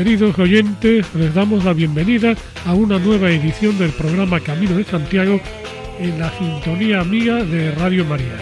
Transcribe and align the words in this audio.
Queridos 0.00 0.38
oyentes, 0.38 1.04
les 1.14 1.34
damos 1.34 1.62
la 1.62 1.74
bienvenida 1.74 2.34
a 2.64 2.72
una 2.72 2.98
nueva 2.98 3.30
edición 3.30 3.76
del 3.78 3.90
programa 3.90 4.40
Camino 4.40 4.74
de 4.74 4.84
Santiago 4.84 5.38
en 5.98 6.18
la 6.18 6.32
sintonía 6.38 7.00
amiga 7.00 7.44
de 7.44 7.70
Radio 7.72 8.06
María. 8.06 8.32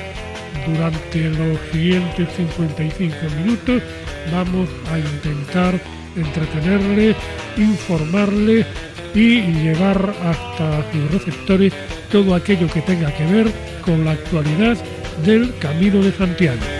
Durante 0.68 1.30
los 1.30 1.58
siguientes 1.72 2.28
55 2.36 3.16
minutos 3.42 3.82
vamos 4.30 4.68
a 4.92 5.00
intentar 5.00 5.80
entretenerle, 6.14 7.16
informarle 7.56 8.64
y 9.12 9.40
llevar 9.40 10.14
hasta 10.22 10.92
sus 10.92 11.10
receptores 11.10 11.72
todo 12.12 12.36
aquello 12.36 12.68
que 12.68 12.82
tenga 12.82 13.12
que 13.16 13.26
ver 13.26 13.50
con 13.84 14.04
la 14.04 14.12
actualidad 14.12 14.76
del 15.26 15.52
Camino 15.58 16.00
de 16.04 16.12
Santiago. 16.12 16.77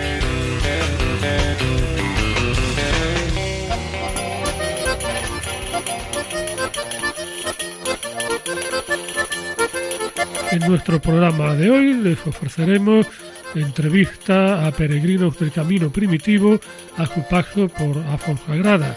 Nuestro 10.69 11.01
programa 11.01 11.55
de 11.55 11.71
hoy 11.71 11.95
les 11.95 12.27
ofreceremos 12.27 13.07
entrevista 13.55 14.67
a 14.67 14.71
peregrinos 14.71 15.39
del 15.39 15.51
camino 15.51 15.89
primitivo 15.89 16.59
a 16.95 17.07
su 17.07 17.27
paso 17.27 17.67
por 17.69 17.97
Afonsagrada. 17.97 18.95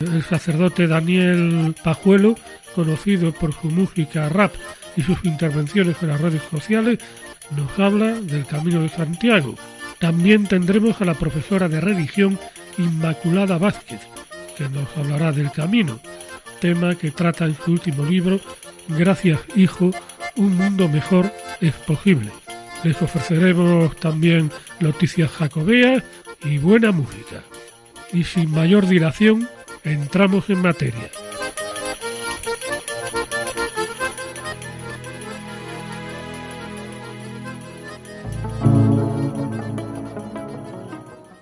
El 0.00 0.22
sacerdote 0.22 0.86
Daniel 0.86 1.74
Pajuelo, 1.82 2.34
conocido 2.74 3.32
por 3.32 3.54
su 3.54 3.70
música 3.70 4.28
rap 4.28 4.52
y 4.96 5.02
sus 5.02 5.24
intervenciones 5.24 5.96
en 6.02 6.08
las 6.08 6.20
redes 6.20 6.42
sociales, 6.50 6.98
nos 7.56 7.78
habla 7.78 8.12
del 8.20 8.44
Camino 8.44 8.82
de 8.82 8.90
Santiago. 8.90 9.54
También 9.98 10.46
tendremos 10.46 11.00
a 11.00 11.06
la 11.06 11.14
profesora 11.14 11.70
de 11.70 11.80
religión 11.80 12.38
Inmaculada 12.76 13.56
Vázquez, 13.56 14.00
que 14.58 14.68
nos 14.68 14.94
hablará 14.94 15.32
del 15.32 15.50
camino, 15.52 16.00
tema 16.60 16.94
que 16.96 17.10
trata 17.12 17.46
en 17.46 17.56
su 17.56 17.72
último 17.72 18.04
libro, 18.04 18.38
Gracias 18.88 19.40
Hijo, 19.56 19.90
un 20.38 20.56
mundo 20.56 20.88
mejor 20.88 21.30
es 21.60 21.74
posible. 21.74 22.30
Les 22.84 23.00
ofreceremos 23.02 23.94
también 23.96 24.50
noticias 24.80 25.30
jacobeas 25.30 26.02
y 26.44 26.58
buena 26.58 26.92
música. 26.92 27.42
Y 28.12 28.24
sin 28.24 28.50
mayor 28.52 28.86
dilación, 28.86 29.48
entramos 29.84 30.48
en 30.48 30.62
materia. 30.62 31.10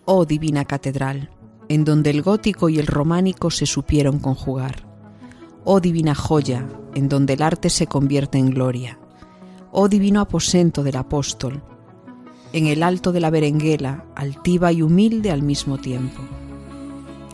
Oh 0.07 0.25
divina 0.25 0.65
catedral, 0.65 1.31
en 1.69 1.85
donde 1.85 2.11
el 2.11 2.23
gótico 2.23 2.69
y 2.69 2.79
el 2.79 2.87
románico 2.87 3.51
se 3.51 3.67
supieron 3.67 4.19
conjugar. 4.21 4.86
Oh 5.69 5.81
divina 5.81 6.15
joya, 6.15 6.65
en 6.95 7.09
donde 7.09 7.33
el 7.33 7.43
arte 7.43 7.71
se 7.71 7.89
convierte 7.89 8.39
en 8.39 8.51
gloria. 8.51 9.01
Oh 9.73 9.89
divino 9.89 10.21
aposento 10.21 10.85
del 10.85 10.95
apóstol, 10.95 11.61
en 12.53 12.69
el 12.69 12.85
alto 12.85 13.11
de 13.11 13.19
la 13.19 13.31
berenguela, 13.31 14.05
altiva 14.15 14.71
y 14.71 14.83
humilde 14.83 15.33
al 15.33 15.43
mismo 15.43 15.79
tiempo. 15.79 16.23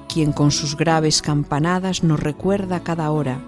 Quien 0.09 0.33
con 0.33 0.51
sus 0.51 0.79
graves 0.79 1.21
campanadas 1.21 2.05
nos 2.05 2.21
recuerda 2.21 2.83
cada 2.83 3.11
hora 3.11 3.39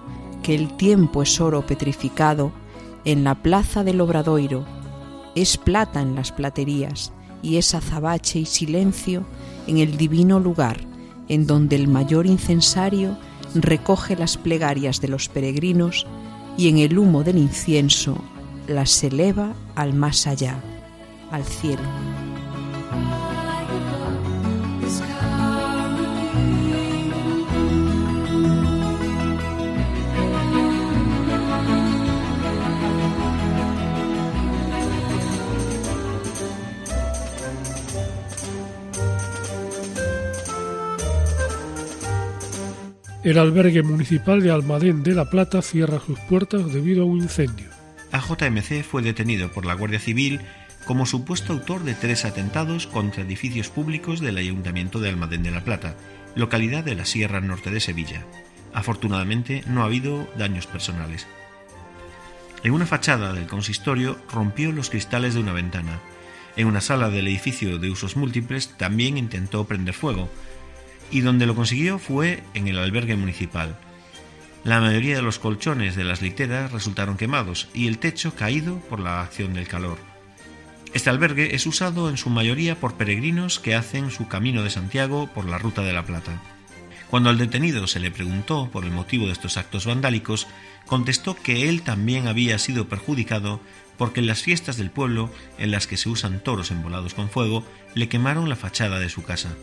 que 0.43 0.53
el 0.53 0.77
tiempo 0.77 1.23
es 1.23 1.41
oro 1.41 1.65
petrificado 1.65 2.51
en 3.05 3.23
la 3.23 3.41
plaza 3.41 3.83
del 3.83 3.99
Obradoiro, 4.01 4.65
es 5.33 5.57
plata 5.57 5.99
en 5.99 6.13
las 6.13 6.31
platerías 6.31 7.11
y 7.41 7.57
es 7.57 7.73
azabache 7.73 8.37
y 8.37 8.45
silencio 8.45 9.25
en 9.65 9.79
el 9.79 9.97
divino 9.97 10.39
lugar 10.39 10.77
en 11.27 11.47
donde 11.47 11.75
el 11.75 11.87
mayor 11.87 12.25
incensario 12.25 13.17
recoge 13.55 14.15
las 14.15 14.37
plegarias 14.37 15.01
de 15.01 15.07
los 15.07 15.29
peregrinos 15.29 16.05
y 16.57 16.69
en 16.69 16.77
el 16.77 16.97
humo 16.97 17.23
del 17.23 17.37
incienso 17.37 18.17
las 18.67 19.03
eleva 19.03 19.53
al 19.75 19.93
más 19.93 20.27
allá, 20.27 20.59
al 21.31 21.43
cielo. 21.43 21.83
El 43.25 43.39
albergue 43.39 43.81
municipal 43.81 44.39
de 44.43 44.51
Almadén 44.51 45.01
de 45.01 45.15
la 45.15 45.31
Plata 45.31 45.63
cierra 45.63 45.99
sus 45.99 46.19
puertas 46.19 46.71
debido 46.71 47.01
a 47.01 47.05
un 47.07 47.21
incendio. 47.23 47.65
AJMC 48.11 48.83
fue 48.83 49.01
detenido 49.01 49.51
por 49.51 49.65
la 49.65 49.73
Guardia 49.73 49.99
Civil 49.99 50.41
como 50.85 51.07
supuesto 51.07 51.51
autor 51.51 51.83
de 51.83 51.95
tres 51.95 52.23
atentados 52.23 52.85
contra 52.85 53.23
edificios 53.23 53.69
públicos 53.69 54.19
del 54.19 54.37
Ayuntamiento 54.37 54.99
de 54.99 55.09
Almadén 55.09 55.41
de 55.41 55.49
la 55.49 55.63
Plata, 55.63 55.95
localidad 56.35 56.83
de 56.83 56.93
la 56.93 57.05
Sierra 57.05 57.41
Norte 57.41 57.71
de 57.71 57.79
Sevilla. 57.79 58.23
Afortunadamente 58.75 59.63
no 59.65 59.81
ha 59.81 59.85
habido 59.85 60.29
daños 60.37 60.67
personales. 60.67 61.25
En 62.63 62.73
una 62.73 62.85
fachada 62.85 63.33
del 63.33 63.47
consistorio 63.47 64.19
rompió 64.31 64.71
los 64.71 64.91
cristales 64.91 65.33
de 65.33 65.39
una 65.39 65.53
ventana. 65.53 65.99
En 66.57 66.67
una 66.67 66.79
sala 66.79 67.09
del 67.09 67.27
edificio 67.27 67.79
de 67.79 67.89
usos 67.89 68.17
múltiples 68.17 68.77
también 68.77 69.17
intentó 69.17 69.65
prender 69.65 69.95
fuego, 69.95 70.29
y 71.15 71.21
donde 71.21 71.45
lo 71.45 71.55
consiguió 71.55 71.97
fue 71.97 72.43
en 72.55 72.67
el 72.67 72.77
albergue 72.77 73.15
municipal. 73.15 73.77
La 74.65 74.81
mayoría 74.81 75.15
de 75.15 75.21
los 75.21 75.39
colchones 75.39 75.95
de 75.95 76.03
las 76.03 76.21
literas 76.21 76.73
resultaron 76.73 77.15
quemados 77.15 77.69
y 77.73 77.87
el 77.87 77.99
techo 77.99 78.35
caído 78.35 78.79
por 78.89 78.99
la 78.99 79.21
acción 79.21 79.53
del 79.53 79.65
calor. 79.65 79.97
Este 80.93 81.09
albergue 81.09 81.55
es 81.55 81.65
usado 81.67 82.09
en 82.09 82.17
su 82.17 82.29
mayoría 82.29 82.77
por 82.81 82.95
peregrinos 82.95 83.61
que 83.61 83.75
hacen 83.75 84.11
su 84.11 84.27
camino 84.27 84.61
de 84.61 84.69
Santiago 84.69 85.29
por 85.33 85.45
la 85.45 85.57
Ruta 85.57 85.83
de 85.83 85.93
la 85.93 86.05
Plata. 86.05 86.41
Cuando 87.09 87.29
al 87.29 87.37
detenido 87.37 87.87
se 87.87 88.01
le 88.01 88.11
preguntó 88.11 88.69
por 88.69 88.83
el 88.83 88.91
motivo 88.91 89.27
de 89.27 89.31
estos 89.31 89.55
actos 89.55 89.85
vandálicos, 89.85 90.47
contestó 90.85 91.33
que 91.33 91.69
él 91.69 91.81
también 91.83 92.27
había 92.27 92.59
sido 92.59 92.89
perjudicado 92.89 93.61
porque 93.97 94.19
en 94.19 94.27
las 94.27 94.41
fiestas 94.41 94.75
del 94.75 94.91
pueblo, 94.91 95.31
en 95.59 95.71
las 95.71 95.87
que 95.87 95.95
se 95.95 96.09
usan 96.09 96.43
toros 96.43 96.71
envolados 96.71 97.13
con 97.13 97.29
fuego, 97.29 97.63
le 97.93 98.09
quemaron 98.09 98.49
la 98.49 98.57
fachada 98.57 98.99
de 98.99 99.07
su 99.07 99.23
casa. 99.23 99.55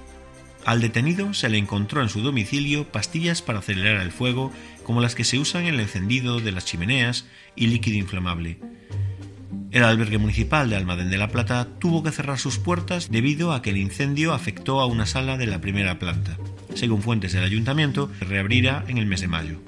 Al 0.65 0.81
detenido 0.81 1.35
se 1.35 1.49
le 1.49 1.59
encontró 1.59 2.03
en 2.03 2.09
su 2.09 2.21
domicilio 2.21 2.87
pastillas 2.87 3.43
para 3.43 3.59
acelerar 3.59 4.01
el 4.01 4.13
fuego, 4.13 4.53
como 4.85 5.01
las 5.01 5.15
que 5.15 5.25
se 5.25 5.39
usan 5.39 5.63
en 5.67 5.75
el 5.75 5.81
encendido 5.81 6.41
de 6.41 6.53
las 6.53 6.65
chimeneas 6.65 7.27
y 7.57 7.67
líquido 7.67 7.99
inflamable. 7.99 8.59
El 9.73 9.85
albergue 9.85 10.19
municipal 10.19 10.69
de 10.69 10.77
Almadén 10.77 11.11
de 11.11 11.19
la 11.19 11.29
Plata 11.29 11.67
tuvo 11.79 12.03
que 12.03 12.13
cerrar 12.13 12.39
sus 12.39 12.59
puertas 12.59 13.11
debido 13.11 13.53
a 13.53 13.63
que 13.63 13.71
el 13.71 13.79
incendio 13.79 14.35
afectó 14.35 14.81
a 14.81 14.87
una 14.87 15.07
sala 15.07 15.37
de 15.37 15.47
la 15.47 15.61
primera 15.61 15.99
planta. 15.99 16.39
Según 16.75 17.03
fuentes 17.03 17.33
del 17.33 17.45
ayuntamiento, 17.45 18.11
reabrirá 18.21 18.85
en 18.87 18.99
el 18.99 19.07
mes 19.07 19.23
de 19.23 19.29
mayo. 19.29 19.61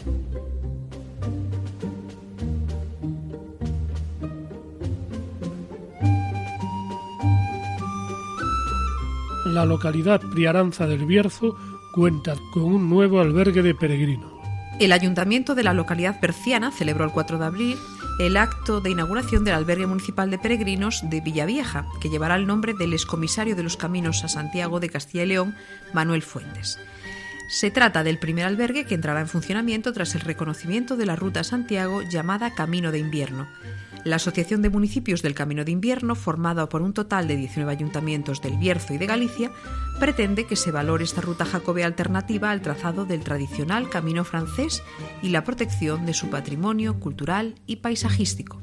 La 9.55 9.65
localidad 9.65 10.21
Priaranza 10.21 10.87
del 10.87 11.07
Bierzo 11.07 11.57
cuenta 11.93 12.35
con 12.53 12.65
un 12.65 12.91
nuevo 12.91 13.21
albergue 13.21 13.63
de 13.63 13.75
peregrinos. 13.75 14.33
El 14.81 14.91
ayuntamiento 14.91 15.55
de 15.55 15.63
la 15.63 15.73
localidad 15.73 16.21
berciana 16.21 16.73
celebró 16.73 17.05
el 17.05 17.13
4 17.13 17.39
de 17.39 17.45
abril 17.45 17.79
el 18.19 18.37
acto 18.37 18.81
de 18.81 18.91
inauguración 18.91 19.45
del 19.45 19.55
albergue 19.55 19.87
municipal 19.87 20.31
de 20.31 20.39
peregrinos 20.39 21.09
de 21.09 21.21
Villavieja, 21.21 21.87
que 22.01 22.11
llevará 22.11 22.37
el 22.37 22.47
nombre 22.47 22.75
del 22.75 22.93
excomisario 22.93 23.57
de 23.57 23.63
los 23.63 23.77
caminos 23.77 24.25
a 24.25 24.29
Santiago 24.29 24.81
de 24.81 24.91
Castilla 24.91 25.25
y 25.25 25.29
León, 25.29 25.55
Manuel 25.93 26.23
Fuentes. 26.23 26.79
Se 27.49 27.71
trata 27.71 28.03
del 28.03 28.19
primer 28.19 28.47
albergue 28.47 28.85
que 28.85 28.95
entrará 28.95 29.21
en 29.21 29.29
funcionamiento 29.29 29.93
tras 29.93 30.15
el 30.15 30.23
reconocimiento 30.23 30.97
de 30.97 31.07
la 31.07 31.17
Ruta 31.17 31.45
Santiago 31.45 32.03
llamada 32.03 32.55
Camino 32.55 32.91
de 32.91 32.99
Invierno. 32.99 33.49
La 34.05 34.17
Asociación 34.17 34.61
de 34.61 34.71
Municipios 34.71 35.23
del 35.23 35.35
Camino 35.35 35.65
de 35.65 35.73
Invierno, 35.73 36.15
formada 36.15 36.69
por 36.69 36.83
un 36.83 36.93
total 36.93 37.29
de 37.29 37.37
19 37.37 37.71
ayuntamientos 37.71 38.43
del 38.43 38.59
Bierzo 38.59 38.93
y 38.93 38.99
de 38.99 39.07
Galicia, 39.07 39.51
pretende 39.99 40.47
que 40.47 40.57
se 40.57 40.73
valore 40.73 41.05
esta 41.05 41.21
ruta 41.21 41.45
jacobea 41.45 41.87
alternativa 41.87 42.51
al 42.51 42.61
trazado 42.61 43.05
del 43.05 43.25
tradicional 43.25 43.89
camino 43.89 44.25
francés 44.25 44.83
y 45.23 45.31
la 45.31 45.45
protección 45.45 46.05
de 46.07 46.15
su 46.15 46.29
patrimonio 46.29 46.99
cultural 47.01 47.55
y 47.67 47.77
paisajístico. 47.77 48.61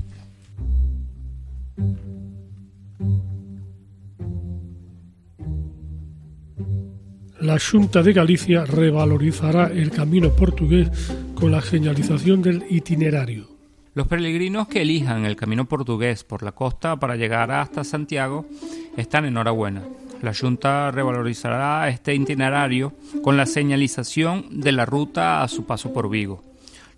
La 7.41 7.57
Junta 7.59 8.03
de 8.03 8.13
Galicia 8.13 8.65
revalorizará 8.65 9.67
el 9.67 9.89
camino 9.89 10.29
portugués 10.29 10.89
con 11.33 11.51
la 11.51 11.61
señalización 11.61 12.41
del 12.41 12.63
itinerario. 12.69 13.47
Los 13.95 14.07
peregrinos 14.07 14.67
que 14.67 14.83
elijan 14.83 15.25
el 15.25 15.35
camino 15.35 15.65
portugués 15.65 16.23
por 16.23 16.43
la 16.43 16.51
costa 16.51 16.97
para 16.97 17.15
llegar 17.15 17.51
hasta 17.51 17.83
Santiago 17.83 18.45
están 18.95 19.25
enhorabuena. 19.25 19.81
La 20.21 20.35
Junta 20.35 20.91
revalorizará 20.91 21.89
este 21.89 22.13
itinerario 22.13 22.93
con 23.23 23.37
la 23.37 23.47
señalización 23.47 24.61
de 24.61 24.71
la 24.71 24.85
ruta 24.85 25.41
a 25.41 25.47
su 25.47 25.65
paso 25.65 25.91
por 25.91 26.09
Vigo. 26.09 26.43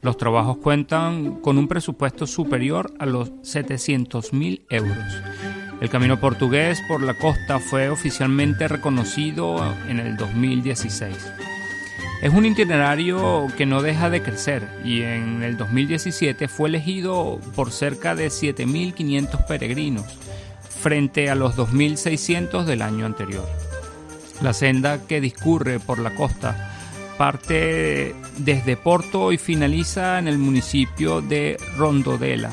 Los 0.01 0.17
trabajos 0.17 0.57
cuentan 0.57 1.39
con 1.39 1.57
un 1.57 1.69
presupuesto 1.69 2.27
superior 2.27 2.93
a 2.99 3.05
los 3.05 3.31
700.000 3.43 4.63
euros 4.69 5.72
el 5.83 5.89
camino 5.89 6.17
portugués 6.17 6.81
por 6.87 7.03
la 7.03 7.13
costa 7.13 7.59
fue 7.59 7.89
oficialmente 7.89 8.69
reconocido 8.69 9.75
en 9.89 9.99
el 9.99 10.15
2016. 10.15 11.13
Es 12.21 12.33
un 12.33 12.45
itinerario 12.45 13.47
que 13.57 13.65
no 13.65 13.81
deja 13.81 14.09
de 14.09 14.21
crecer 14.21 14.65
y 14.85 15.01
en 15.01 15.43
el 15.43 15.57
2017 15.57 16.47
fue 16.47 16.69
elegido 16.69 17.37
por 17.53 17.69
cerca 17.73 18.15
de 18.15 18.27
7.500 18.27 19.45
peregrinos 19.45 20.05
frente 20.81 21.29
a 21.29 21.35
los 21.35 21.57
2.600 21.57 22.63
del 22.63 22.81
año 22.81 23.05
anterior. 23.05 23.45
La 24.41 24.53
senda 24.53 25.05
que 25.05 25.19
discurre 25.19 25.81
por 25.81 25.99
la 25.99 26.15
costa 26.15 26.71
parte 27.17 28.15
desde 28.37 28.77
Porto 28.77 29.33
y 29.33 29.37
finaliza 29.37 30.17
en 30.17 30.29
el 30.29 30.37
municipio 30.37 31.19
de 31.19 31.57
Rondodela, 31.75 32.51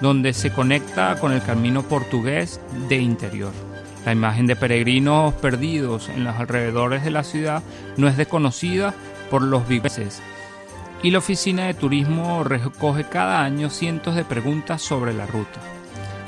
donde 0.00 0.32
se 0.32 0.52
conecta 0.52 1.18
con 1.20 1.32
el 1.32 1.42
camino 1.42 1.82
portugués 1.82 2.60
de 2.88 2.96
interior. 2.96 3.52
La 4.04 4.12
imagen 4.12 4.46
de 4.46 4.56
peregrinos 4.56 5.34
perdidos 5.34 6.08
en 6.08 6.24
los 6.24 6.36
alrededores 6.36 7.04
de 7.04 7.10
la 7.10 7.24
ciudad 7.24 7.62
no 7.96 8.08
es 8.08 8.16
desconocida 8.16 8.94
por 9.30 9.42
los 9.42 9.68
viveses 9.68 10.22
y 11.02 11.10
la 11.10 11.18
oficina 11.18 11.66
de 11.66 11.74
turismo 11.74 12.44
recoge 12.44 13.04
cada 13.04 13.42
año 13.42 13.70
cientos 13.70 14.14
de 14.14 14.24
preguntas 14.24 14.82
sobre 14.82 15.14
la 15.14 15.26
ruta. 15.26 15.60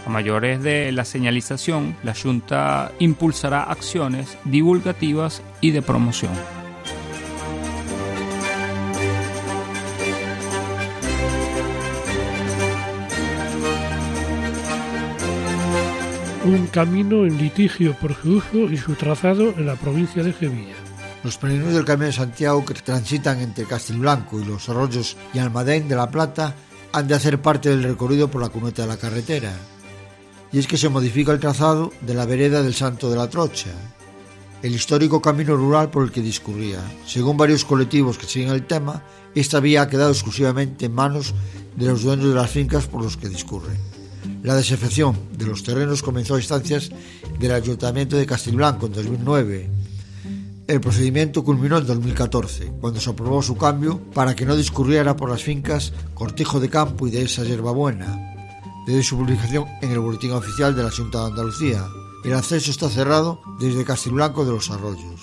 A 0.06 0.10
mayores 0.10 0.62
de 0.62 0.90
la 0.92 1.04
señalización, 1.04 1.96
la 2.02 2.14
Junta 2.14 2.90
impulsará 2.98 3.62
acciones 3.64 4.36
divulgativas 4.44 5.42
y 5.60 5.70
de 5.70 5.82
promoción. 5.82 6.32
Un 16.44 16.66
camino 16.66 17.24
en 17.24 17.38
litigio 17.38 17.94
por 17.94 18.16
uso 18.24 18.70
y 18.70 18.76
su 18.76 18.94
trazado 18.94 19.50
en 19.50 19.66
la 19.66 19.76
provincia 19.76 20.24
de 20.24 20.32
Sevilla. 20.32 20.74
Los 21.22 21.38
peregrinos 21.38 21.74
del 21.74 21.84
Camino 21.84 22.06
de 22.06 22.12
Santiago 22.12 22.64
que 22.64 22.74
transitan 22.74 23.38
entre 23.40 23.64
Castilblanco 23.64 24.40
y 24.40 24.44
los 24.44 24.68
arroyos 24.68 25.16
y 25.32 25.38
Almadén 25.38 25.86
de 25.86 25.94
la 25.94 26.10
Plata 26.10 26.56
han 26.92 27.06
de 27.06 27.14
hacer 27.14 27.40
parte 27.40 27.70
del 27.70 27.84
recorrido 27.84 28.28
por 28.28 28.42
la 28.42 28.48
cuneta 28.48 28.82
de 28.82 28.88
la 28.88 28.96
carretera. 28.96 29.52
Y 30.50 30.58
es 30.58 30.66
que 30.66 30.76
se 30.76 30.88
modifica 30.88 31.30
el 31.32 31.38
trazado 31.38 31.92
de 32.00 32.14
la 32.14 32.26
vereda 32.26 32.62
del 32.62 32.74
Santo 32.74 33.08
de 33.08 33.16
la 33.16 33.30
Trocha, 33.30 33.70
el 34.62 34.74
histórico 34.74 35.22
camino 35.22 35.56
rural 35.56 35.90
por 35.90 36.02
el 36.02 36.10
que 36.10 36.20
discurría. 36.20 36.80
Según 37.06 37.36
varios 37.36 37.64
colectivos 37.64 38.18
que 38.18 38.26
siguen 38.26 38.50
el 38.50 38.66
tema, 38.66 39.04
esta 39.36 39.60
vía 39.60 39.82
ha 39.82 39.88
quedado 39.88 40.10
exclusivamente 40.10 40.86
en 40.86 40.94
manos 40.94 41.34
de 41.76 41.86
los 41.86 42.02
dueños 42.02 42.28
de 42.28 42.34
las 42.34 42.50
fincas 42.50 42.88
por 42.88 43.02
los 43.02 43.16
que 43.16 43.28
discurre. 43.28 43.91
La 44.42 44.56
desafección 44.56 45.16
de 45.38 45.46
los 45.46 45.62
terrenos 45.62 46.02
comenzó 46.02 46.34
a 46.34 46.38
instancias 46.38 46.90
del 47.38 47.52
Ayuntamiento 47.52 48.16
de 48.16 48.26
Castilblanco 48.26 48.86
en 48.86 48.92
2009. 48.92 49.70
El 50.66 50.80
procedimiento 50.80 51.44
culminó 51.44 51.78
en 51.78 51.86
2014, 51.86 52.72
cuando 52.80 53.00
se 53.00 53.10
aprobó 53.10 53.40
su 53.40 53.56
cambio 53.56 54.00
para 54.12 54.34
que 54.34 54.44
no 54.44 54.56
discurriera 54.56 55.14
por 55.14 55.30
las 55.30 55.44
fincas 55.44 55.92
Cortijo 56.14 56.58
de 56.58 56.68
Campo 56.68 57.06
y 57.06 57.12
de 57.12 57.22
esa 57.22 57.42
Buena. 57.44 58.34
Desde 58.84 59.04
su 59.04 59.16
publicación 59.16 59.66
en 59.80 59.92
el 59.92 60.00
Boletín 60.00 60.32
Oficial 60.32 60.74
de 60.74 60.82
la 60.82 60.90
Junta 60.90 61.20
de 61.20 61.26
Andalucía, 61.26 61.86
el 62.24 62.34
acceso 62.34 62.72
está 62.72 62.88
cerrado 62.88 63.40
desde 63.60 63.84
Castilblanco 63.84 64.44
de 64.44 64.50
los 64.50 64.70
Arroyos. 64.70 65.20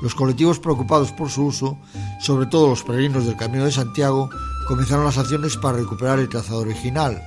Los 0.00 0.14
colectivos 0.14 0.60
preocupados 0.60 1.10
por 1.10 1.28
su 1.28 1.46
uso, 1.46 1.76
sobre 2.20 2.46
todo 2.46 2.68
los 2.68 2.84
peregrinos 2.84 3.26
del 3.26 3.36
Camino 3.36 3.64
de 3.64 3.72
Santiago, 3.72 4.30
comenzaron 4.68 5.04
las 5.04 5.18
acciones 5.18 5.56
para 5.56 5.78
recuperar 5.78 6.20
el 6.20 6.28
trazado 6.28 6.60
original. 6.60 7.20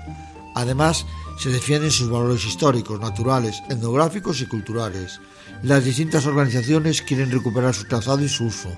Además, 0.56 1.06
se 1.38 1.50
defienden 1.50 1.91
sus 1.91 2.09
valores 2.09 2.45
históricos, 2.45 3.00
naturales, 3.00 3.62
etnográficos 3.69 4.41
y 4.41 4.45
culturales. 4.45 5.19
Las 5.62 5.83
distintas 5.83 6.25
organizaciones 6.25 7.01
quieren 7.01 7.31
recuperar 7.31 7.74
su 7.74 7.85
trazado 7.85 8.24
y 8.24 8.30
su 8.30 8.45
uso, 8.45 8.69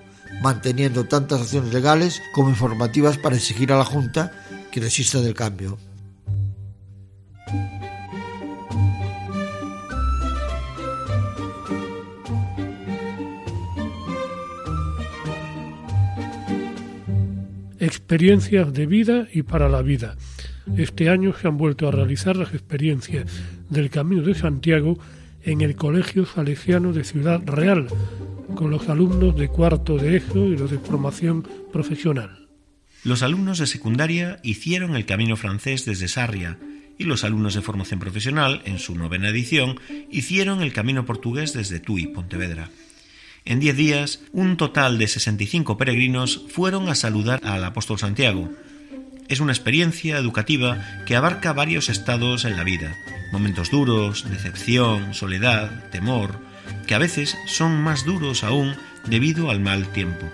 manteniendo 0.42 1.06
tantas 1.06 1.42
acciones 1.42 1.74
legales 1.74 2.22
como 2.34 2.50
informativas 2.50 3.18
para 3.18 3.36
exigir 3.36 3.72
a 3.72 3.78
la 3.78 3.86
Junta 3.86 4.32
que 4.72 4.80
resista 4.80 5.22
del 5.22 5.34
cambio. 5.34 5.78
Experiencias 17.80 18.74
de 18.74 18.86
vida 18.88 19.28
y 19.32 19.44
para 19.44 19.70
la 19.70 19.84
vida. 19.84 20.16
Este 20.78 21.10
año 21.10 21.34
se 21.40 21.48
han 21.48 21.58
vuelto 21.58 21.88
a 21.88 21.92
realizar 21.92 22.36
las 22.36 22.54
experiencias 22.54 23.26
del 23.70 23.90
Camino 23.90 24.24
de 24.24 24.36
Santiago 24.36 25.00
en 25.44 25.62
el 25.62 25.76
Colegio 25.76 26.26
Salesiano 26.26 26.92
de 26.92 27.04
Ciudad 27.04 27.42
Real, 27.46 27.88
con 28.56 28.72
los 28.72 28.90
alumnos 28.90 29.38
de 29.38 29.48
cuarto 29.48 29.98
de 29.98 30.18
ESO 30.18 30.46
y 30.48 30.58
los 30.58 30.72
de 30.72 30.80
formación 30.80 31.48
profesional. 31.72 32.48
Los 33.04 33.22
alumnos 33.22 33.60
de 33.60 33.68
secundaria 33.68 34.40
hicieron 34.42 34.96
el 34.96 35.06
camino 35.06 35.36
francés 35.36 35.86
desde 35.86 36.08
Sarria 36.08 36.58
y 36.98 37.04
los 37.04 37.24
alumnos 37.24 37.54
de 37.54 37.62
formación 37.62 38.00
profesional, 38.00 38.62
en 38.66 38.80
su 38.80 38.96
novena 38.96 39.30
edición, 39.30 39.80
hicieron 40.10 40.62
el 40.62 40.74
camino 40.74 41.06
portugués 41.06 41.54
desde 41.54 41.80
Tui, 41.80 42.08
Pontevedra. 42.08 42.70
En 43.44 43.60
diez 43.60 43.78
días, 43.78 44.22
un 44.32 44.58
total 44.58 44.98
de 44.98 45.08
65 45.08 45.78
peregrinos 45.78 46.46
fueron 46.50 46.90
a 46.90 46.96
saludar 46.96 47.42
al 47.44 47.64
apóstol 47.64 48.00
Santiago, 48.00 48.50
es 49.28 49.40
una 49.40 49.52
experiencia 49.52 50.18
educativa 50.18 51.04
que 51.06 51.16
abarca 51.16 51.54
varios 51.54 51.90
estados 51.90 52.46
en 52.46 52.56
la 52.56 52.64
vida, 52.64 52.96
momentos 53.32 53.72
duros, 53.72 54.30
decepción, 54.30 55.14
soledad, 55.14 55.90
temor, 55.90 56.40
que 56.88 56.96
a 56.96 57.00
veces 57.00 57.38
son 57.48 57.82
más 57.82 58.06
duros 58.06 58.44
aún 58.44 58.76
debido 59.06 59.50
al 59.50 59.60
mal 59.60 59.88
tiempo. 59.88 60.30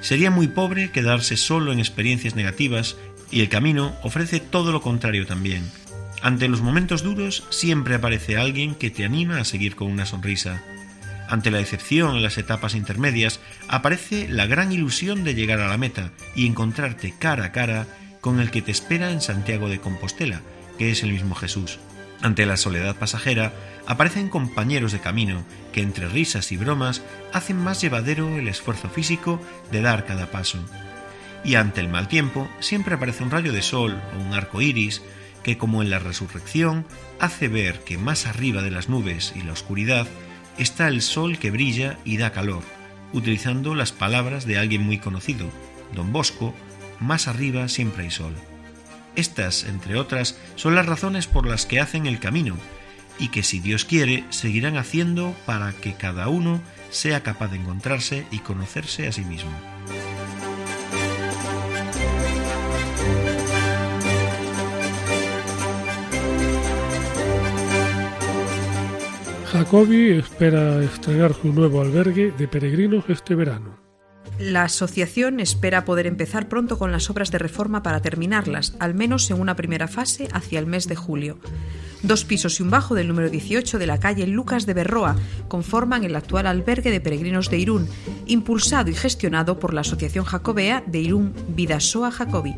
Sería 0.00 0.30
muy 0.30 0.48
pobre 0.48 0.90
quedarse 0.90 1.36
solo 1.36 1.72
en 1.72 1.78
experiencias 1.78 2.34
negativas 2.34 2.96
y 3.30 3.40
el 3.40 3.48
camino 3.48 3.94
ofrece 4.02 4.40
todo 4.40 4.72
lo 4.72 4.80
contrario 4.80 5.26
también. 5.26 5.62
Ante 6.22 6.48
los 6.48 6.60
momentos 6.60 7.02
duros 7.02 7.44
siempre 7.50 7.94
aparece 7.94 8.36
alguien 8.36 8.74
que 8.74 8.90
te 8.90 9.04
anima 9.04 9.38
a 9.38 9.44
seguir 9.44 9.76
con 9.76 9.90
una 9.90 10.06
sonrisa. 10.06 10.62
Ante 11.28 11.50
la 11.50 11.58
decepción 11.58 12.16
en 12.16 12.22
las 12.22 12.38
etapas 12.38 12.74
intermedias 12.74 13.40
aparece 13.68 14.28
la 14.28 14.46
gran 14.46 14.72
ilusión 14.72 15.22
de 15.22 15.34
llegar 15.34 15.60
a 15.60 15.68
la 15.68 15.78
meta 15.78 16.10
y 16.34 16.46
encontrarte 16.46 17.14
cara 17.18 17.46
a 17.46 17.52
cara 17.52 17.86
con 18.20 18.40
el 18.40 18.50
que 18.50 18.62
te 18.62 18.70
espera 18.70 19.10
en 19.10 19.20
Santiago 19.20 19.68
de 19.68 19.80
Compostela, 19.80 20.42
que 20.78 20.90
es 20.90 21.02
el 21.02 21.12
mismo 21.12 21.34
Jesús. 21.34 21.78
Ante 22.22 22.44
la 22.46 22.56
soledad 22.56 22.96
pasajera, 22.96 23.52
aparecen 23.86 24.28
compañeros 24.28 24.92
de 24.92 25.00
camino 25.00 25.44
que 25.72 25.80
entre 25.80 26.08
risas 26.08 26.52
y 26.52 26.56
bromas 26.56 27.02
hacen 27.32 27.56
más 27.56 27.80
llevadero 27.80 28.36
el 28.36 28.48
esfuerzo 28.48 28.90
físico 28.90 29.40
de 29.70 29.80
dar 29.80 30.04
cada 30.04 30.30
paso. 30.30 30.58
Y 31.44 31.54
ante 31.54 31.80
el 31.80 31.88
mal 31.88 32.08
tiempo, 32.08 32.48
siempre 32.60 32.94
aparece 32.94 33.24
un 33.24 33.30
rayo 33.30 33.52
de 33.52 33.62
sol 33.62 34.00
o 34.14 34.22
un 34.22 34.34
arco 34.34 34.60
iris 34.60 35.00
que, 35.42 35.56
como 35.56 35.82
en 35.82 35.88
la 35.88 35.98
resurrección, 35.98 36.84
hace 37.18 37.48
ver 37.48 37.80
que 37.80 37.96
más 37.96 38.26
arriba 38.26 38.62
de 38.62 38.70
las 38.70 38.90
nubes 38.90 39.32
y 39.34 39.42
la 39.42 39.52
oscuridad 39.52 40.06
está 40.58 40.88
el 40.88 41.00
sol 41.00 41.38
que 41.38 41.50
brilla 41.50 41.98
y 42.04 42.18
da 42.18 42.32
calor, 42.32 42.62
utilizando 43.14 43.74
las 43.74 43.92
palabras 43.92 44.44
de 44.44 44.58
alguien 44.58 44.82
muy 44.82 44.98
conocido, 44.98 45.50
don 45.94 46.12
Bosco, 46.12 46.54
más 47.00 47.28
arriba 47.28 47.68
siempre 47.68 48.04
hay 48.04 48.10
sol. 48.10 48.34
Estas, 49.16 49.64
entre 49.64 49.96
otras, 49.96 50.38
son 50.54 50.74
las 50.74 50.86
razones 50.86 51.26
por 51.26 51.46
las 51.46 51.66
que 51.66 51.80
hacen 51.80 52.06
el 52.06 52.20
camino, 52.20 52.56
y 53.18 53.28
que 53.28 53.42
si 53.42 53.60
Dios 53.60 53.84
quiere 53.84 54.24
seguirán 54.30 54.76
haciendo 54.76 55.34
para 55.46 55.72
que 55.72 55.94
cada 55.94 56.28
uno 56.28 56.60
sea 56.90 57.22
capaz 57.22 57.48
de 57.48 57.58
encontrarse 57.58 58.26
y 58.30 58.38
conocerse 58.38 59.06
a 59.08 59.12
sí 59.12 59.22
mismo. 59.22 59.50
Jacobi 69.52 70.12
espera 70.12 70.80
estrenar 70.82 71.34
su 71.34 71.52
nuevo 71.52 71.80
albergue 71.80 72.30
de 72.30 72.46
peregrinos 72.46 73.04
este 73.08 73.34
verano. 73.34 73.79
La 74.40 74.62
asociación 74.62 75.38
espera 75.38 75.84
poder 75.84 76.06
empezar 76.06 76.48
pronto 76.48 76.78
con 76.78 76.92
las 76.92 77.10
obras 77.10 77.30
de 77.30 77.36
reforma 77.36 77.82
para 77.82 78.00
terminarlas, 78.00 78.74
al 78.78 78.94
menos 78.94 79.30
en 79.30 79.38
una 79.38 79.54
primera 79.54 79.86
fase 79.86 80.28
hacia 80.32 80.58
el 80.58 80.64
mes 80.64 80.88
de 80.88 80.96
julio. 80.96 81.36
Dos 82.02 82.24
pisos 82.24 82.58
y 82.58 82.62
un 82.62 82.70
bajo 82.70 82.94
del 82.94 83.06
número 83.06 83.28
18 83.28 83.78
de 83.78 83.86
la 83.86 84.00
calle 84.00 84.26
Lucas 84.26 84.64
de 84.64 84.72
Berroa 84.72 85.14
conforman 85.48 86.04
el 86.04 86.16
actual 86.16 86.46
albergue 86.46 86.90
de 86.90 87.02
peregrinos 87.02 87.50
de 87.50 87.58
Irún, 87.58 87.86
impulsado 88.24 88.88
y 88.88 88.94
gestionado 88.94 89.58
por 89.58 89.74
la 89.74 89.82
Asociación 89.82 90.24
Jacobea 90.24 90.84
de 90.86 91.00
Irún 91.00 91.34
Vidasoa 91.48 92.10
Jacobi. 92.10 92.56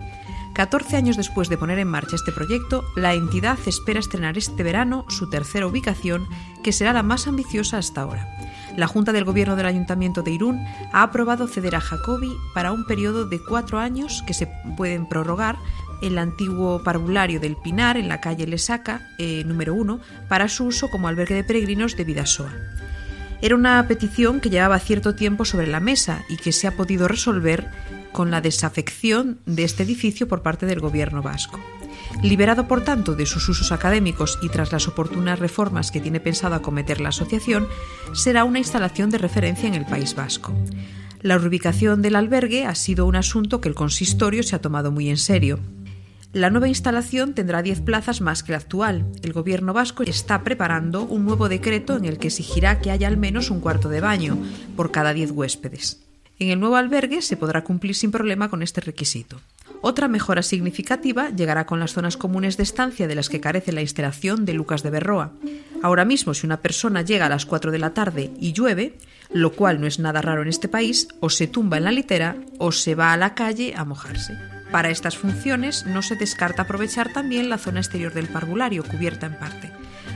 14 0.54 0.96
años 0.96 1.16
después 1.16 1.48
de 1.48 1.58
poner 1.58 1.80
en 1.80 1.88
marcha 1.88 2.14
este 2.14 2.30
proyecto, 2.30 2.84
la 2.94 3.14
entidad 3.14 3.58
espera 3.66 3.98
estrenar 3.98 4.38
este 4.38 4.62
verano 4.62 5.04
su 5.08 5.28
tercera 5.30 5.66
ubicación, 5.66 6.28
que 6.62 6.70
será 6.70 6.92
la 6.92 7.02
más 7.02 7.26
ambiciosa 7.26 7.78
hasta 7.78 8.02
ahora. 8.02 8.51
La 8.76 8.86
Junta 8.86 9.12
del 9.12 9.24
Gobierno 9.24 9.56
del 9.56 9.66
Ayuntamiento 9.66 10.22
de 10.22 10.30
Irún 10.30 10.64
ha 10.92 11.02
aprobado 11.02 11.46
ceder 11.46 11.74
a 11.74 11.80
Jacobi 11.80 12.32
para 12.54 12.72
un 12.72 12.86
periodo 12.86 13.26
de 13.26 13.38
cuatro 13.42 13.78
años 13.78 14.22
que 14.26 14.34
se 14.34 14.48
pueden 14.76 15.06
prorrogar 15.06 15.56
el 16.02 16.18
antiguo 16.18 16.82
parvulario 16.82 17.38
del 17.38 17.56
Pinar 17.56 17.96
en 17.96 18.08
la 18.08 18.20
calle 18.20 18.46
Lesaca, 18.46 19.08
eh, 19.18 19.44
número 19.44 19.74
1, 19.74 20.00
para 20.28 20.48
su 20.48 20.64
uso 20.64 20.88
como 20.90 21.08
albergue 21.08 21.34
de 21.34 21.44
peregrinos 21.44 21.96
de 21.96 22.04
Vidasoa. 22.04 22.52
Era 23.40 23.56
una 23.56 23.86
petición 23.88 24.40
que 24.40 24.50
llevaba 24.50 24.78
cierto 24.78 25.14
tiempo 25.14 25.44
sobre 25.44 25.66
la 25.66 25.80
mesa 25.80 26.24
y 26.28 26.36
que 26.36 26.52
se 26.52 26.66
ha 26.66 26.76
podido 26.76 27.08
resolver 27.08 27.70
con 28.12 28.30
la 28.30 28.40
desafección 28.40 29.38
de 29.46 29.64
este 29.64 29.82
edificio 29.82 30.28
por 30.28 30.42
parte 30.42 30.66
del 30.66 30.80
gobierno 30.80 31.22
vasco. 31.22 31.60
Liberado, 32.22 32.68
por 32.68 32.84
tanto, 32.84 33.14
de 33.14 33.26
sus 33.26 33.48
usos 33.48 33.72
académicos 33.72 34.38
y 34.42 34.48
tras 34.48 34.72
las 34.72 34.88
oportunas 34.88 35.38
reformas 35.38 35.90
que 35.90 36.00
tiene 36.00 36.20
pensado 36.20 36.54
acometer 36.54 37.00
la 37.00 37.08
asociación, 37.08 37.68
será 38.12 38.44
una 38.44 38.58
instalación 38.58 39.10
de 39.10 39.18
referencia 39.18 39.68
en 39.68 39.74
el 39.74 39.86
País 39.86 40.14
Vasco. 40.14 40.52
La 41.20 41.38
reubicación 41.38 42.02
del 42.02 42.16
albergue 42.16 42.66
ha 42.66 42.74
sido 42.74 43.06
un 43.06 43.16
asunto 43.16 43.60
que 43.60 43.68
el 43.68 43.74
consistorio 43.74 44.42
se 44.42 44.56
ha 44.56 44.60
tomado 44.60 44.90
muy 44.90 45.08
en 45.08 45.16
serio. 45.16 45.60
La 46.32 46.48
nueva 46.48 46.66
instalación 46.66 47.34
tendrá 47.34 47.62
10 47.62 47.82
plazas 47.82 48.20
más 48.20 48.42
que 48.42 48.52
la 48.52 48.58
actual. 48.58 49.06
El 49.22 49.32
gobierno 49.32 49.72
vasco 49.72 50.02
está 50.02 50.42
preparando 50.42 51.02
un 51.02 51.24
nuevo 51.24 51.48
decreto 51.48 51.96
en 51.96 52.06
el 52.06 52.18
que 52.18 52.28
exigirá 52.28 52.80
que 52.80 52.90
haya 52.90 53.06
al 53.06 53.18
menos 53.18 53.50
un 53.50 53.60
cuarto 53.60 53.88
de 53.88 54.00
baño 54.00 54.38
por 54.74 54.90
cada 54.90 55.12
10 55.12 55.32
huéspedes. 55.32 56.02
En 56.38 56.48
el 56.48 56.58
nuevo 56.58 56.76
albergue 56.76 57.20
se 57.20 57.36
podrá 57.36 57.62
cumplir 57.62 57.94
sin 57.94 58.10
problema 58.10 58.48
con 58.48 58.62
este 58.62 58.80
requisito. 58.80 59.40
Otra 59.84 60.06
mejora 60.06 60.42
significativa 60.42 61.30
llegará 61.30 61.66
con 61.66 61.80
las 61.80 61.92
zonas 61.92 62.16
comunes 62.16 62.56
de 62.56 62.62
estancia 62.62 63.08
de 63.08 63.16
las 63.16 63.28
que 63.28 63.40
carece 63.40 63.72
la 63.72 63.80
instalación 63.80 64.44
de 64.44 64.54
Lucas 64.54 64.84
de 64.84 64.90
Berroa. 64.90 65.32
Ahora 65.82 66.04
mismo, 66.04 66.34
si 66.34 66.46
una 66.46 66.60
persona 66.60 67.02
llega 67.02 67.26
a 67.26 67.28
las 67.28 67.46
4 67.46 67.72
de 67.72 67.80
la 67.80 67.92
tarde 67.92 68.30
y 68.38 68.52
llueve, 68.52 68.96
lo 69.32 69.50
cual 69.52 69.80
no 69.80 69.88
es 69.88 69.98
nada 69.98 70.22
raro 70.22 70.42
en 70.42 70.48
este 70.48 70.68
país, 70.68 71.08
o 71.18 71.30
se 71.30 71.48
tumba 71.48 71.78
en 71.78 71.84
la 71.84 71.90
litera 71.90 72.36
o 72.58 72.70
se 72.70 72.94
va 72.94 73.12
a 73.12 73.16
la 73.16 73.34
calle 73.34 73.74
a 73.76 73.84
mojarse. 73.84 74.38
Para 74.70 74.88
estas 74.88 75.18
funciones 75.18 75.84
no 75.84 76.00
se 76.00 76.14
descarta 76.14 76.62
aprovechar 76.62 77.12
también 77.12 77.50
la 77.50 77.58
zona 77.58 77.80
exterior 77.80 78.14
del 78.14 78.28
parvulario, 78.28 78.84
cubierta 78.84 79.26
en 79.26 79.36
parte. 79.36 79.72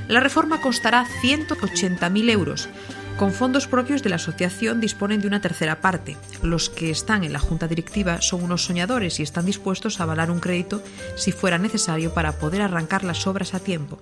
La 0.06 0.20
reforma 0.20 0.61
costará 0.61 1.04
180.000 1.23 2.30
euros, 2.30 2.68
con 3.16 3.32
fondos 3.32 3.66
propios 3.66 4.02
de 4.02 4.11
la 4.11 4.16
asociación 4.16 4.80
disponen 4.80 5.20
de 5.20 5.26
una 5.26 5.40
tercera 5.40 5.80
parte. 5.80 6.16
Los 6.42 6.68
que 6.68 6.90
están 6.90 7.25
en 7.25 7.32
la 7.32 7.38
junta 7.38 7.66
directiva 7.66 8.20
son 8.20 8.42
unos 8.42 8.64
soñadores 8.64 9.18
y 9.18 9.23
están 9.23 9.46
dispuestos 9.46 10.00
a 10.00 10.02
avalar 10.02 10.30
un 10.30 10.40
crédito 10.40 10.82
si 11.16 11.32
fuera 11.32 11.58
necesario 11.58 12.12
para 12.12 12.32
poder 12.32 12.62
arrancar 12.62 13.04
las 13.04 13.26
obras 13.26 13.54
a 13.54 13.61
tiempo. 13.61 13.99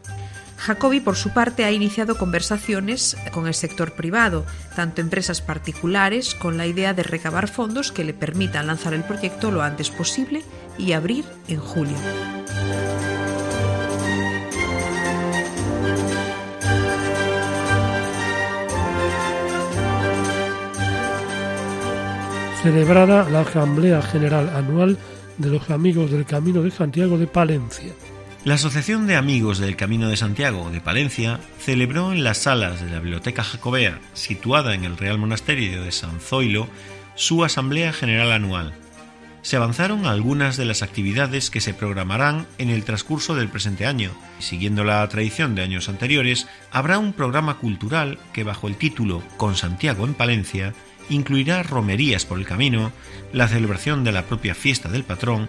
Jacobi, 0.56 1.00
por 1.00 1.16
su 1.16 1.30
parte, 1.30 1.64
ha 1.64 1.72
iniciado 1.72 2.16
conversaciones 2.16 3.16
con 3.32 3.46
el 3.46 3.54
sector 3.54 3.92
privado, 3.92 4.46
tanto 4.74 5.00
empresas 5.00 5.42
particulares, 5.42 6.34
con 6.34 6.56
la 6.56 6.66
idea 6.66 6.94
de 6.94 7.02
recabar 7.02 7.48
fondos 7.48 7.92
que 7.92 8.04
le 8.04 8.14
permitan 8.14 8.66
lanzar 8.66 8.94
el 8.94 9.04
proyecto 9.04 9.50
lo 9.50 9.62
antes 9.62 9.90
posible 9.90 10.42
y 10.78 10.92
abrir 10.92 11.24
en 11.48 11.60
julio. 11.60 11.96
Celebrada 22.64 23.28
la 23.28 23.42
Asamblea 23.42 24.00
General 24.00 24.48
Anual 24.56 24.96
de 25.36 25.50
los 25.50 25.68
Amigos 25.68 26.10
del 26.10 26.24
Camino 26.24 26.62
de 26.62 26.70
Santiago 26.70 27.18
de 27.18 27.26
Palencia. 27.26 27.92
La 28.42 28.54
Asociación 28.54 29.06
de 29.06 29.16
Amigos 29.16 29.58
del 29.58 29.76
Camino 29.76 30.08
de 30.08 30.16
Santiago 30.16 30.70
de 30.70 30.80
Palencia 30.80 31.40
celebró 31.58 32.10
en 32.10 32.24
las 32.24 32.38
salas 32.38 32.80
de 32.80 32.90
la 32.90 33.00
Biblioteca 33.00 33.44
Jacobea, 33.44 34.00
situada 34.14 34.72
en 34.72 34.84
el 34.84 34.96
Real 34.96 35.18
Monasterio 35.18 35.84
de 35.84 35.92
San 35.92 36.20
Zoilo, 36.20 36.66
su 37.16 37.44
Asamblea 37.44 37.92
General 37.92 38.32
Anual. 38.32 38.72
Se 39.42 39.56
avanzaron 39.56 40.06
algunas 40.06 40.56
de 40.56 40.64
las 40.64 40.82
actividades 40.82 41.50
que 41.50 41.60
se 41.60 41.74
programarán 41.74 42.46
en 42.56 42.70
el 42.70 42.84
transcurso 42.84 43.34
del 43.34 43.50
presente 43.50 43.84
año. 43.84 44.10
Siguiendo 44.38 44.84
la 44.84 45.06
tradición 45.10 45.54
de 45.54 45.60
años 45.60 45.90
anteriores, 45.90 46.46
habrá 46.72 46.98
un 46.98 47.12
programa 47.12 47.58
cultural 47.58 48.18
que 48.32 48.42
bajo 48.42 48.68
el 48.68 48.76
título 48.76 49.22
Con 49.36 49.54
Santiago 49.54 50.06
en 50.06 50.14
Palencia 50.14 50.72
incluirá 51.10 51.62
romerías 51.62 52.24
por 52.24 52.38
el 52.38 52.46
camino, 52.46 52.92
la 53.32 53.48
celebración 53.48 54.04
de 54.04 54.12
la 54.12 54.26
propia 54.26 54.54
fiesta 54.54 54.88
del 54.88 55.04
patrón 55.04 55.48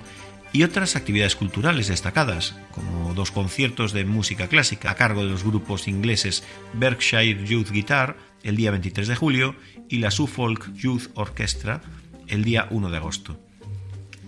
y 0.54 0.64
otras 0.64 0.96
actividades 0.96 1.36
culturales 1.36 1.88
destacadas, 1.88 2.56
como 2.72 3.14
dos 3.14 3.32
conciertos 3.32 3.92
de 3.92 4.06
música 4.06 4.48
clásica 4.48 4.92
a 4.92 4.96
cargo 4.96 5.24
de 5.24 5.30
los 5.30 5.44
grupos 5.44 5.88
ingleses 5.88 6.44
Berkshire 6.74 7.46
Youth 7.46 7.72
Guitar 7.72 8.16
el 8.44 8.56
día 8.56 8.72
23 8.72 9.08
de 9.08 9.16
julio 9.16 9.56
y 9.90 9.98
la 9.98 10.12
Suffolk 10.12 10.74
Youth 10.74 11.10
Orchestra 11.16 11.82
el 12.28 12.44
día 12.44 12.68
1 12.70 12.90
de 12.90 12.98
agosto. 12.98 13.40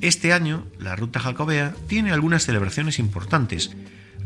Este 0.02 0.34
año, 0.34 0.68
la 0.80 0.96
Ruta 0.96 1.20
Jacobea 1.20 1.74
tiene 1.88 2.12
algunas 2.12 2.44
celebraciones 2.44 3.00
importantes, 3.00 3.76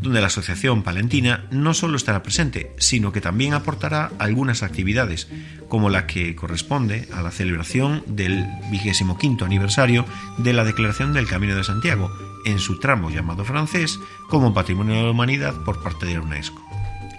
donde 0.01 0.19
la 0.19 0.27
Asociación 0.27 0.83
Palentina 0.83 1.45
no 1.51 1.73
solo 1.73 1.95
estará 1.95 2.23
presente, 2.23 2.73
sino 2.77 3.11
que 3.11 3.21
también 3.21 3.53
aportará 3.53 4.11
algunas 4.19 4.63
actividades, 4.63 5.29
como 5.69 5.89
la 5.89 6.07
que 6.07 6.35
corresponde 6.35 7.07
a 7.13 7.21
la 7.21 7.31
celebración 7.31 8.03
del 8.07 8.45
vigésimo 8.71 9.17
quinto 9.17 9.45
aniversario 9.45 10.05
de 10.37 10.53
la 10.53 10.65
Declaración 10.65 11.13
del 11.13 11.27
Camino 11.27 11.55
de 11.55 11.63
Santiago, 11.63 12.11
en 12.45 12.59
su 12.59 12.79
tramo 12.79 13.11
llamado 13.11 13.45
francés, 13.45 13.99
como 14.27 14.53
Patrimonio 14.53 14.95
de 14.95 15.03
la 15.03 15.11
Humanidad 15.11 15.53
por 15.63 15.83
parte 15.83 16.05
de 16.07 16.15
la 16.15 16.21
UNESCO. 16.21 16.61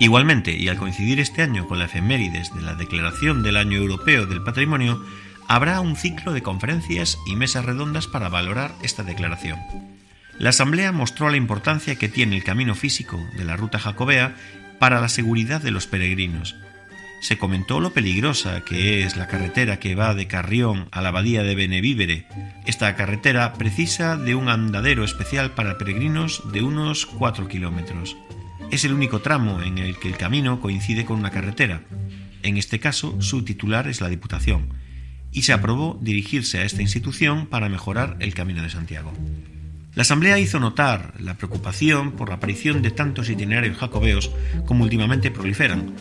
Igualmente, 0.00 0.56
y 0.56 0.68
al 0.68 0.78
coincidir 0.78 1.20
este 1.20 1.42
año 1.42 1.68
con 1.68 1.78
la 1.78 1.84
efemérides 1.84 2.52
de 2.54 2.62
la 2.62 2.74
Declaración 2.74 3.44
del 3.44 3.56
Año 3.56 3.78
Europeo 3.78 4.26
del 4.26 4.42
Patrimonio, 4.42 5.00
habrá 5.46 5.80
un 5.80 5.94
ciclo 5.94 6.32
de 6.32 6.42
conferencias 6.42 7.18
y 7.26 7.36
mesas 7.36 7.64
redondas 7.64 8.08
para 8.08 8.28
valorar 8.28 8.74
esta 8.82 9.04
declaración. 9.04 9.60
La 10.38 10.50
Asamblea 10.50 10.92
mostró 10.92 11.30
la 11.30 11.36
importancia 11.36 11.96
que 11.96 12.08
tiene 12.08 12.36
el 12.36 12.44
camino 12.44 12.74
físico 12.74 13.24
de 13.36 13.44
la 13.44 13.56
ruta 13.56 13.78
jacobea 13.78 14.34
para 14.78 15.00
la 15.00 15.08
seguridad 15.08 15.60
de 15.60 15.70
los 15.70 15.86
peregrinos. 15.86 16.56
Se 17.20 17.38
comentó 17.38 17.78
lo 17.78 17.92
peligrosa 17.92 18.64
que 18.64 19.04
es 19.04 19.16
la 19.16 19.28
carretera 19.28 19.78
que 19.78 19.94
va 19.94 20.14
de 20.14 20.26
Carrión 20.26 20.88
a 20.90 21.00
la 21.02 21.10
abadía 21.10 21.44
de 21.44 21.54
Benevívere. 21.54 22.26
Esta 22.66 22.96
carretera 22.96 23.52
precisa 23.52 24.16
de 24.16 24.34
un 24.34 24.48
andadero 24.48 25.04
especial 25.04 25.52
para 25.52 25.78
peregrinos 25.78 26.42
de 26.52 26.62
unos 26.62 27.06
4 27.06 27.46
kilómetros. 27.46 28.16
Es 28.72 28.84
el 28.84 28.92
único 28.92 29.20
tramo 29.20 29.62
en 29.62 29.78
el 29.78 29.96
que 29.98 30.08
el 30.08 30.16
camino 30.16 30.58
coincide 30.60 31.04
con 31.04 31.20
una 31.20 31.30
carretera. 31.30 31.82
En 32.42 32.56
este 32.56 32.80
caso, 32.80 33.22
su 33.22 33.44
titular 33.44 33.86
es 33.86 34.00
la 34.00 34.08
Diputación, 34.08 34.70
y 35.30 35.42
se 35.42 35.52
aprobó 35.52 35.98
dirigirse 36.02 36.58
a 36.58 36.64
esta 36.64 36.82
institución 36.82 37.46
para 37.46 37.68
mejorar 37.68 38.16
el 38.18 38.34
Camino 38.34 38.62
de 38.62 38.70
Santiago. 38.70 39.12
La 39.94 40.02
Asamblea 40.02 40.38
hizo 40.38 40.58
notar 40.58 41.12
la 41.20 41.36
preocupación 41.36 42.12
por 42.12 42.30
la 42.30 42.36
aparición 42.36 42.80
de 42.80 42.90
tantos 42.90 43.28
itinerarios 43.28 43.76
jacobeos 43.76 44.30
como 44.64 44.84
últimamente 44.84 45.30
proliferan. 45.30 45.92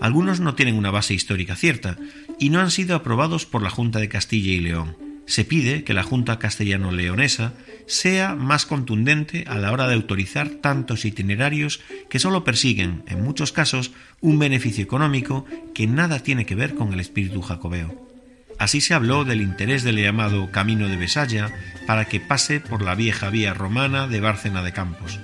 Algunos 0.00 0.40
no 0.40 0.54
tienen 0.54 0.74
una 0.74 0.90
base 0.90 1.14
histórica 1.14 1.56
cierta 1.56 1.96
y 2.38 2.50
no 2.50 2.60
han 2.60 2.70
sido 2.70 2.94
aprobados 2.94 3.46
por 3.46 3.62
la 3.62 3.70
Junta 3.70 4.00
de 4.00 4.10
Castilla 4.10 4.52
y 4.52 4.60
León. 4.60 4.98
Se 5.24 5.46
pide 5.46 5.82
que 5.82 5.94
la 5.94 6.02
Junta 6.02 6.38
castellano-leonesa 6.38 7.54
sea 7.86 8.34
más 8.34 8.66
contundente 8.66 9.44
a 9.46 9.56
la 9.58 9.72
hora 9.72 9.88
de 9.88 9.94
autorizar 9.94 10.50
tantos 10.50 11.06
itinerarios 11.06 11.80
que 12.10 12.18
solo 12.18 12.44
persiguen, 12.44 13.02
en 13.06 13.22
muchos 13.22 13.52
casos, 13.52 13.92
un 14.20 14.38
beneficio 14.38 14.84
económico 14.84 15.46
que 15.74 15.86
nada 15.86 16.20
tiene 16.20 16.44
que 16.44 16.54
ver 16.54 16.74
con 16.74 16.92
el 16.92 17.00
espíritu 17.00 17.40
jacobeo. 17.40 18.07
Así 18.58 18.80
se 18.80 18.94
habló 18.94 19.24
del 19.24 19.40
interés 19.40 19.84
del 19.84 20.02
llamado 20.02 20.50
Camino 20.50 20.88
de 20.88 20.96
Besaya 20.96 21.52
para 21.86 22.06
que 22.06 22.20
pase 22.20 22.60
por 22.60 22.82
la 22.82 22.94
vieja 22.94 23.30
vía 23.30 23.54
romana 23.54 24.08
de 24.08 24.20
Bárcena 24.20 24.62
de 24.62 24.72
Campos. 24.72 25.20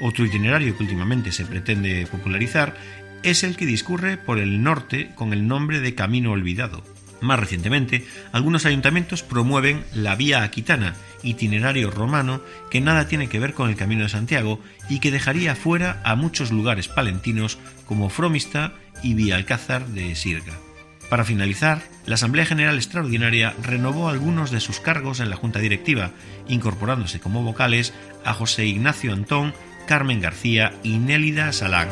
Otro 0.00 0.24
itinerario 0.24 0.76
que 0.76 0.82
últimamente 0.82 1.32
se 1.32 1.44
pretende 1.44 2.06
popularizar 2.06 2.74
es 3.22 3.42
el 3.44 3.56
que 3.56 3.66
discurre 3.66 4.16
por 4.16 4.38
el 4.38 4.62
norte 4.62 5.10
con 5.14 5.32
el 5.32 5.46
nombre 5.46 5.80
de 5.80 5.94
Camino 5.94 6.32
Olvidado. 6.32 6.82
Más 7.20 7.38
recientemente, 7.40 8.06
algunos 8.30 8.64
ayuntamientos 8.64 9.24
promueven 9.24 9.82
la 9.92 10.14
Vía 10.14 10.42
Aquitana, 10.42 10.94
itinerario 11.24 11.90
romano 11.90 12.42
que 12.70 12.80
nada 12.80 13.08
tiene 13.08 13.28
que 13.28 13.40
ver 13.40 13.54
con 13.54 13.70
el 13.70 13.76
Camino 13.76 14.04
de 14.04 14.08
Santiago 14.08 14.60
y 14.88 15.00
que 15.00 15.10
dejaría 15.10 15.56
fuera 15.56 16.00
a 16.04 16.14
muchos 16.14 16.52
lugares 16.52 16.86
palentinos 16.86 17.58
como 17.86 18.08
Fromista 18.08 18.72
y 19.02 19.14
Vía 19.14 19.34
Alcázar 19.34 19.86
de 19.88 20.14
Sirga. 20.14 20.67
Para 21.08 21.24
finalizar, 21.24 21.80
la 22.04 22.16
Asamblea 22.16 22.44
General 22.44 22.76
Extraordinaria 22.76 23.54
renovó 23.62 24.08
algunos 24.08 24.50
de 24.50 24.60
sus 24.60 24.78
cargos 24.78 25.20
en 25.20 25.30
la 25.30 25.36
Junta 25.36 25.58
Directiva, 25.58 26.10
incorporándose 26.48 27.18
como 27.18 27.42
vocales 27.42 27.94
a 28.24 28.34
José 28.34 28.66
Ignacio 28.66 29.12
Antón, 29.14 29.54
Carmen 29.86 30.20
García 30.20 30.72
y 30.82 30.98
Nélida 30.98 31.52
Salán. 31.52 31.88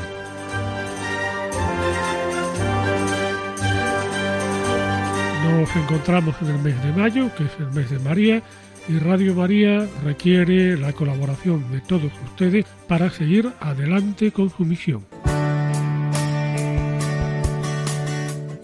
Nos 5.44 5.75
encontramos 5.76 6.37
en 6.42 6.49
el 6.49 6.58
mes 6.58 6.82
de 6.82 6.92
mayo, 6.92 7.35
que 7.35 7.44
es 7.44 7.52
el 7.58 7.73
mes 7.73 7.88
de 7.88 7.99
María, 8.00 8.42
y 8.88 8.99
Radio 8.99 9.35
María 9.35 9.88
requiere 10.04 10.76
la 10.76 10.92
colaboración 10.92 11.73
de 11.73 11.80
todos 11.80 12.12
ustedes 12.26 12.66
para 12.87 13.11
seguir 13.11 13.50
adelante 13.61 14.30
con 14.30 14.50
su 14.50 14.64
misión. 14.64 15.06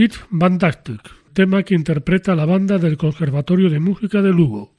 It's 0.00 0.16
Fantastic, 0.30 1.00
tema 1.32 1.64
que 1.64 1.74
interpreta 1.74 2.36
la 2.36 2.44
banda 2.44 2.78
del 2.78 2.96
Conservatorio 2.96 3.68
de 3.68 3.80
Música 3.80 4.22
de 4.22 4.28
Lugo. 4.28 4.70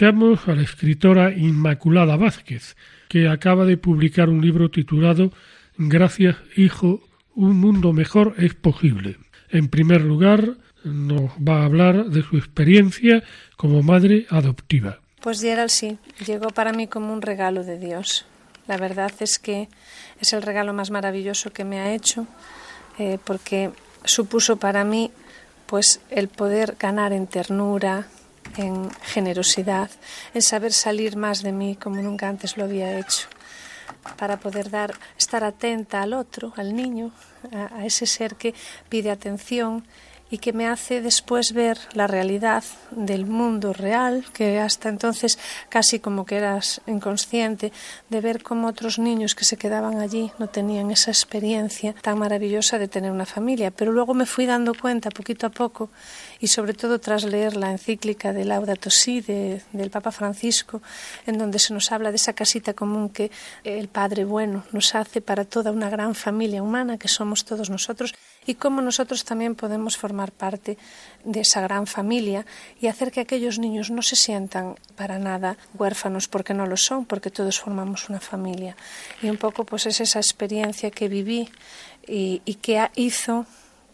Escuchamos 0.00 0.48
a 0.48 0.54
la 0.54 0.62
escritora 0.62 1.30
Inmaculada 1.30 2.16
Vázquez, 2.16 2.74
que 3.06 3.28
acaba 3.28 3.66
de 3.66 3.76
publicar 3.76 4.30
un 4.30 4.40
libro 4.40 4.70
titulado 4.70 5.30
Gracias, 5.76 6.36
hijo, 6.56 7.02
un 7.34 7.60
mundo 7.60 7.92
mejor 7.92 8.34
es 8.38 8.54
posible. 8.54 9.18
En 9.50 9.68
primer 9.68 10.00
lugar, 10.00 10.54
nos 10.84 11.32
va 11.32 11.60
a 11.60 11.64
hablar 11.66 12.06
de 12.06 12.22
su 12.22 12.38
experiencia 12.38 13.22
como 13.58 13.82
madre 13.82 14.26
adoptiva. 14.30 15.00
Pues 15.20 15.42
Gerald 15.42 15.68
sí, 15.68 15.98
llegó 16.24 16.48
para 16.48 16.72
mí 16.72 16.86
como 16.86 17.12
un 17.12 17.20
regalo 17.20 17.62
de 17.62 17.78
Dios. 17.78 18.24
La 18.68 18.78
verdad 18.78 19.12
es 19.20 19.38
que 19.38 19.68
es 20.18 20.32
el 20.32 20.40
regalo 20.40 20.72
más 20.72 20.90
maravilloso 20.90 21.52
que 21.52 21.66
me 21.66 21.78
ha 21.78 21.92
hecho, 21.92 22.26
eh, 22.98 23.18
porque 23.22 23.70
supuso 24.06 24.56
para 24.56 24.82
mí 24.82 25.10
pues 25.66 26.00
el 26.08 26.28
poder 26.28 26.76
ganar 26.80 27.12
en 27.12 27.26
ternura, 27.26 28.06
en 28.56 28.90
generosidad, 29.02 29.90
en 30.34 30.42
saber 30.42 30.72
salir 30.72 31.16
más 31.16 31.42
de 31.42 31.52
mí 31.52 31.76
como 31.76 32.02
nunca 32.02 32.28
antes 32.28 32.56
lo 32.56 32.64
había 32.64 32.98
hecho, 32.98 33.28
para 34.16 34.38
poder 34.38 34.70
dar, 34.70 34.94
estar 35.18 35.44
atenta 35.44 36.02
al 36.02 36.14
otro, 36.14 36.52
al 36.56 36.74
niño, 36.74 37.12
a, 37.52 37.84
ese 37.84 38.06
ser 38.06 38.36
que 38.36 38.54
pide 38.88 39.10
atención 39.10 39.84
y 40.30 40.38
que 40.38 40.52
me 40.52 40.66
hace 40.66 41.00
después 41.00 41.52
ver 41.52 41.78
la 41.92 42.06
realidad 42.06 42.62
del 42.92 43.26
mundo 43.26 43.72
real, 43.72 44.24
que 44.32 44.60
hasta 44.60 44.88
entonces 44.88 45.38
casi 45.68 45.98
como 45.98 46.24
que 46.24 46.36
eras 46.36 46.80
inconsciente, 46.86 47.72
de 48.08 48.20
ver 48.20 48.42
cómo 48.42 48.68
otros 48.68 48.98
niños 48.98 49.34
que 49.34 49.44
se 49.44 49.56
quedaban 49.56 49.98
allí 49.98 50.30
no 50.38 50.48
tenían 50.48 50.90
esa 50.90 51.10
experiencia 51.10 51.94
tan 52.00 52.18
maravillosa 52.18 52.78
de 52.78 52.88
tener 52.88 53.10
una 53.10 53.26
familia. 53.26 53.70
Pero 53.70 53.92
luego 53.92 54.14
me 54.14 54.26
fui 54.26 54.46
dando 54.46 54.74
cuenta 54.74 55.10
poquito 55.10 55.46
a 55.46 55.50
poco 55.50 55.90
y 56.38 56.46
sobre 56.46 56.74
todo 56.74 57.00
tras 57.00 57.24
leer 57.24 57.56
la 57.56 57.72
encíclica 57.72 58.32
de 58.32 58.44
Laudato 58.44 58.90
Si 58.90 59.20
de, 59.20 59.62
del 59.72 59.90
Papa 59.90 60.12
Francisco, 60.12 60.80
en 61.26 61.38
donde 61.38 61.58
se 61.58 61.74
nos 61.74 61.90
habla 61.90 62.10
de 62.10 62.16
esa 62.16 62.32
casita 62.32 62.74
común 62.74 63.08
que 63.08 63.30
el 63.64 63.88
Padre 63.88 64.24
bueno 64.24 64.64
nos 64.72 64.94
hace 64.94 65.20
para 65.20 65.44
toda 65.44 65.72
una 65.72 65.90
gran 65.90 66.14
familia 66.14 66.62
humana 66.62 66.98
que 66.98 67.08
somos 67.08 67.44
todos 67.44 67.68
nosotros 67.68 68.14
y 68.50 68.56
cómo 68.56 68.82
nosotros 68.82 69.24
también 69.24 69.54
podemos 69.54 69.96
formar 69.96 70.32
parte 70.32 70.76
de 71.22 71.40
esa 71.40 71.60
gran 71.60 71.86
familia 71.86 72.44
y 72.80 72.88
hacer 72.88 73.12
que 73.12 73.20
aquellos 73.20 73.60
niños 73.60 73.92
no 73.92 74.02
se 74.02 74.16
sientan 74.16 74.74
para 74.96 75.20
nada 75.20 75.56
huérfanos 75.78 76.26
porque 76.26 76.52
no 76.52 76.66
lo 76.66 76.76
son, 76.76 77.04
porque 77.04 77.30
todos 77.30 77.60
formamos 77.60 78.08
una 78.08 78.18
familia. 78.18 78.76
Y 79.22 79.30
un 79.30 79.36
poco 79.36 79.64
pues 79.64 79.86
es 79.86 80.00
esa 80.00 80.18
experiencia 80.18 80.90
que 80.90 81.08
viví 81.08 81.48
y, 82.08 82.40
que 82.60 82.90
hizo 82.96 83.46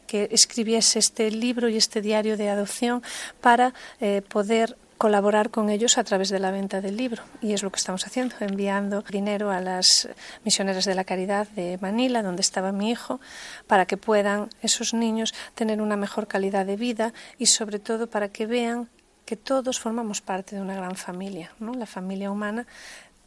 que 0.07 0.31
escribiese 0.33 1.01
este 1.01 1.31
libro 1.31 1.69
y 1.69 1.77
este 1.77 2.01
diario 2.01 2.38
de 2.38 2.49
adopción 2.49 3.03
para 3.42 3.75
eh, 4.01 4.23
poder 4.27 4.79
colaborar 4.99 5.51
con 5.51 5.69
ellos 5.69 5.99
a 5.99 6.05
través 6.05 6.31
de 6.31 6.39
la 6.39 6.51
venta 6.51 6.81
del 6.81 6.97
libro. 6.97 7.23
Y 7.43 7.53
es 7.53 7.63
lo 7.63 7.71
que 7.71 7.79
estamos 7.79 8.07
haciendo, 8.07 8.35
enviando 8.41 9.03
dinero 9.03 9.51
a 9.51 9.61
las 9.61 10.09
misioneras 10.45 10.85
de 10.85 10.95
la 10.95 11.05
caridad 11.05 11.49
de 11.49 11.79
Manila, 11.81 12.23
donde 12.23 12.43
estaba 12.43 12.73
mi 12.73 12.91
hijo, 12.91 13.21
para 13.67 13.87
que 13.87 13.97
puedan 13.97 14.49
esos 14.63 14.95
niños 14.95 15.35
tener 15.55 15.81
una 15.81 15.97
mejor 15.97 16.27
calidad 16.27 16.67
de 16.67 16.77
vida 16.77 17.13
y 17.39 17.47
sobre 17.47 17.79
todo 17.79 18.09
para 18.09 18.29
que 18.29 18.47
vean 18.47 18.89
que 19.25 19.37
todos 19.37 19.81
formamos 19.81 20.21
parte 20.21 20.57
de 20.57 20.63
una 20.63 20.77
gran 20.77 20.97
familia, 20.97 21.51
¿no? 21.59 21.75
la 21.75 21.87
familia 21.87 22.31
humana, 22.31 22.67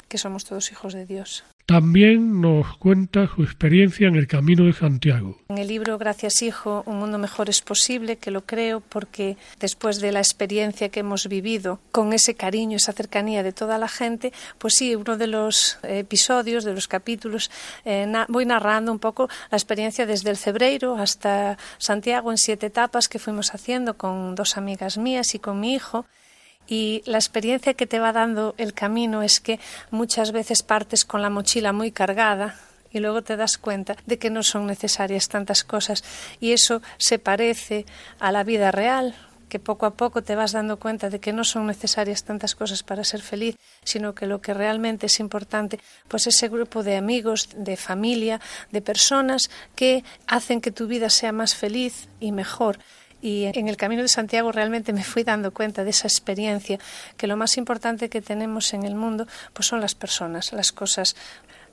que 0.07 0.17
somos 0.17 0.45
todos 0.45 0.71
hijos 0.71 0.93
de 0.93 1.05
Dios. 1.05 1.43
También 1.69 2.41
nos 2.41 2.77
cuenta 2.77 3.29
su 3.35 3.43
experiencia 3.43 4.07
en 4.07 4.15
el 4.15 4.25
Camino 4.25 4.65
de 4.65 4.73
Santiago. 4.73 5.37
En 5.49 5.59
el 5.59 5.67
libro 5.67 5.99
Gracias 5.99 6.41
Hijo, 6.41 6.81
un 6.87 6.97
mundo 6.97 7.19
mejor 7.19 7.47
es 7.47 7.61
posible, 7.61 8.15
que 8.15 8.31
lo 8.31 8.43
creo 8.43 8.79
porque 8.79 9.37
después 9.59 10.01
de 10.01 10.11
la 10.11 10.17
experiencia 10.17 10.89
que 10.89 11.01
hemos 11.01 11.27
vivido, 11.27 11.79
con 11.91 12.11
ese 12.11 12.33
cariño, 12.33 12.77
esa 12.77 12.91
cercanía 12.91 13.43
de 13.43 13.53
toda 13.53 13.77
la 13.77 13.87
gente, 13.87 14.33
pues 14.57 14.77
sí, 14.77 14.95
uno 14.95 15.15
de 15.15 15.27
los 15.27 15.77
episodios, 15.83 16.63
de 16.63 16.73
los 16.73 16.87
capítulos, 16.87 17.51
eh, 17.85 18.11
voy 18.29 18.47
narrando 18.47 18.91
un 18.91 18.97
poco 18.97 19.29
la 19.51 19.57
experiencia 19.59 20.07
desde 20.07 20.31
el 20.31 20.37
Cebreiro 20.37 20.95
hasta 20.95 21.59
Santiago 21.77 22.31
en 22.31 22.39
siete 22.39 22.65
etapas 22.65 23.07
que 23.07 23.19
fuimos 23.19 23.53
haciendo 23.53 23.95
con 23.95 24.33
dos 24.33 24.57
amigas 24.57 24.97
mías 24.97 25.35
y 25.35 25.39
con 25.39 25.59
mi 25.59 25.75
hijo 25.75 26.07
y 26.69 27.01
la 27.05 27.17
experiencia 27.17 27.73
que 27.73 27.87
te 27.87 27.99
va 27.99 28.13
dando 28.13 28.53
el 28.57 28.73
camino 28.73 29.23
es 29.23 29.39
que 29.39 29.59
muchas 29.89 30.31
veces 30.31 30.61
partes 30.61 31.03
con 31.03 31.21
la 31.21 31.31
mochila 31.31 31.73
muy 31.73 31.91
cargada 31.91 32.55
y 32.91 32.99
luego 32.99 33.23
te 33.23 33.35
das 33.35 33.57
cuenta 33.57 33.95
de 34.05 34.19
que 34.19 34.29
no 34.29 34.43
son 34.43 34.67
necesarias 34.67 35.29
tantas 35.29 35.63
cosas 35.63 36.03
y 36.39 36.51
eso 36.53 36.81
se 36.97 37.17
parece 37.17 37.85
a 38.19 38.31
la 38.31 38.43
vida 38.43 38.71
real 38.71 39.15
que 39.49 39.59
poco 39.59 39.87
a 39.87 39.95
poco 39.95 40.21
te 40.21 40.35
vas 40.35 40.51
dando 40.51 40.77
cuenta 40.77 41.09
de 41.09 41.19
que 41.19 41.33
no 41.33 41.43
son 41.43 41.65
necesarias 41.65 42.23
tantas 42.23 42.53
cosas 42.53 42.83
para 42.83 43.03
ser 43.03 43.21
feliz, 43.21 43.57
sino 43.83 44.13
que 44.13 44.27
lo 44.27 44.41
que 44.41 44.53
realmente 44.53 45.07
es 45.07 45.19
importante, 45.19 45.79
pues 46.07 46.27
ese 46.27 46.49
grupo 46.49 46.83
de 46.83 46.97
amigos, 46.97 47.49
de 47.55 47.75
familia, 47.75 48.39
de 48.71 48.83
personas 48.83 49.49
que 49.75 50.03
hacen 50.27 50.61
que 50.61 50.69
tu 50.69 50.85
vida 50.85 51.09
sea 51.09 51.31
más 51.31 51.55
feliz 51.55 52.09
y 52.19 52.31
mejor. 52.31 52.77
Y 53.21 53.45
en 53.45 53.67
el 53.67 53.77
Camino 53.77 54.01
de 54.01 54.07
Santiago 54.07 54.51
realmente 54.51 54.93
me 54.93 55.03
fui 55.03 55.23
dando 55.23 55.51
cuenta 55.51 55.83
de 55.83 55.89
esa 55.89 56.07
experiencia, 56.07 56.79
que 57.17 57.27
lo 57.27 57.37
más 57.37 57.57
importante 57.57 58.09
que 58.09 58.21
tenemos 58.21 58.73
en 58.73 58.83
el 58.83 58.95
mundo 58.95 59.27
pues 59.53 59.67
son 59.67 59.81
las 59.81 59.95
personas, 59.95 60.53
las 60.53 60.71
cosas 60.71 61.15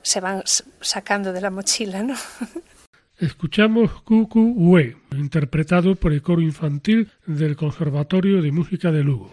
se 0.02 0.20
van 0.20 0.42
sacando 0.80 1.32
de 1.32 1.40
la 1.40 1.50
mochila, 1.50 2.02
¿no? 2.02 2.14
Escuchamos 3.18 4.02
Cucu 4.02 4.54
Ue, 4.56 4.96
interpretado 5.16 5.96
por 5.96 6.12
el 6.12 6.20
coro 6.20 6.42
infantil 6.42 7.10
del 7.26 7.56
Conservatorio 7.56 8.42
de 8.42 8.52
Música 8.52 8.92
de 8.92 9.02
Lugo. 9.02 9.30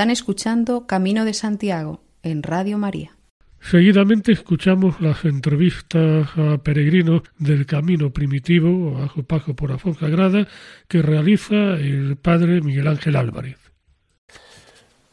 Están 0.00 0.10
escuchando 0.12 0.86
Camino 0.86 1.26
de 1.26 1.34
Santiago 1.34 2.00
en 2.22 2.42
Radio 2.42 2.78
María. 2.78 3.18
Seguidamente 3.60 4.32
escuchamos 4.32 4.98
las 5.02 5.26
entrevistas 5.26 6.26
a 6.38 6.56
peregrinos 6.56 7.20
del 7.38 7.66
Camino 7.66 8.10
Primitivo 8.10 8.96
a 8.96 9.12
su 9.12 9.24
paso 9.24 9.54
por 9.54 9.68
la 9.68 9.76
Fonsagrada 9.76 10.48
que 10.88 11.02
realiza 11.02 11.74
el 11.74 12.16
padre 12.16 12.62
Miguel 12.62 12.88
Ángel 12.88 13.14
Álvarez. 13.14 13.58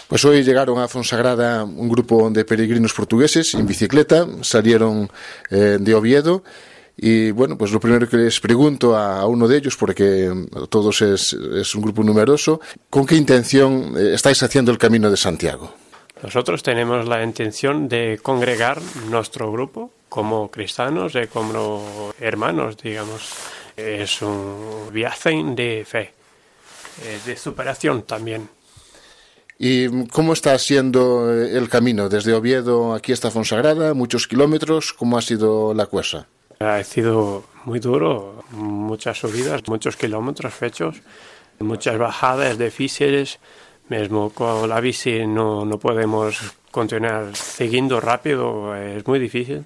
Pues 0.07 0.23
hoy 0.23 0.41
llegaron 0.43 0.79
a 0.79 0.87
Fonsagrada 0.87 1.65
un 1.65 1.89
grupo 1.89 2.29
de 2.29 2.45
peregrinos 2.45 2.93
portugueses 2.93 3.55
en 3.55 3.67
bicicleta, 3.67 4.25
salieron 4.41 5.09
eh, 5.49 5.79
de 5.81 5.95
Oviedo 5.95 6.45
y 6.97 7.29
bueno, 7.29 7.57
pues 7.57 7.71
lo 7.71 7.79
primero 7.79 8.09
que 8.09 8.17
les 8.17 8.39
pregunto 8.39 8.97
a 8.97 9.25
uno 9.27 9.47
de 9.47 9.57
ellos, 9.57 9.77
porque 9.77 10.33
todos 10.69 11.01
es, 11.03 11.33
es 11.33 11.75
un 11.75 11.83
grupo 11.83 12.03
numeroso, 12.03 12.59
¿con 12.89 13.05
qué 13.05 13.15
intención 13.15 13.93
eh, 13.95 14.15
estáis 14.15 14.41
haciendo 14.41 14.71
el 14.71 14.79
camino 14.79 15.11
de 15.11 15.17
Santiago? 15.17 15.73
Nosotros 16.23 16.63
tenemos 16.63 17.07
la 17.07 17.23
intención 17.23 17.87
de 17.87 18.19
congregar 18.21 18.81
nuestro 19.09 19.51
grupo 19.51 19.91
como 20.09 20.49
cristianos 20.49 21.13
y 21.15 21.27
como 21.27 22.11
hermanos, 22.19 22.77
digamos. 22.77 23.29
Es 23.75 24.23
un 24.23 24.89
viaje 24.91 25.39
de 25.55 25.85
fe, 25.85 26.11
eh, 27.03 27.19
de 27.23 27.37
superación 27.37 28.01
también. 28.01 28.49
¿Y 29.59 30.07
cómo 30.07 30.33
está 30.33 30.57
siendo 30.57 31.31
el 31.31 31.69
camino 31.69 32.09
desde 32.09 32.33
Oviedo 32.33 32.95
aquí 32.95 33.13
hasta 33.13 33.29
Fonsagrada? 33.29 33.93
Muchos 33.93 34.27
kilómetros. 34.27 34.93
¿Cómo 34.93 35.17
ha 35.17 35.21
sido 35.21 35.75
la 35.75 35.85
cuesta? 35.85 36.27
Ha 36.59 36.83
sido 36.83 37.43
muy 37.65 37.79
duro, 37.79 38.43
muchas 38.51 39.19
subidas, 39.19 39.61
muchos 39.67 39.95
kilómetros 39.95 40.53
fechos, 40.53 40.95
muchas 41.59 41.97
bajadas 41.97 42.57
difíciles. 42.57 43.39
Mesmo 43.89 44.31
con 44.31 44.67
la 44.67 44.81
bici 44.81 45.25
no, 45.25 45.65
no 45.65 45.77
podemos 45.79 46.39
continuar 46.71 47.35
siguiendo 47.35 48.01
rápido, 48.01 48.75
es 48.75 49.05
muy 49.05 49.19
difícil. 49.19 49.65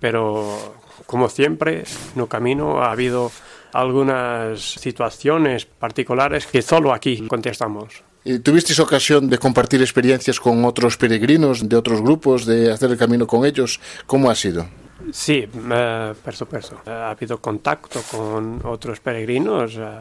Pero 0.00 0.74
como 1.06 1.28
siempre, 1.28 1.84
el 2.16 2.28
camino 2.28 2.82
ha 2.82 2.92
habido 2.92 3.30
algunas 3.72 4.60
situaciones 4.60 5.66
particulares 5.66 6.46
que 6.46 6.62
solo 6.62 6.92
aquí 6.92 7.26
contestamos. 7.28 8.02
¿Tuvisteis 8.42 8.78
ocasión 8.80 9.30
de 9.30 9.38
compartir 9.38 9.80
experiencias 9.80 10.40
con 10.40 10.64
otros 10.64 10.96
peregrinos 10.96 11.68
de 11.68 11.76
otros 11.76 12.02
grupos, 12.02 12.44
de 12.44 12.70
hacer 12.72 12.90
el 12.90 12.98
camino 12.98 13.26
con 13.26 13.46
ellos? 13.46 13.80
¿Cómo 14.06 14.30
ha 14.30 14.34
sido? 14.34 14.66
Sí, 15.12 15.46
eh, 15.72 16.14
por 16.24 16.34
supuesto. 16.34 16.80
Ha 16.86 17.10
habido 17.10 17.38
contacto 17.38 18.00
con 18.10 18.60
otros 18.64 19.00
peregrinos, 19.00 19.76
eh, 19.76 20.00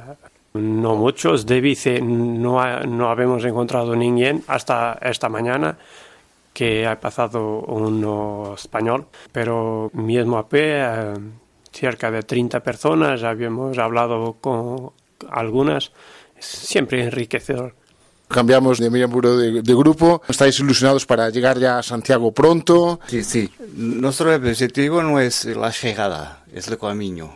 no 0.53 0.95
muchos. 0.95 1.45
De 1.45 1.61
bici 1.61 2.01
no, 2.01 2.59
no 2.81 3.09
habíamos 3.09 3.43
encontrado 3.45 3.95
ninguém 3.95 4.41
hasta 4.47 4.97
esta 5.01 5.29
mañana 5.29 5.77
que 6.53 6.85
ha 6.87 6.99
pasado 6.99 7.61
uno 7.61 8.55
español, 8.55 9.05
pero 9.31 9.91
mismo 9.93 10.37
a 10.37 10.49
pie, 10.49 10.81
eh, 10.81 11.13
cerca 11.71 12.11
de 12.11 12.23
30 12.23 12.59
personas, 12.61 13.23
habíamos 13.23 13.77
hablado 13.77 14.35
con 14.41 14.91
algunas, 15.29 15.91
siempre 16.39 17.03
enriquecedor. 17.03 17.75
Cambiamos 18.29 18.77
de 18.77 18.91
miembro 18.91 19.35
de, 19.35 19.63
de, 19.63 19.75
grupo. 19.75 20.21
¿Estáis 20.27 20.59
ilusionados 20.59 21.03
para 21.07 21.31
llegar 21.31 21.57
ya 21.57 21.79
a 21.79 21.83
Santiago 21.83 22.31
pronto? 22.31 22.99
Sí, 23.07 23.23
sí. 23.23 23.49
Nuestro 23.73 24.35
objetivo 24.35 25.01
no 25.01 25.19
es 25.19 25.45
la 25.45 25.71
llegada, 25.71 26.43
es 26.53 26.67
el 26.67 26.77
camino. 26.77 27.33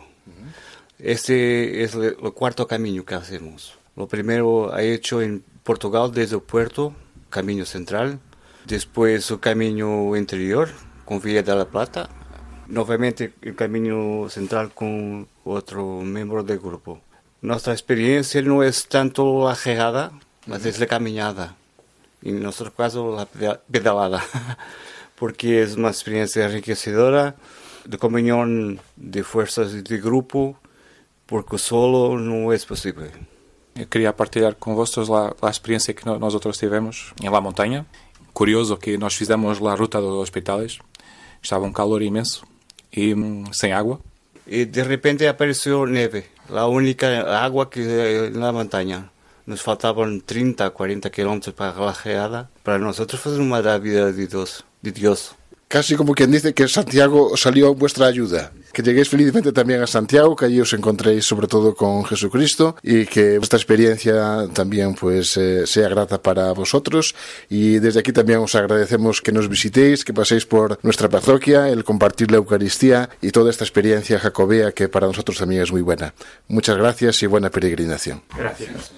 Este 1.00 1.82
es 1.82 1.94
el, 1.94 2.16
el, 2.22 2.32
cuarto 2.32 2.68
camino 2.68 3.04
que 3.04 3.16
hacemos. 3.16 3.76
Lo 3.96 4.06
primero 4.06 4.76
he 4.78 4.94
hecho 4.94 5.20
en 5.20 5.42
Portugal 5.64 6.12
desde 6.12 6.36
el 6.36 6.42
puerto, 6.42 6.94
camino 7.28 7.64
central. 7.64 8.20
Después 8.64 9.28
el 9.32 9.40
camino 9.40 10.16
interior 10.16 10.68
con 11.04 11.20
Villa 11.20 11.42
de 11.42 11.56
la 11.56 11.64
Plata. 11.64 12.08
Nuevamente 12.68 13.34
el 13.42 13.56
camino 13.56 14.28
central 14.30 14.72
con 14.72 15.26
otro 15.44 16.02
miembro 16.02 16.44
del 16.44 16.60
grupo. 16.60 17.00
Nuestra 17.42 17.72
experiencia 17.72 18.40
no 18.42 18.62
es 18.62 18.86
tanto 18.88 19.48
la 19.48 19.56
llegada, 19.56 20.12
mas 20.46 20.64
es 20.66 20.78
la 20.78 20.86
caminada. 20.86 21.56
En 22.22 22.42
nuestro 22.42 22.72
caso, 22.72 23.14
la 23.14 23.26
pedalada. 23.70 24.22
Porque 25.16 25.62
es 25.62 25.76
una 25.76 25.88
experiencia 25.88 26.44
enriquecedora 26.46 27.36
de 27.84 27.98
comunión 27.98 28.80
de 28.96 29.22
fuerzas 29.22 29.84
de 29.84 29.98
grupo, 29.98 30.58
porque 31.26 31.58
solo 31.58 32.18
no 32.18 32.52
es 32.52 32.66
posible. 32.66 33.10
Eu 33.76 33.86
queria 33.86 34.12
partilhar 34.12 34.54
com 34.54 34.74
vocês 34.74 35.08
a, 35.10 35.34
a 35.42 35.50
experiência 35.50 35.94
que 35.94 36.06
nós 36.06 36.34
outros 36.34 36.58
tivemos 36.58 37.12
em 37.22 37.28
La 37.28 37.40
Montanha. 37.40 37.86
Curioso 38.32 38.76
que 38.76 38.96
nós 38.96 39.14
fizemos 39.14 39.60
a 39.60 39.74
ruta 39.74 40.00
dos 40.00 40.14
hospitais. 40.14 40.78
Estava 41.42 41.64
um 41.64 41.72
calor 41.72 42.02
imenso 42.02 42.46
e 42.92 43.14
hum, 43.14 43.44
sem 43.52 43.72
água. 43.72 44.00
E 44.46 44.64
de 44.64 44.82
repente 44.82 45.26
apareceu 45.26 45.86
neve, 45.86 46.24
a 46.50 46.66
única 46.66 47.06
água 47.38 47.66
que 47.66 47.80
na 48.32 48.52
montanha. 48.52 49.10
Nos 49.46 49.62
faltaban 49.62 50.22
30, 50.22 50.70
40 50.70 51.10
kilómetros 51.10 51.54
para 51.54 51.78
la 51.78 51.94
geada. 51.94 52.50
Para 52.62 52.78
nosotros 52.78 53.20
fue 53.20 53.34
una 53.34 53.44
maravilla 53.44 54.06
de 54.06 54.26
Dios, 54.26 54.64
de 54.80 54.92
Dios. 54.92 55.34
Casi 55.68 55.96
como 55.96 56.14
quien 56.14 56.30
dice 56.30 56.54
que 56.54 56.68
Santiago 56.68 57.36
salió 57.36 57.68
a 57.68 57.70
vuestra 57.70 58.06
ayuda. 58.06 58.52
Que 58.72 58.82
lleguéis 58.82 59.08
felizmente 59.08 59.52
también 59.52 59.82
a 59.82 59.86
Santiago, 59.86 60.36
que 60.36 60.44
allí 60.44 60.60
os 60.60 60.72
encontréis 60.72 61.24
sobre 61.24 61.48
todo 61.48 61.74
con 61.74 62.04
Jesucristo 62.04 62.76
y 62.82 63.06
que 63.06 63.38
vuestra 63.38 63.56
experiencia 63.56 64.46
también 64.52 64.94
pues 64.94 65.36
eh, 65.36 65.66
sea 65.66 65.88
grata 65.88 66.22
para 66.22 66.52
vosotros. 66.52 67.14
Y 67.48 67.80
desde 67.80 68.00
aquí 68.00 68.12
también 68.12 68.38
os 68.38 68.54
agradecemos 68.54 69.20
que 69.20 69.32
nos 69.32 69.48
visitéis, 69.48 70.04
que 70.04 70.12
paséis 70.12 70.46
por 70.46 70.78
nuestra 70.82 71.08
parroquia, 71.08 71.68
el 71.68 71.82
compartir 71.82 72.30
la 72.30 72.36
Eucaristía 72.36 73.10
y 73.20 73.30
toda 73.30 73.50
esta 73.50 73.64
experiencia 73.64 74.18
jacobea 74.20 74.72
que 74.72 74.88
para 74.88 75.06
nosotros 75.08 75.38
también 75.38 75.62
es 75.62 75.72
muy 75.72 75.82
buena. 75.82 76.14
Muchas 76.48 76.76
gracias 76.76 77.22
y 77.22 77.26
buena 77.26 77.50
peregrinación. 77.50 78.22
Gracias. 78.36 78.92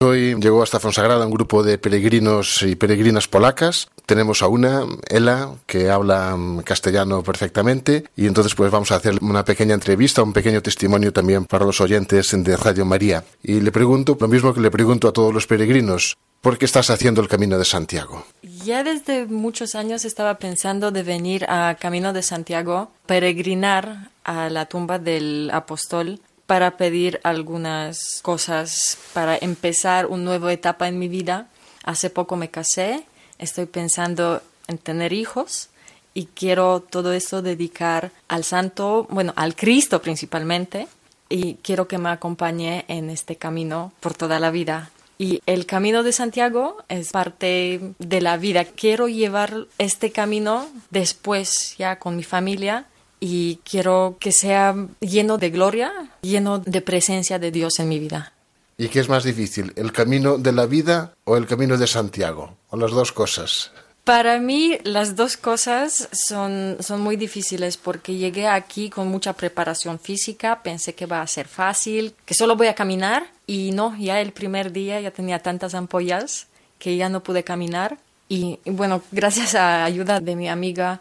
Hoy 0.00 0.36
llegó 0.36 0.62
hasta 0.62 0.78
Fonsagrada 0.78 1.26
un 1.26 1.32
grupo 1.32 1.64
de 1.64 1.76
peregrinos 1.76 2.62
y 2.62 2.76
peregrinas 2.76 3.26
polacas. 3.26 3.88
Tenemos 4.06 4.42
a 4.42 4.46
una, 4.46 4.84
Ela, 5.08 5.56
que 5.66 5.90
habla 5.90 6.36
mm, 6.36 6.60
castellano 6.60 7.24
perfectamente 7.24 8.04
y 8.14 8.28
entonces 8.28 8.54
pues 8.54 8.70
vamos 8.70 8.92
a 8.92 8.94
hacer 8.94 9.18
una 9.20 9.44
pequeña 9.44 9.74
entrevista, 9.74 10.22
un 10.22 10.32
pequeño 10.32 10.62
testimonio 10.62 11.12
también 11.12 11.46
para 11.46 11.64
los 11.64 11.80
oyentes 11.80 12.30
de 12.32 12.56
Radio 12.56 12.84
María. 12.84 13.24
Y 13.42 13.60
le 13.60 13.72
pregunto 13.72 14.16
lo 14.20 14.28
mismo 14.28 14.54
que 14.54 14.60
le 14.60 14.70
pregunto 14.70 15.08
a 15.08 15.12
todos 15.12 15.34
los 15.34 15.48
peregrinos. 15.48 16.16
¿Por 16.40 16.58
qué 16.58 16.66
estás 16.66 16.90
haciendo 16.90 17.20
el 17.20 17.26
Camino 17.26 17.58
de 17.58 17.64
Santiago? 17.64 18.24
Ya 18.64 18.84
desde 18.84 19.26
muchos 19.26 19.74
años 19.74 20.04
estaba 20.04 20.38
pensando 20.38 20.92
de 20.92 21.02
venir 21.02 21.44
a 21.48 21.74
Camino 21.74 22.12
de 22.12 22.22
Santiago, 22.22 22.92
peregrinar 23.06 24.12
a 24.22 24.48
la 24.48 24.66
tumba 24.66 25.00
del 25.00 25.50
apóstol 25.52 26.20
para 26.48 26.78
pedir 26.78 27.20
algunas 27.24 28.20
cosas 28.22 28.96
para 29.12 29.36
empezar 29.36 30.06
una 30.06 30.24
nueva 30.24 30.50
etapa 30.50 30.88
en 30.88 30.98
mi 30.98 31.06
vida. 31.06 31.46
Hace 31.84 32.08
poco 32.08 32.36
me 32.36 32.48
casé, 32.48 33.04
estoy 33.36 33.66
pensando 33.66 34.40
en 34.66 34.78
tener 34.78 35.12
hijos 35.12 35.68
y 36.14 36.24
quiero 36.24 36.80
todo 36.80 37.12
esto 37.12 37.42
dedicar 37.42 38.12
al 38.28 38.44
santo, 38.44 39.06
bueno, 39.10 39.34
al 39.36 39.54
Cristo 39.56 40.00
principalmente, 40.00 40.88
y 41.28 41.56
quiero 41.56 41.86
que 41.86 41.98
me 41.98 42.08
acompañe 42.08 42.86
en 42.88 43.10
este 43.10 43.36
camino 43.36 43.92
por 44.00 44.14
toda 44.14 44.40
la 44.40 44.50
vida. 44.50 44.90
Y 45.18 45.42
el 45.44 45.66
camino 45.66 46.02
de 46.02 46.12
Santiago 46.12 46.78
es 46.88 47.10
parte 47.10 47.92
de 47.98 48.20
la 48.22 48.38
vida. 48.38 48.64
Quiero 48.64 49.06
llevar 49.06 49.66
este 49.76 50.12
camino 50.12 50.66
después 50.88 51.76
ya 51.76 51.98
con 51.98 52.16
mi 52.16 52.22
familia 52.24 52.86
y 53.20 53.60
quiero 53.68 54.16
que 54.20 54.32
sea 54.32 54.74
lleno 55.00 55.38
de 55.38 55.50
gloria, 55.50 55.92
lleno 56.22 56.58
de 56.58 56.80
presencia 56.80 57.38
de 57.38 57.50
Dios 57.50 57.78
en 57.78 57.88
mi 57.88 57.98
vida. 57.98 58.32
¿Y 58.76 58.88
qué 58.88 59.00
es 59.00 59.08
más 59.08 59.24
difícil, 59.24 59.72
el 59.76 59.92
camino 59.92 60.38
de 60.38 60.52
la 60.52 60.66
vida 60.66 61.14
o 61.24 61.36
el 61.36 61.46
camino 61.46 61.76
de 61.76 61.86
Santiago? 61.86 62.56
¿O 62.70 62.76
las 62.76 62.92
dos 62.92 63.10
cosas? 63.10 63.72
Para 64.04 64.38
mí 64.38 64.78
las 64.84 65.16
dos 65.16 65.36
cosas 65.36 66.08
son, 66.12 66.78
son 66.80 67.00
muy 67.02 67.16
difíciles 67.16 67.76
porque 67.76 68.14
llegué 68.14 68.46
aquí 68.46 68.88
con 68.88 69.08
mucha 69.08 69.34
preparación 69.34 69.98
física, 69.98 70.62
pensé 70.62 70.94
que 70.94 71.06
va 71.06 71.20
a 71.20 71.26
ser 71.26 71.46
fácil, 71.46 72.14
que 72.24 72.34
solo 72.34 72.56
voy 72.56 72.68
a 72.68 72.74
caminar 72.74 73.26
y 73.46 73.72
no, 73.72 73.94
ya 73.98 74.20
el 74.20 74.32
primer 74.32 74.72
día 74.72 75.00
ya 75.00 75.10
tenía 75.10 75.40
tantas 75.40 75.74
ampollas 75.74 76.46
que 76.78 76.96
ya 76.96 77.08
no 77.08 77.22
pude 77.22 77.44
caminar 77.44 77.98
y 78.28 78.60
bueno, 78.64 79.02
gracias 79.10 79.54
a 79.54 79.84
ayuda 79.84 80.20
de 80.20 80.36
mi 80.36 80.48
amiga 80.48 81.00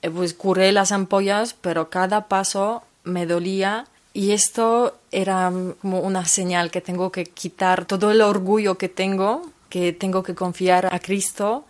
pues 0.00 0.34
curé 0.34 0.72
las 0.72 0.92
ampollas, 0.92 1.54
pero 1.60 1.90
cada 1.90 2.28
paso 2.28 2.82
me 3.04 3.26
dolía 3.26 3.86
y 4.16 4.32
esto 4.32 4.96
era 5.12 5.52
como 5.82 6.00
una 6.00 6.24
señal 6.24 6.70
que 6.70 6.80
tengo 6.80 7.12
que 7.12 7.24
quitar 7.24 7.84
todo 7.84 8.10
el 8.10 8.22
orgullo 8.22 8.78
que 8.78 8.88
tengo, 8.88 9.50
que 9.68 9.92
tengo 9.92 10.22
que 10.22 10.34
confiar 10.34 10.88
a 10.92 10.98
Cristo 11.00 11.66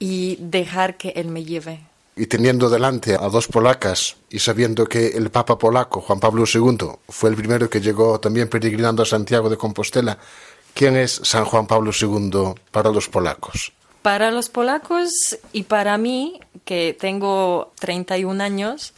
y 0.00 0.36
dejar 0.40 0.96
que 0.96 1.10
Él 1.10 1.28
me 1.28 1.44
lleve. 1.44 1.80
Y 2.16 2.26
teniendo 2.26 2.68
delante 2.68 3.14
a 3.14 3.28
dos 3.28 3.48
polacas 3.48 4.16
y 4.30 4.38
sabiendo 4.38 4.86
que 4.86 5.08
el 5.08 5.30
Papa 5.30 5.56
polaco, 5.56 6.00
Juan 6.00 6.20
Pablo 6.20 6.44
II, 6.52 6.90
fue 7.08 7.30
el 7.30 7.36
primero 7.36 7.70
que 7.70 7.80
llegó 7.80 8.20
también 8.20 8.48
peregrinando 8.48 9.02
a 9.02 9.06
Santiago 9.06 9.48
de 9.48 9.56
Compostela, 9.56 10.18
¿quién 10.74 10.96
es 10.96 11.20
San 11.22 11.44
Juan 11.44 11.66
Pablo 11.66 11.92
II 11.92 12.54
para 12.70 12.90
los 12.90 13.08
polacos? 13.08 13.72
Para 14.02 14.30
los 14.30 14.48
polacos 14.48 15.10
y 15.52 15.62
para 15.62 15.96
mí, 15.96 16.40
que 16.64 16.96
tengo 16.98 17.72
31 17.78 18.42
años, 18.42 18.94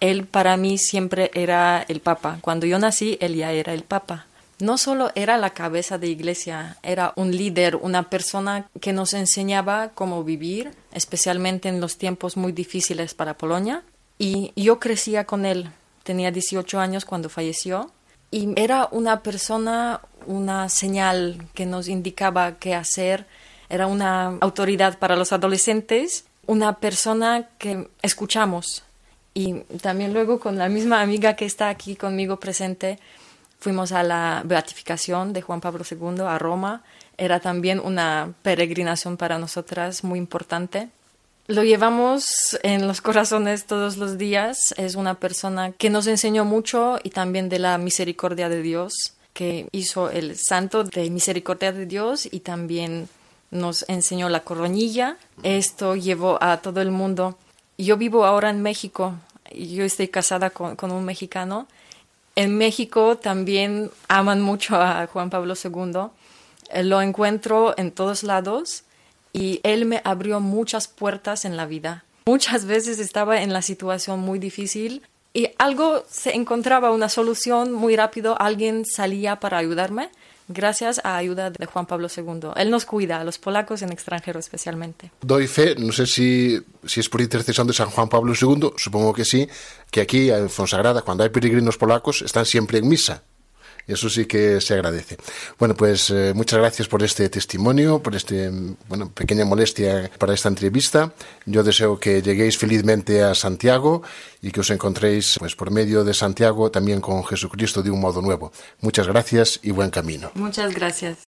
él 0.00 0.26
para 0.26 0.56
mí 0.56 0.78
siempre 0.78 1.30
era 1.34 1.84
el 1.88 2.00
Papa. 2.00 2.38
Cuando 2.40 2.66
yo 2.66 2.78
nací, 2.78 3.16
él 3.20 3.34
ya 3.34 3.52
era 3.52 3.72
el 3.72 3.82
Papa. 3.82 4.26
No 4.58 4.78
solo 4.78 5.10
era 5.14 5.36
la 5.36 5.50
cabeza 5.50 5.98
de 5.98 6.08
iglesia, 6.08 6.78
era 6.82 7.12
un 7.16 7.30
líder, 7.36 7.76
una 7.76 8.08
persona 8.08 8.68
que 8.80 8.94
nos 8.94 9.12
enseñaba 9.12 9.90
cómo 9.90 10.24
vivir, 10.24 10.70
especialmente 10.92 11.68
en 11.68 11.80
los 11.80 11.98
tiempos 11.98 12.38
muy 12.38 12.52
difíciles 12.52 13.12
para 13.12 13.36
Polonia. 13.36 13.82
Y 14.18 14.52
yo 14.56 14.80
crecía 14.80 15.24
con 15.24 15.44
él. 15.44 15.70
Tenía 16.04 16.30
18 16.30 16.80
años 16.80 17.04
cuando 17.04 17.28
falleció. 17.28 17.90
Y 18.30 18.48
era 18.56 18.88
una 18.90 19.22
persona, 19.22 20.00
una 20.26 20.70
señal 20.70 21.46
que 21.52 21.66
nos 21.66 21.88
indicaba 21.88 22.56
qué 22.58 22.74
hacer, 22.74 23.26
era 23.68 23.86
una 23.86 24.38
autoridad 24.40 24.98
para 24.98 25.16
los 25.16 25.32
adolescentes, 25.32 26.24
una 26.46 26.78
persona 26.78 27.48
que 27.58 27.88
escuchamos. 28.02 28.82
Y 29.34 29.60
también 29.82 30.14
luego 30.14 30.40
con 30.40 30.56
la 30.56 30.68
misma 30.68 31.02
amiga 31.02 31.36
que 31.36 31.44
está 31.44 31.68
aquí 31.68 31.94
conmigo 31.94 32.38
presente, 32.38 32.98
fuimos 33.58 33.92
a 33.92 34.02
la 34.02 34.42
beatificación 34.44 35.32
de 35.32 35.42
Juan 35.42 35.60
Pablo 35.60 35.84
II 35.88 36.22
a 36.22 36.38
Roma. 36.38 36.82
Era 37.18 37.40
también 37.40 37.80
una 37.80 38.32
peregrinación 38.42 39.16
para 39.16 39.38
nosotras 39.38 40.04
muy 40.04 40.18
importante. 40.18 40.88
Lo 41.48 41.62
llevamos 41.62 42.26
en 42.62 42.88
los 42.88 43.00
corazones 43.00 43.66
todos 43.66 43.98
los 43.98 44.18
días. 44.18 44.74
Es 44.76 44.96
una 44.96 45.14
persona 45.14 45.72
que 45.72 45.90
nos 45.90 46.06
enseñó 46.06 46.44
mucho 46.44 46.98
y 47.02 47.10
también 47.10 47.48
de 47.48 47.60
la 47.60 47.78
misericordia 47.78 48.48
de 48.48 48.62
Dios, 48.62 49.14
que 49.32 49.68
hizo 49.70 50.10
el 50.10 50.36
santo 50.36 50.82
de 50.82 51.08
misericordia 51.10 51.72
de 51.72 51.86
Dios 51.86 52.26
y 52.30 52.40
también 52.40 53.08
nos 53.50 53.84
enseñó 53.88 54.28
la 54.28 54.40
coronilla. 54.40 55.16
Esto 55.42 55.96
llevó 55.96 56.38
a 56.42 56.58
todo 56.58 56.80
el 56.80 56.90
mundo. 56.90 57.38
Yo 57.78 57.96
vivo 57.96 58.24
ahora 58.24 58.50
en 58.50 58.62
México. 58.62 59.14
Yo 59.54 59.84
estoy 59.84 60.08
casada 60.08 60.50
con, 60.50 60.90
un 60.90 61.04
mexicano. 61.04 61.66
En 62.34 62.58
México 62.58 63.16
también 63.16 63.90
aman 64.08 64.42
mucho 64.42 64.76
a 64.76 65.06
Juan 65.06 65.30
Pablo 65.30 65.54
II. 65.62 66.10
Eh, 66.70 66.82
Lo 66.84 67.00
encuentro 67.00 67.74
en 67.76 67.92
todos 67.92 68.22
lados 68.22 68.84
y 69.32 69.60
él 69.62 69.84
me 69.84 70.00
abrió 70.04 70.40
muchas 70.40 70.88
puertas 70.88 71.44
en 71.44 71.56
la 71.56 71.66
vida. 71.66 72.04
Muchas 72.26 72.64
veces 72.64 72.98
estaba 72.98 73.42
en 73.42 73.52
la 73.52 73.62
situación 73.62 74.20
muy 74.20 74.38
difícil 74.38 75.02
y 75.32 75.50
algo 75.58 76.02
se 76.10 76.34
encontraba 76.34 76.90
una 76.90 77.08
solución 77.08 77.72
muy 77.72 77.94
rápido, 77.94 78.40
alguien 78.40 78.84
salía 78.86 79.38
para 79.38 79.58
ayudarme 79.58 80.10
gracias 80.48 81.00
a 81.04 81.16
ayuda 81.16 81.50
de 81.50 81.66
Juan 81.66 81.86
Pablo 81.86 82.08
II. 82.14 82.50
Él 82.56 82.70
nos 82.70 82.84
cuida, 82.84 83.20
a 83.20 83.24
los 83.24 83.38
polacos 83.38 83.82
en 83.82 83.92
extranjero 83.92 84.38
especialmente. 84.38 85.10
Doy 85.20 85.46
fe, 85.46 85.74
no 85.76 85.92
sé 85.92 86.06
si, 86.06 86.60
si 86.84 87.00
es 87.00 87.08
por 87.08 87.20
intercesión 87.20 87.66
de 87.66 87.72
San 87.72 87.90
Juan 87.90 88.08
Pablo 88.08 88.32
II, 88.40 88.72
supongo 88.76 89.12
que 89.12 89.24
sí, 89.24 89.48
que 89.90 90.00
aquí 90.00 90.30
en 90.30 90.50
Fonsagrada, 90.50 91.02
cuando 91.02 91.24
hay 91.24 91.30
peregrinos 91.30 91.76
polacos, 91.76 92.22
están 92.22 92.46
siempre 92.46 92.78
en 92.78 92.88
misa. 92.88 93.22
Eso 93.86 94.10
sí 94.10 94.26
que 94.26 94.60
se 94.60 94.74
agradece. 94.74 95.16
Bueno, 95.58 95.74
pues 95.74 96.10
eh, 96.10 96.32
muchas 96.34 96.58
gracias 96.58 96.88
por 96.88 97.02
este 97.02 97.28
testimonio, 97.28 98.02
por 98.02 98.14
este, 98.14 98.50
bueno, 98.88 99.10
pequeña 99.10 99.44
molestia 99.44 100.10
para 100.18 100.34
esta 100.34 100.48
entrevista. 100.48 101.12
Yo 101.44 101.62
deseo 101.62 101.98
que 101.98 102.20
lleguéis 102.20 102.58
felizmente 102.58 103.22
a 103.22 103.34
Santiago 103.34 104.02
y 104.42 104.50
que 104.50 104.60
os 104.60 104.70
encontréis, 104.70 105.36
pues 105.38 105.54
por 105.54 105.70
medio 105.70 106.04
de 106.04 106.14
Santiago, 106.14 106.70
también 106.70 107.00
con 107.00 107.24
Jesucristo 107.24 107.82
de 107.82 107.90
un 107.90 108.00
modo 108.00 108.20
nuevo. 108.20 108.52
Muchas 108.80 109.06
gracias 109.06 109.60
y 109.62 109.70
buen 109.70 109.90
camino. 109.90 110.30
Muchas 110.34 110.74
gracias. 110.74 111.35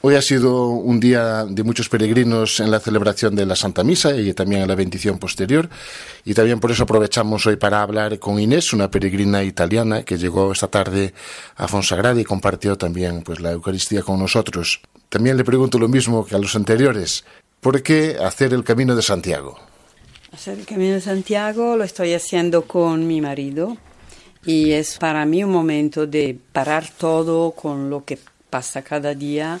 Hoy 0.00 0.14
ha 0.14 0.22
sido 0.22 0.68
un 0.68 1.00
día 1.00 1.44
de 1.44 1.64
muchos 1.64 1.88
peregrinos 1.88 2.60
en 2.60 2.70
la 2.70 2.78
celebración 2.78 3.34
de 3.34 3.44
la 3.44 3.56
Santa 3.56 3.82
Misa 3.82 4.14
y 4.14 4.32
también 4.32 4.62
en 4.62 4.68
la 4.68 4.76
bendición 4.76 5.18
posterior. 5.18 5.68
Y 6.24 6.34
también 6.34 6.60
por 6.60 6.70
eso 6.70 6.84
aprovechamos 6.84 7.44
hoy 7.46 7.56
para 7.56 7.82
hablar 7.82 8.20
con 8.20 8.38
Inés, 8.38 8.72
una 8.72 8.92
peregrina 8.92 9.42
italiana 9.42 10.04
que 10.04 10.16
llegó 10.16 10.52
esta 10.52 10.68
tarde 10.68 11.14
a 11.56 11.66
Fonsagrada 11.66 12.20
y 12.20 12.24
compartió 12.24 12.78
también 12.78 13.22
pues, 13.22 13.40
la 13.40 13.50
Eucaristía 13.50 14.02
con 14.02 14.20
nosotros. 14.20 14.80
También 15.08 15.36
le 15.36 15.42
pregunto 15.42 15.80
lo 15.80 15.88
mismo 15.88 16.24
que 16.24 16.36
a 16.36 16.38
los 16.38 16.54
anteriores. 16.54 17.24
¿Por 17.60 17.82
qué 17.82 18.18
hacer 18.22 18.54
el 18.54 18.62
Camino 18.62 18.94
de 18.94 19.02
Santiago? 19.02 19.58
Hacer 20.30 20.60
el 20.60 20.66
Camino 20.66 20.94
de 20.94 21.00
Santiago 21.00 21.76
lo 21.76 21.82
estoy 21.82 22.14
haciendo 22.14 22.62
con 22.66 23.04
mi 23.08 23.20
marido 23.20 23.76
y 24.44 24.70
es 24.70 24.96
para 24.98 25.26
mí 25.26 25.42
un 25.42 25.50
momento 25.50 26.06
de 26.06 26.38
parar 26.52 26.86
todo 26.88 27.50
con 27.50 27.90
lo 27.90 28.04
que 28.04 28.16
pasa 28.48 28.82
cada 28.82 29.14
día 29.14 29.60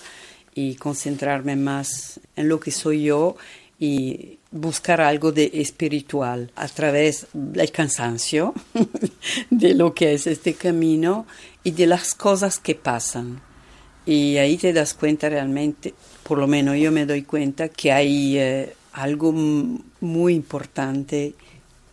y 0.58 0.74
concentrarme 0.74 1.54
más 1.54 2.18
en 2.34 2.48
lo 2.48 2.58
que 2.58 2.72
soy 2.72 3.04
yo 3.04 3.36
y 3.78 4.38
buscar 4.50 5.00
algo 5.00 5.30
de 5.30 5.52
espiritual 5.54 6.50
a 6.56 6.66
través 6.66 7.28
del 7.32 7.70
cansancio 7.70 8.54
de 9.50 9.74
lo 9.74 9.94
que 9.94 10.14
es 10.14 10.26
este 10.26 10.54
camino 10.54 11.26
y 11.62 11.70
de 11.70 11.86
las 11.86 12.12
cosas 12.12 12.58
que 12.58 12.74
pasan. 12.74 13.40
Y 14.04 14.38
ahí 14.38 14.56
te 14.56 14.72
das 14.72 14.94
cuenta 14.94 15.28
realmente, 15.28 15.94
por 16.24 16.38
lo 16.38 16.48
menos 16.48 16.76
yo 16.76 16.90
me 16.90 17.06
doy 17.06 17.22
cuenta 17.22 17.68
que 17.68 17.92
hay 17.92 18.36
eh, 18.36 18.74
algo 18.94 19.32
muy 19.32 20.34
importante 20.34 21.34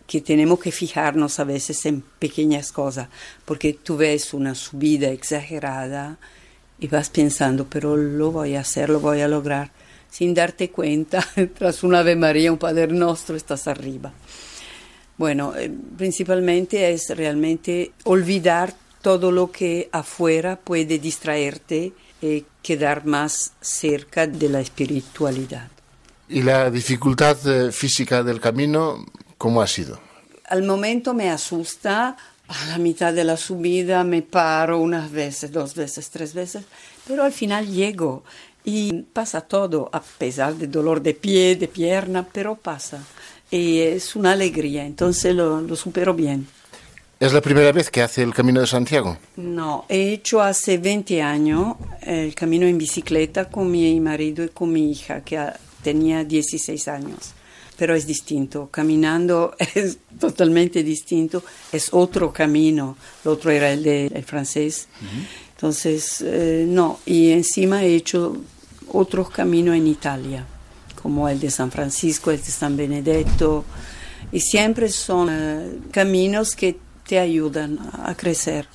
que 0.08 0.20
tenemos 0.22 0.58
que 0.58 0.72
fijarnos 0.72 1.38
a 1.38 1.44
veces 1.44 1.86
en 1.86 2.00
pequeñas 2.00 2.72
cosas, 2.72 3.10
porque 3.44 3.74
tú 3.74 3.96
ves 3.96 4.34
una 4.34 4.56
subida 4.56 5.10
exagerada 5.10 6.18
y 6.78 6.88
vas 6.88 7.10
pensando, 7.10 7.66
pero 7.68 7.96
lo 7.96 8.30
voy 8.30 8.56
a 8.56 8.60
hacer, 8.60 8.90
lo 8.90 9.00
voy 9.00 9.20
a 9.20 9.28
lograr, 9.28 9.70
sin 10.10 10.34
darte 10.34 10.70
cuenta, 10.70 11.26
tras 11.58 11.82
una 11.82 12.00
Ave 12.00 12.16
María, 12.16 12.52
un 12.52 12.58
Padre 12.58 12.88
Nuestro, 12.88 13.36
estás 13.36 13.66
arriba. 13.66 14.12
Bueno, 15.16 15.54
eh, 15.56 15.70
principalmente 15.96 16.92
es 16.92 17.08
realmente 17.16 17.92
olvidar 18.04 18.74
todo 19.00 19.32
lo 19.32 19.50
que 19.50 19.88
afuera 19.92 20.56
puede 20.56 20.98
distraerte 20.98 21.92
y 22.20 22.44
quedar 22.62 23.06
más 23.06 23.52
cerca 23.60 24.26
de 24.26 24.48
la 24.48 24.60
espiritualidad. 24.60 25.70
¿Y 26.28 26.42
la 26.42 26.70
dificultad 26.70 27.36
eh, 27.46 27.72
física 27.72 28.22
del 28.22 28.40
camino, 28.40 29.06
cómo 29.38 29.62
ha 29.62 29.66
sido? 29.66 30.00
Al 30.48 30.64
momento 30.64 31.14
me 31.14 31.30
asusta, 31.30 32.16
a 32.48 32.66
la 32.66 32.78
mitad 32.78 33.12
de 33.12 33.24
la 33.24 33.36
subida 33.36 34.04
me 34.04 34.22
paro 34.22 34.78
unas 34.78 35.10
veces, 35.10 35.52
dos 35.52 35.74
veces, 35.74 36.10
tres 36.10 36.34
veces, 36.34 36.64
pero 37.06 37.24
al 37.24 37.32
final 37.32 37.68
llego 37.68 38.24
y 38.64 39.02
pasa 39.12 39.40
todo, 39.40 39.88
a 39.92 40.00
pesar 40.00 40.54
del 40.54 40.70
dolor 40.70 41.00
de 41.00 41.14
pie, 41.14 41.56
de 41.56 41.68
pierna, 41.68 42.26
pero 42.30 42.56
pasa. 42.56 43.04
Y 43.50 43.78
es 43.78 44.16
una 44.16 44.32
alegría, 44.32 44.84
entonces 44.84 45.34
lo, 45.34 45.60
lo 45.60 45.76
supero 45.76 46.14
bien. 46.14 46.48
¿Es 47.18 47.32
la 47.32 47.40
primera 47.40 47.72
vez 47.72 47.90
que 47.90 48.02
hace 48.02 48.22
el 48.22 48.34
Camino 48.34 48.60
de 48.60 48.66
Santiago? 48.66 49.16
No, 49.36 49.86
he 49.88 50.12
hecho 50.12 50.42
hace 50.42 50.76
20 50.76 51.22
años 51.22 51.76
el 52.02 52.34
camino 52.34 52.66
en 52.66 52.76
bicicleta 52.76 53.46
con 53.46 53.70
mi 53.70 53.98
marido 54.00 54.44
y 54.44 54.48
con 54.48 54.70
mi 54.70 54.90
hija, 54.90 55.22
que 55.22 55.40
tenía 55.82 56.24
16 56.24 56.88
años. 56.88 57.32
Pero 57.76 57.94
es 57.94 58.06
distinto, 58.06 58.68
caminando 58.70 59.54
es 59.74 59.98
totalmente 60.18 60.82
distinto, 60.82 61.42
es 61.72 61.88
otro 61.92 62.32
camino, 62.32 62.96
el 63.24 63.30
otro 63.30 63.50
era 63.50 63.72
el 63.72 63.82
del 63.82 64.08
de, 64.10 64.22
francés. 64.22 64.88
Uh 65.00 65.04
-huh. 65.04 65.26
Entonces, 65.56 66.20
eh, 66.20 66.66
no, 66.68 67.00
y 67.06 67.30
encima 67.30 67.82
he 67.82 67.94
hecho 67.94 68.36
otros 68.92 69.30
caminos 69.30 69.74
en 69.74 69.86
Italia, 69.86 70.46
como 71.02 71.28
el 71.28 71.40
de 71.40 71.50
San 71.50 71.70
Francisco, 71.70 72.30
el 72.30 72.38
de 72.38 72.44
San 72.44 72.76
Benedetto, 72.76 73.64
y 74.32 74.40
siempre 74.40 74.90
son 74.90 75.28
eh, 75.30 75.78
caminos 75.90 76.54
que 76.54 76.78
te 77.06 77.18
ayudan 77.18 77.78
a 77.92 78.14
crecer. 78.14 78.66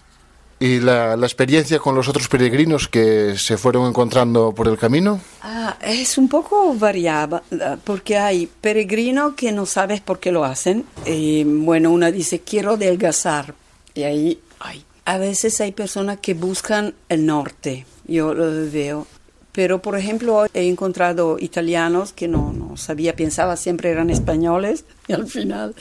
¿Y 0.62 0.80
la, 0.80 1.18
la, 1.18 1.26
experiencia 1.26 1.80
con 1.80 1.96
los 1.96 2.08
otros 2.08 2.28
peregrinos 2.28 2.88
que 2.88 3.36
se 3.36 3.58
fueron 3.58 3.88
encontrando 3.88 4.54
por 4.54 4.68
el 4.68 4.78
camino? 4.78 5.20
Ah, 5.42 5.76
es 5.82 6.20
un 6.20 6.30
poco 6.30 6.76
variada, 6.76 7.42
porque 7.84 8.20
hay 8.20 8.46
peregrinos 8.46 9.34
que 9.34 9.52
no 9.52 9.66
sabes 9.66 10.02
por 10.02 10.20
qué 10.20 10.32
lo 10.32 10.46
hacen. 10.46 10.86
Y, 11.04 11.44
bueno, 11.46 11.90
una 11.90 12.12
dice, 12.12 12.42
quiero 12.42 12.74
adelgazar. 12.74 13.56
Y 13.96 14.04
ahí, 14.04 14.40
ay. 14.60 14.86
A 15.06 15.18
veces 15.18 15.60
hay 15.62 15.72
personas 15.72 16.20
que 16.20 16.36
buscan 16.36 16.94
el 17.10 17.26
norte, 17.26 17.88
yo 18.06 18.36
lo 18.36 18.46
veo. 18.72 19.08
Pero, 19.54 19.82
por 19.82 19.98
ejemplo, 19.98 20.46
he 20.54 20.68
encontrado 20.68 21.38
italianos 21.40 22.14
que 22.14 22.28
no, 22.28 22.54
no 22.54 22.78
sabía, 22.78 23.16
pensaba 23.16 23.58
siempre 23.58 23.90
eran 23.90 24.12
españoles, 24.12 24.86
y 25.08 25.14
al 25.14 25.26
final 25.26 25.74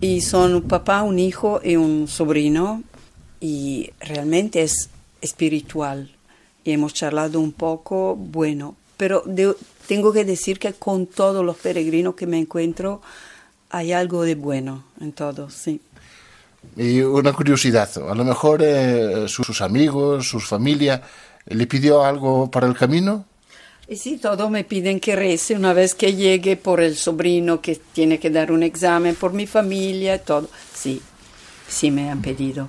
y 0.00 0.20
son 0.20 0.54
un 0.54 0.62
papá, 0.62 1.02
un 1.02 1.18
hijo 1.18 1.60
y 1.62 1.76
un 1.76 2.08
sobrino 2.08 2.82
y 3.40 3.90
realmente 4.00 4.62
es 4.62 4.88
espiritual 5.20 6.10
y 6.64 6.72
hemos 6.72 6.94
charlado 6.94 7.40
un 7.40 7.52
poco, 7.52 8.14
bueno, 8.16 8.76
pero 8.96 9.22
de, 9.24 9.54
tengo 9.86 10.12
que 10.12 10.24
decir 10.24 10.58
que 10.58 10.72
con 10.74 11.06
todos 11.06 11.44
los 11.44 11.56
peregrinos 11.56 12.14
que 12.14 12.26
me 12.26 12.38
encuentro 12.38 13.00
hay 13.70 13.92
algo 13.92 14.22
de 14.22 14.34
bueno 14.34 14.84
en 15.00 15.12
todos, 15.12 15.54
sí. 15.54 15.80
Y 16.76 17.00
una 17.00 17.32
curiosidad, 17.32 17.88
a 17.96 18.14
lo 18.14 18.24
mejor 18.24 18.60
eh, 18.62 19.28
sus 19.28 19.60
amigos, 19.60 20.28
sus 20.28 20.44
familia, 20.44 21.02
¿le 21.46 21.66
pidió 21.66 22.02
algo 22.02 22.50
para 22.50 22.66
el 22.66 22.74
camino? 22.74 23.24
Y 23.88 23.96
sí, 23.96 24.18
todos 24.18 24.50
me 24.50 24.64
piden 24.64 25.00
que 25.00 25.16
rece 25.16 25.54
una 25.54 25.72
vez 25.72 25.94
que 25.94 26.14
llegue 26.14 26.56
por 26.56 26.80
el 26.80 26.96
sobrino 26.96 27.62
que 27.62 27.76
tiene 27.76 28.18
que 28.18 28.28
dar 28.28 28.52
un 28.52 28.62
examen, 28.62 29.14
por 29.14 29.32
mi 29.32 29.46
familia, 29.46 30.22
todo. 30.22 30.50
Sí, 30.74 31.00
sí 31.66 31.90
me 31.90 32.10
han 32.10 32.20
pedido. 32.20 32.68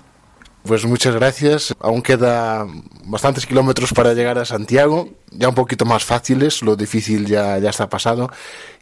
Pues 0.64 0.86
muchas 0.86 1.16
gracias. 1.16 1.74
Aún 1.80 2.02
queda 2.02 2.68
bastantes 3.06 3.46
kilómetros 3.46 3.94
para 3.94 4.14
llegar 4.14 4.38
a 4.38 4.46
Santiago, 4.46 5.10
ya 5.32 5.50
un 5.50 5.56
poquito 5.56 5.86
más 5.86 6.04
fáciles, 6.04 6.62
lo 6.62 6.76
difícil 6.76 7.26
ya, 7.26 7.58
ya 7.60 7.70
está 7.70 7.90
pasado. 7.90 8.30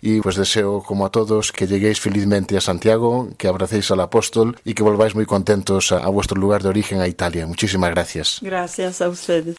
Y 0.02 0.22
pues 0.22 0.36
deseo, 0.36 0.82
como 0.82 1.06
a 1.06 1.10
todos, 1.10 1.52
que 1.52 1.68
lleguéis 1.68 2.00
felizmente 2.00 2.58
a 2.58 2.62
Santiago, 2.62 3.30
que 3.38 3.48
abracéis 3.48 3.90
al 3.92 4.02
apóstol 4.02 4.60
y 4.64 4.74
que 4.74 4.84
volváis 4.84 5.16
muy 5.16 5.26
contentos 5.26 5.92
a, 5.92 5.98
a 6.00 6.10
vuestro 6.10 6.40
lugar 6.40 6.64
de 6.64 6.70
origen, 6.70 7.00
a 7.00 7.08
Italia. 7.08 7.46
Muchísimas 7.46 7.92
gracias. 7.92 8.40
Gracias 8.42 9.02
a 9.02 9.10
ustedes. 9.10 9.56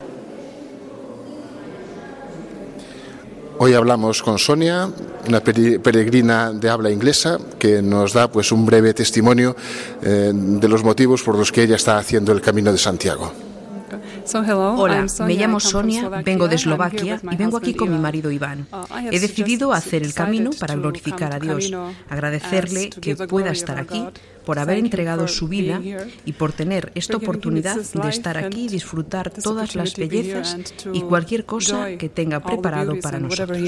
Hoy 3.61 3.75
hablamos 3.75 4.23
con 4.23 4.39
Sonia, 4.39 4.89
una 5.27 5.41
peregrina 5.41 6.53
de 6.53 6.71
habla 6.71 6.93
inglesa, 6.93 7.39
que 7.59 7.83
nos 7.83 8.13
da 8.13 8.31
pues 8.31 8.53
un 8.53 8.65
breve 8.65 8.95
testimonio 8.95 9.57
eh, 10.01 10.31
de 10.33 10.69
los 10.69 10.85
motivos 10.85 11.25
por 11.25 11.37
los 11.37 11.51
que 11.51 11.65
ella 11.65 11.75
está 11.75 11.99
haciendo 11.99 12.31
el 12.31 12.41
Camino 12.41 12.71
de 12.71 12.79
Santiago. 12.79 13.48
Hola, 14.35 15.07
me 15.27 15.35
llamo 15.35 15.61
Sonia, 15.61 16.09
vengo 16.23 16.49
de 16.49 16.57
Eslovaquia 16.57 17.21
y 17.31 17.37
vengo 17.37 17.57
aquí 17.57 17.75
con 17.75 17.91
mi 17.91 17.99
marido 17.99 18.31
Iván. 18.31 18.67
He 19.11 19.21
decidido 19.21 19.73
hacer 19.73 20.03
el 20.03 20.13
camino 20.15 20.51
para 20.59 20.75
glorificar 20.75 21.35
a 21.35 21.39
Dios, 21.39 21.73
agradecerle 22.09 22.91
que 22.91 23.17
pueda 23.17 23.51
estar 23.51 23.79
aquí, 23.79 24.05
por 24.45 24.59
haber 24.59 24.79
entregado 24.79 25.29
su 25.29 25.49
vida 25.49 25.81
y 26.25 26.33
por 26.33 26.53
tener 26.53 26.91
esta 26.95 27.17
oportunidad 27.17 27.77
de 27.77 28.09
estar 28.09 28.39
aquí 28.39 28.65
y 28.65 28.69
disfrutar 28.69 29.31
todas 29.31 29.75
las 29.75 29.95
bellezas 29.95 30.57
y 30.93 31.03
cualquier 31.03 31.45
cosa 31.45 31.97
que 31.97 32.09
tenga 32.09 32.41
preparado 32.41 32.99
para 33.01 33.19
nosotros. 33.19 33.59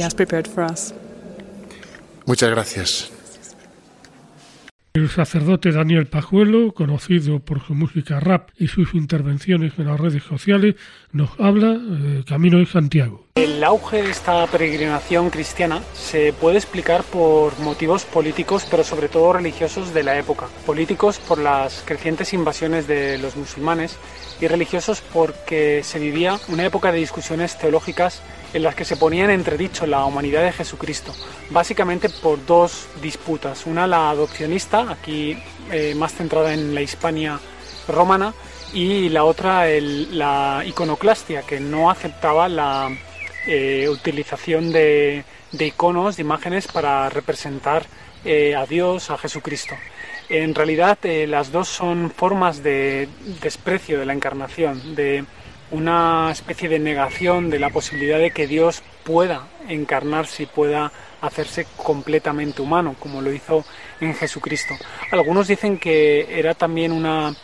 Muchas 2.27 2.51
gracias. 2.51 3.20
El 4.93 5.09
sacerdote 5.09 5.71
Daniel 5.71 6.09
Pajuelo, 6.09 6.73
conocido 6.75 7.39
por 7.39 7.65
su 7.65 7.77
música 7.77 8.19
rap 8.19 8.51
y 8.59 8.67
sus 8.67 8.93
intervenciones 8.95 9.75
en 9.79 9.87
las 9.87 10.01
redes 10.01 10.25
sociales, 10.25 10.75
nos 11.13 11.31
habla 11.39 11.75
de 11.75 12.25
Camino 12.25 12.59
de 12.59 12.67
Santiago. 12.67 13.25
El 13.37 13.63
auge 13.63 14.03
de 14.03 14.11
esta 14.11 14.45
peregrinación 14.49 15.31
cristiana 15.31 15.81
se 15.95 16.33
puede 16.33 16.57
explicar 16.57 17.05
por 17.05 17.57
motivos 17.61 18.05
políticos, 18.05 18.67
pero 18.69 18.83
sobre 18.83 19.09
todo 19.09 19.33
religiosos 19.33 19.95
de 19.95 20.03
la 20.03 20.19
época. 20.19 20.49
Políticos 20.67 21.21
por 21.21 21.39
las 21.39 21.85
crecientes 21.87 22.33
invasiones 22.33 22.89
de 22.89 23.17
los 23.19 23.37
musulmanes 23.37 23.97
y 24.41 24.49
religiosos 24.49 25.03
porque 25.13 25.83
se 25.85 26.01
vivía 26.01 26.41
una 26.49 26.65
época 26.67 26.91
de 26.91 26.99
discusiones 26.99 27.57
teológicas 27.57 28.23
en 28.53 28.63
las 28.63 28.75
que 28.75 28.85
se 28.85 28.97
ponía 28.97 29.25
en 29.25 29.31
entredicho 29.31 29.87
la 29.87 30.05
humanidad 30.05 30.43
de 30.43 30.53
Jesucristo, 30.53 31.15
básicamente 31.51 32.09
por 32.09 32.45
dos 32.47 32.87
disputas. 33.01 33.67
Una 33.67 33.87
la 33.87 34.11
adopcionista, 34.11 34.91
aquí 34.91 35.37
eh, 35.71 35.95
más 35.95 36.15
centrada 36.15 36.53
en 36.53 36.75
la 36.75 36.83
Hispania 36.83 37.39
romana, 37.89 38.35
y 38.73 39.09
la 39.09 39.25
otra 39.25 39.67
la 39.69 40.63
iconoclastia, 40.65 41.43
que 41.43 41.59
no 41.59 41.91
aceptaba 41.91 42.49
la 42.49 42.89
eh, 43.47 43.89
utilización 43.89 44.73
de, 44.73 45.25
iconos, 45.53 46.17
de 46.17 46.23
imágenes 46.23 46.69
para 46.69 47.09
representar 47.09 47.85
eh, 48.25 48.55
a 48.55 48.67
Dios, 48.67 49.11
a 49.11 49.19
Jesucristo. 49.19 49.75
En 50.29 50.55
realidad 50.55 50.99
las 51.27 51.51
dos 51.51 51.67
son 51.67 52.13
formas 52.13 52.63
de 52.63 53.09
desprecio 53.43 53.99
de 53.99 54.07
la 54.07 54.13
encarnación, 54.13 54.95
de 54.95 55.25
una 55.71 56.31
especie 56.33 56.69
de 56.69 56.79
negación 56.79 57.51
de 57.51 57.59
la 57.59 57.71
posibilidad 57.71 58.19
de 58.19 58.33
que 58.33 58.47
Dios 58.47 58.83
pueda 59.05 59.49
encarnarse 59.69 60.45
y 60.45 60.47
pueda 60.47 60.93
hacerse 61.21 61.67
completamente 61.77 62.63
humano, 62.63 62.97
como 62.99 63.21
lo 63.21 63.33
hizo 63.33 63.65
en 64.01 64.15
Jesucristo. 64.15 64.75
Algunos 65.13 65.49
dicen 65.49 65.79
que 65.79 66.39
era 66.39 66.55
también 66.55 66.93
una 66.93 67.35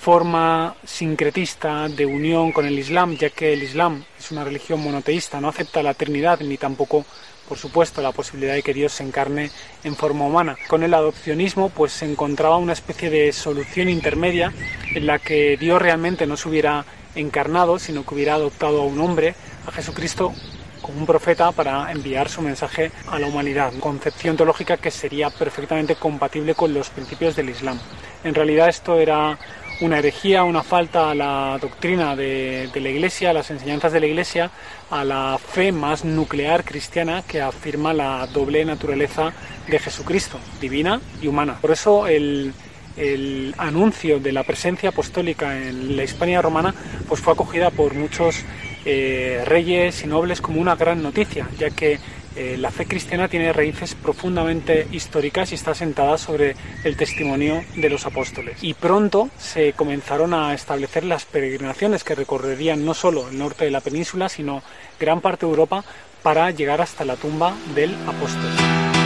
forma 0.00 0.74
sincretista 0.82 1.86
de 1.88 2.06
unión 2.06 2.52
con 2.52 2.66
el 2.66 2.78
Islam, 2.78 3.16
ya 3.16 3.28
que 3.30 3.52
el 3.52 3.62
Islam 3.62 4.02
es 4.18 4.30
una 4.30 4.44
religión 4.44 4.80
monoteísta, 4.80 5.40
no 5.40 5.48
acepta 5.48 5.82
la 5.82 5.92
Trinidad 5.92 6.40
ni 6.40 6.56
tampoco, 6.56 7.04
por 7.46 7.58
supuesto, 7.58 8.00
la 8.00 8.12
posibilidad 8.12 8.54
de 8.54 8.62
que 8.62 8.72
Dios 8.72 8.92
se 8.92 9.02
encarne 9.02 9.50
en 9.84 9.94
forma 9.96 10.24
humana. 10.24 10.56
Con 10.68 10.82
el 10.82 10.94
adopcionismo, 10.94 11.68
pues 11.68 11.92
se 11.92 12.06
encontraba 12.06 12.56
una 12.56 12.72
especie 12.72 13.10
de 13.10 13.32
solución 13.32 13.90
intermedia 13.90 14.54
en 14.94 15.06
la 15.06 15.18
que 15.18 15.58
Dios 15.58 15.82
realmente 15.82 16.26
no 16.26 16.36
se 16.36 16.48
hubiera 16.48 16.84
encarnado, 17.14 17.78
sino 17.78 18.04
que 18.04 18.14
hubiera 18.14 18.34
adoptado 18.34 18.82
a 18.82 18.84
un 18.84 19.00
hombre, 19.00 19.34
a 19.66 19.72
Jesucristo, 19.72 20.32
como 20.80 20.98
un 20.98 21.06
profeta 21.06 21.52
para 21.52 21.90
enviar 21.92 22.28
su 22.28 22.42
mensaje 22.42 22.90
a 23.10 23.18
la 23.18 23.26
humanidad. 23.26 23.72
Concepción 23.80 24.36
teológica 24.36 24.76
que 24.76 24.90
sería 24.90 25.30
perfectamente 25.30 25.96
compatible 25.96 26.54
con 26.54 26.72
los 26.72 26.90
principios 26.90 27.36
del 27.36 27.50
Islam. 27.50 27.78
En 28.24 28.34
realidad 28.34 28.68
esto 28.68 28.98
era 28.98 29.38
una 29.80 29.98
herejía, 29.98 30.44
una 30.44 30.62
falta 30.62 31.10
a 31.10 31.14
la 31.14 31.58
doctrina 31.60 32.14
de, 32.14 32.68
de, 32.72 32.80
la 32.80 32.90
Iglesia, 32.90 33.30
a 33.30 33.32
las 33.32 33.50
enseñanzas 33.50 33.92
de 33.92 34.00
la 34.00 34.06
Iglesia, 34.06 34.50
a 34.90 35.04
la 35.04 35.38
fe 35.38 35.72
más 35.72 36.04
nuclear 36.04 36.64
cristiana 36.64 37.22
que 37.26 37.40
afirma 37.40 37.94
la 37.94 38.26
doble 38.26 38.64
naturaleza 38.64 39.32
de 39.66 39.78
Jesucristo, 39.78 40.38
divina 40.60 41.00
y 41.22 41.28
humana. 41.28 41.58
Por 41.60 41.70
eso 41.70 42.06
el, 42.06 42.52
el 42.96 43.54
anuncio 43.58 44.20
de 44.20 44.32
la 44.32 44.42
presencia 44.42 44.90
apostólica 44.90 45.56
en 45.56 45.96
la 45.96 46.04
Hispania 46.04 46.42
romana 46.42 46.74
pues 47.08 47.20
fue 47.20 47.32
acogida 47.32 47.70
por 47.70 47.94
muchos 47.94 48.44
eh, 48.84 49.42
reyes 49.46 50.02
y 50.04 50.06
nobles 50.06 50.40
como 50.40 50.60
una 50.60 50.76
gran 50.76 51.02
noticia, 51.02 51.48
ya 51.58 51.70
que 51.70 51.98
eh, 52.36 52.56
la 52.56 52.70
fe 52.70 52.86
cristiana 52.86 53.28
tiene 53.28 53.52
raíces 53.52 53.94
profundamente 53.94 54.86
históricas 54.92 55.50
y 55.50 55.56
está 55.56 55.74
sentada 55.74 56.16
sobre 56.16 56.54
el 56.84 56.96
testimonio 56.96 57.64
de 57.76 57.90
los 57.90 58.06
apóstoles. 58.06 58.62
Y 58.62 58.74
pronto 58.74 59.28
se 59.38 59.72
comenzaron 59.72 60.32
a 60.32 60.54
establecer 60.54 61.04
las 61.04 61.24
peregrinaciones 61.24 62.04
que 62.04 62.14
recorrerían 62.14 62.84
no 62.84 62.94
solo 62.94 63.28
el 63.28 63.38
norte 63.38 63.64
de 63.64 63.72
la 63.72 63.80
península, 63.80 64.28
sino 64.28 64.62
gran 64.98 65.20
parte 65.20 65.44
de 65.44 65.50
Europa 65.50 65.84
para 66.22 66.50
llegar 66.50 66.80
hasta 66.80 67.04
la 67.04 67.16
tumba 67.16 67.54
del 67.74 67.94
apóstol. 68.06 68.99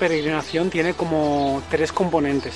Peregrinación 0.00 0.70
tiene 0.70 0.94
como 0.94 1.62
tres 1.70 1.92
componentes. 1.92 2.54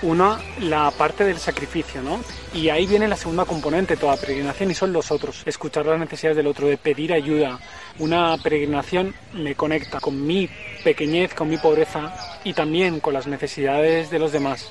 Una, 0.00 0.40
la 0.60 0.92
parte 0.92 1.24
del 1.24 1.38
sacrificio, 1.38 2.00
¿no? 2.00 2.20
Y 2.54 2.68
ahí 2.68 2.86
viene 2.86 3.08
la 3.08 3.16
segunda 3.16 3.44
componente 3.44 3.94
de 3.94 4.00
toda 4.00 4.16
peregrinación 4.16 4.70
y 4.70 4.74
son 4.74 4.92
los 4.92 5.10
otros. 5.10 5.42
Escuchar 5.44 5.86
las 5.86 5.98
necesidades 5.98 6.36
del 6.36 6.46
otro, 6.46 6.68
de 6.68 6.76
pedir 6.76 7.12
ayuda. 7.12 7.58
Una 7.98 8.36
peregrinación 8.40 9.12
me 9.34 9.56
conecta 9.56 9.98
con 9.98 10.24
mi 10.24 10.48
pequeñez, 10.84 11.34
con 11.34 11.48
mi 11.50 11.58
pobreza 11.58 12.14
y 12.44 12.54
también 12.54 13.00
con 13.00 13.12
las 13.12 13.26
necesidades 13.26 14.08
de 14.08 14.20
los 14.20 14.30
demás. 14.30 14.70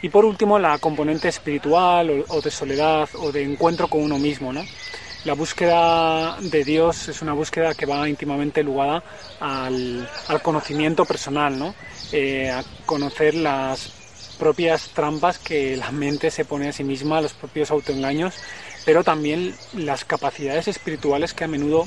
Y 0.00 0.08
por 0.08 0.24
último, 0.24 0.60
la 0.60 0.78
componente 0.78 1.28
espiritual 1.28 2.24
o, 2.28 2.40
de 2.40 2.50
soledad 2.50 3.08
o 3.18 3.32
de 3.32 3.42
encuentro 3.42 3.88
con 3.88 4.02
uno 4.02 4.18
mismo, 4.18 4.52
¿no? 4.52 4.64
La 5.24 5.34
búsqueda 5.34 6.36
de 6.40 6.64
Dios 6.64 7.08
es 7.08 7.22
una 7.22 7.32
búsqueda 7.32 7.74
que 7.74 7.86
va 7.86 8.08
íntimamente 8.08 8.64
ligada 8.64 9.02
al, 9.40 10.08
conocimiento 10.42 11.04
personal, 11.04 11.58
¿no? 11.58 11.74
Eh, 12.10 12.50
a 12.50 12.64
conocer 12.86 13.34
las 13.34 13.92
propias 14.38 14.88
trampas 14.88 15.38
que 15.38 15.76
la 15.76 15.92
mente 15.92 16.30
se 16.30 16.44
pone 16.44 16.68
a 16.68 16.72
sí 16.72 16.82
misma, 16.82 17.20
los 17.20 17.34
propios 17.34 17.70
autoengaños, 17.70 18.34
pero 18.84 19.04
también 19.04 19.54
las 19.74 20.04
capacidades 20.04 20.66
espirituales 20.66 21.34
que 21.34 21.44
a 21.44 21.48
menudo 21.48 21.86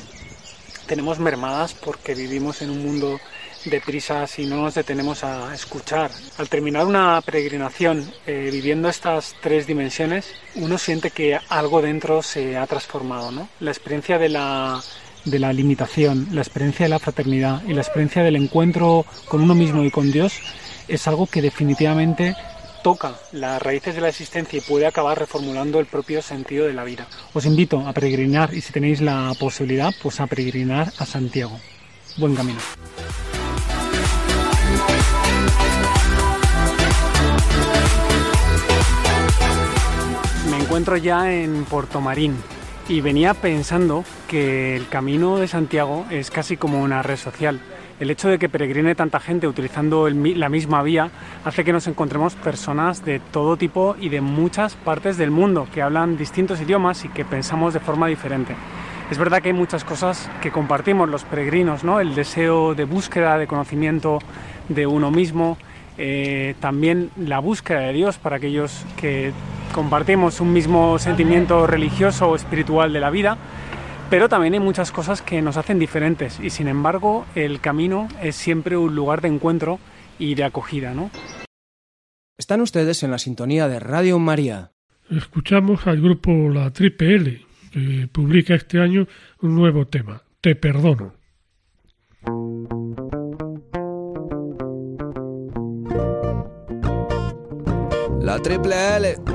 tenemos 0.88 1.19
mermadas 1.19 1.73
porque 1.73 2.13
vivimos 2.13 2.61
en 2.61 2.69
un 2.69 2.86
mundo 2.86 3.19
deprisa 3.66 4.28
si 4.28 4.45
no 4.45 4.57
nos 4.57 4.76
detenemos 4.76 5.24
a 5.24 5.53
escuchar. 5.53 6.11
Al 6.38 6.49
terminar 6.49 6.86
una 6.86 7.22
peregrinación 7.22 8.11
eh, 8.26 8.49
viviendo 8.51 8.89
estas 8.89 9.36
tres 9.41 9.68
dimensiones, 9.68 10.34
uno 10.55 10.78
siente 10.78 11.11
que 11.11 11.39
algo 11.49 11.82
dentro 11.82 12.22
se 12.22 12.57
ha 12.57 12.68
transformado. 12.68 13.32
¿no? 13.32 13.49
La 13.59 13.72
experiencia 13.72 14.18
de 14.18 14.30
la, 14.30 14.82
de 15.26 15.39
la 15.39 15.53
limitación, 15.53 16.28
la 16.32 16.41
experiencia 16.41 16.86
de 16.86 16.89
la 16.89 16.99
fraternidad 16.99 17.63
y 17.68 17.74
la 17.74 17.82
experiencia 17.82 18.24
del 18.24 18.36
encuentro 18.36 19.05
con 19.28 19.41
uno 19.41 19.55
mismo 19.55 19.84
y 19.84 19.91
con 19.91 20.11
Dios 20.11 20.39
es 20.88 21.07
algo 21.07 21.28
que 21.28 21.41
definitivamente 21.41 22.36
toca 22.84 23.16
las 23.32 23.59
raíces 23.59 23.95
de 23.95 24.01
la 24.01 24.09
existencia 24.09 24.59
y 24.59 24.61
puede 24.61 24.86
acabar 24.86 25.18
reformulando 25.18 25.80
el 25.80 25.88
propio 25.88 26.22
sentido 26.22 26.68
de 26.68 26.74
la 26.74 26.84
vida. 26.84 27.07
Os 27.34 27.47
invito 27.47 27.80
a 27.88 27.93
peregrinar 27.93 28.53
y 28.53 28.61
si 28.61 28.72
tenéis 28.72 29.01
la 29.01 29.34
posibilidad, 29.39 29.91
pues 30.03 30.20
a 30.20 30.28
peregrinar 30.28 30.93
a 30.99 31.05
Santiago. 31.07 31.59
Buen 32.18 32.36
camino. 32.36 32.59
Encuentro 40.66 40.97
ya 40.97 41.32
en 41.32 41.63
Marín 42.01 42.36
y 42.89 42.99
venía 43.01 43.36
pensando 43.36 44.03
que 44.28 44.76
el 44.76 44.88
camino 44.88 45.38
de 45.38 45.47
Santiago 45.47 46.07
es 46.09 46.32
casi 46.32 46.57
como 46.57 46.82
una 46.82 47.03
red 47.03 47.18
social. 47.18 47.59
El 47.99 48.09
hecho 48.09 48.30
de 48.30 48.39
que 48.39 48.49
peregrine 48.49 48.95
tanta 48.95 49.20
gente 49.20 49.47
utilizando 49.47 50.09
la 50.09 50.49
misma 50.49 50.82
vía 50.82 51.11
hace 51.43 51.63
que 51.63 51.72
nos 51.72 51.86
encontremos 51.86 52.34
personas 52.34 53.05
de 53.05 53.20
todo 53.20 53.57
tipo 53.57 53.95
y 54.01 54.09
de 54.09 54.22
muchas 54.22 54.74
partes 54.74 55.18
del 55.18 55.30
mundo 55.30 55.68
que 55.72 55.84
hablan 55.84 56.18
distintos 56.18 56.59
idiomas 56.59 57.05
y 57.05 57.09
que 57.09 57.26
pensamos 57.26 57.76
de 57.76 57.80
forma 57.80 58.07
diferente. 58.07 58.55
Es 59.11 59.20
verdad 59.20 59.43
que 59.43 59.49
hay 59.49 59.53
muchas 59.53 59.84
cosas 59.84 60.32
que 60.41 60.49
compartimos 60.49 61.07
los 61.07 61.26
peregrinos, 61.26 61.84
¿no? 61.84 61.99
El 61.99 62.16
deseo 62.16 62.74
de 62.74 62.86
búsqueda, 62.86 63.38
de 63.38 63.45
conocimiento 63.45 64.18
de 64.68 64.88
uno 64.88 65.11
mismo, 65.11 65.59
eh, 65.99 66.55
también 66.59 67.11
la 67.18 67.38
búsqueda 67.38 67.82
de 67.82 67.93
Dios 67.93 68.18
para 68.18 68.38
aquellos 68.38 68.84
que 68.97 69.32
compartimos 69.76 70.39
un 70.39 70.53
mismo 70.53 70.97
sentimiento 70.99 71.67
religioso 71.67 72.30
o 72.30 72.36
espiritual 72.38 72.93
de 72.93 73.01
la 73.01 73.09
vida, 73.09 73.38
pero 74.09 74.30
también 74.30 74.53
hay 74.53 74.61
muchas 74.61 74.89
cosas 74.89 75.21
que 75.21 75.41
nos 75.41 75.57
hacen 75.57 75.80
diferentes 75.80 76.39
y 76.39 76.49
sin 76.49 76.69
embargo 76.69 77.26
el 77.36 77.59
camino 77.59 78.07
es 78.23 78.38
siempre 78.38 78.78
un 78.78 78.95
lugar 78.95 79.19
de 79.19 79.28
encuentro 79.28 79.80
y 80.17 80.36
de 80.36 80.45
acogida, 80.45 80.93
¿no? 80.93 81.11
Están 82.38 82.61
ustedes 82.61 83.03
en 83.03 83.11
la 83.11 83.17
sintonía 83.17 83.67
de 83.67 83.82
Radio 83.82 84.17
María. 84.17 84.71
Escuchamos 85.09 85.86
al 85.88 85.99
grupo 86.01 86.32
La 86.32 86.71
Triple 86.71 87.15
L 87.15 87.45
que 87.73 88.07
publica 88.09 88.55
este 88.55 88.80
año 88.80 89.05
un 89.41 89.55
nuevo 89.55 89.86
tema, 89.88 90.21
Te 90.39 90.55
perdono. 90.55 91.13
La 98.21 98.39
triple 98.39 98.95
L. 98.95 99.34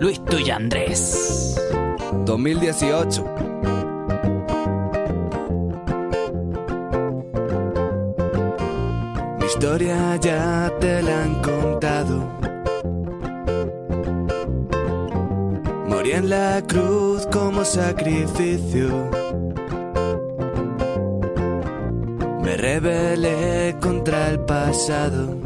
Luis 0.00 0.24
Tuya 0.24 0.56
Andrés. 0.56 1.60
2018. 2.24 3.24
Mi 9.38 9.46
historia 9.46 10.16
ya 10.16 10.72
te 10.80 11.02
la 11.02 11.24
han 11.24 11.42
contado. 11.42 12.28
Morí 15.88 16.12
en 16.12 16.30
la 16.30 16.62
cruz 16.66 17.26
como 17.26 17.64
sacrificio. 17.64 19.10
Me 22.42 22.56
rebelé 22.56 23.76
contra 23.80 24.30
el 24.30 24.40
pasado. 24.40 25.37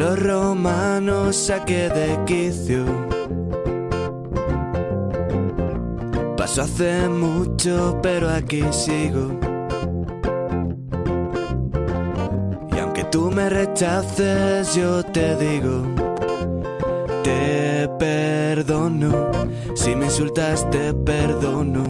Los 0.00 0.18
romanos 0.18 1.36
saqué 1.36 1.90
de 1.90 2.18
quicio. 2.24 2.86
Pasó 6.38 6.62
hace 6.62 7.06
mucho, 7.06 7.98
pero 8.02 8.30
aquí 8.30 8.62
sigo. 8.70 9.38
Y 12.74 12.78
aunque 12.78 13.04
tú 13.04 13.30
me 13.30 13.50
rechaces, 13.50 14.74
yo 14.74 15.02
te 15.02 15.36
digo. 15.36 15.82
Te 17.22 17.86
perdono, 17.98 19.30
si 19.74 19.94
me 19.94 20.06
insultas 20.06 20.68
te 20.70 20.94
perdono, 20.94 21.84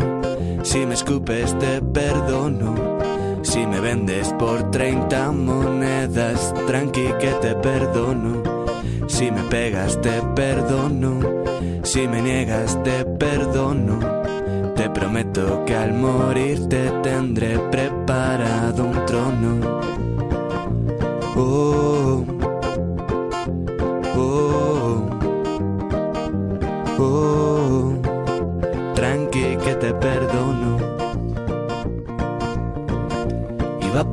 si 0.64 0.84
me 0.84 0.94
escupes 0.94 1.56
te 1.61 1.80
perdono, 1.80 2.74
si 3.51 3.66
me 3.66 3.80
vendes 3.80 4.32
por 4.38 4.70
30 4.70 5.32
monedas, 5.32 6.55
tranqui 6.68 7.09
que 7.18 7.32
te 7.42 7.57
perdono, 7.57 8.42
si 9.09 9.32
me 9.32 9.42
pegas 9.42 10.01
te 10.01 10.22
perdono, 10.36 11.18
si 11.82 12.07
me 12.07 12.22
niegas 12.22 12.80
te 12.84 13.05
perdono, 13.05 13.98
te 14.76 14.88
prometo 14.90 15.64
que 15.66 15.74
al 15.74 15.94
morir 15.94 16.68
te 16.68 16.90
tendré 17.03 17.59
preparado 17.72 18.84
un 18.84 19.05
trono. 19.07 19.80
Oh, 21.36 22.24
oh. 24.16 24.61
Oh, 27.03 27.30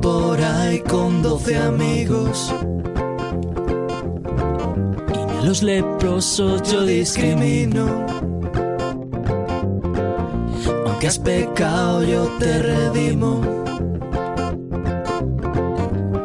por 0.08 0.40
ahí 0.40 0.78
con 0.80 1.22
doce 1.22 1.56
amigos. 1.58 2.54
Y 5.14 5.18
ni 5.26 5.38
a 5.38 5.42
los 5.42 5.62
leprosos 5.62 6.62
yo 6.70 6.84
discrimino. 6.84 7.84
Aunque 10.86 11.06
has 11.08 11.18
pecado, 11.18 12.02
yo 12.04 12.22
te 12.38 12.52
redimo. 12.70 13.42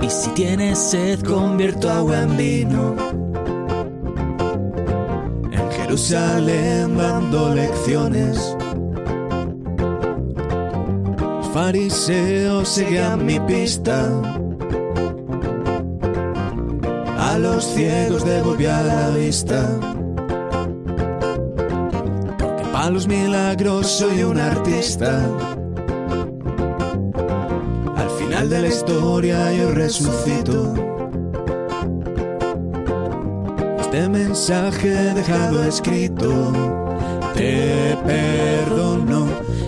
Y 0.01 0.09
si 0.09 0.29
tienes 0.31 0.79
sed, 0.79 1.19
convierto 1.21 1.89
agua 1.89 2.21
en 2.21 2.37
vino. 2.37 2.95
Jerusalén 5.75 6.97
dando 6.97 7.53
lecciones. 7.53 8.55
Fariseos 11.53 12.67
seguían 12.67 13.23
mi 13.27 13.39
pista. 13.39 14.09
A 17.19 17.37
los 17.37 17.63
ciegos 17.63 18.25
devolvía 18.25 18.81
la 18.81 19.09
vista. 19.11 19.69
Porque 22.39 22.63
para 22.71 22.89
los 22.89 23.07
milagros 23.07 23.85
soy 23.85 24.23
un 24.23 24.39
artista. 24.39 25.29
Al 27.97 28.09
final 28.17 28.49
de 28.49 28.61
la 28.61 28.67
historia 28.67 29.53
yo 29.53 29.69
resucito. 29.69 30.73
Este 33.79 34.09
mensaje 34.09 34.89
dejado 35.13 35.63
escrito. 35.65 36.51
Te 37.35 37.95
perdono, 38.03 39.22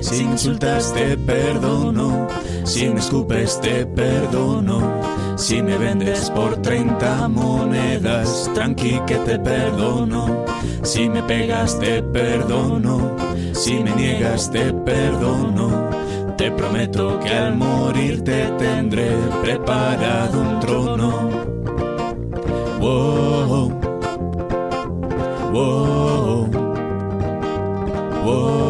si 0.06 0.24
me 0.24 0.32
insultas 0.34 0.94
te 0.94 1.18
perdono, 1.18 2.28
si 2.64 2.90
me 2.90 3.00
escupes 3.00 3.60
te 3.60 3.86
perdono, 3.86 5.02
si 5.36 5.62
me 5.62 5.78
vendes 5.78 6.30
por 6.30 6.62
30 6.62 7.28
monedas, 7.28 8.50
tranqui 8.54 9.02
que 9.08 9.16
te 9.16 9.40
perdono, 9.40 10.46
si 10.84 11.10
me 11.10 11.24
pegas 11.24 11.80
te 11.80 12.04
perdono, 12.04 13.16
si 13.54 13.84
me 13.84 13.96
niegas 13.96 14.52
te 14.52 14.72
perdono, 14.72 15.90
te 16.38 16.52
prometo 16.52 17.20
que 17.20 17.30
al 17.30 17.56
morir 17.56 18.24
te 18.24 18.46
tendré 18.60 19.10
preparado 19.42 20.40
un 20.40 20.60
trono. 20.60 21.10
Wow. 22.80 23.86
Wow, 25.56 26.50
wow, 28.26 28.65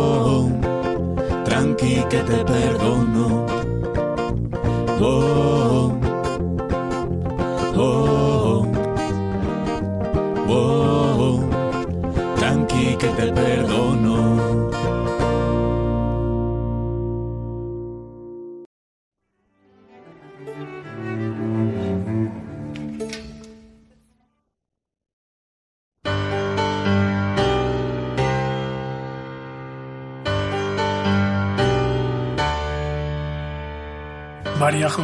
tranqui 1.85 2.03
que 2.09 2.23
te 2.23 2.43
perdono. 2.43 3.45
Wow, 4.99 5.54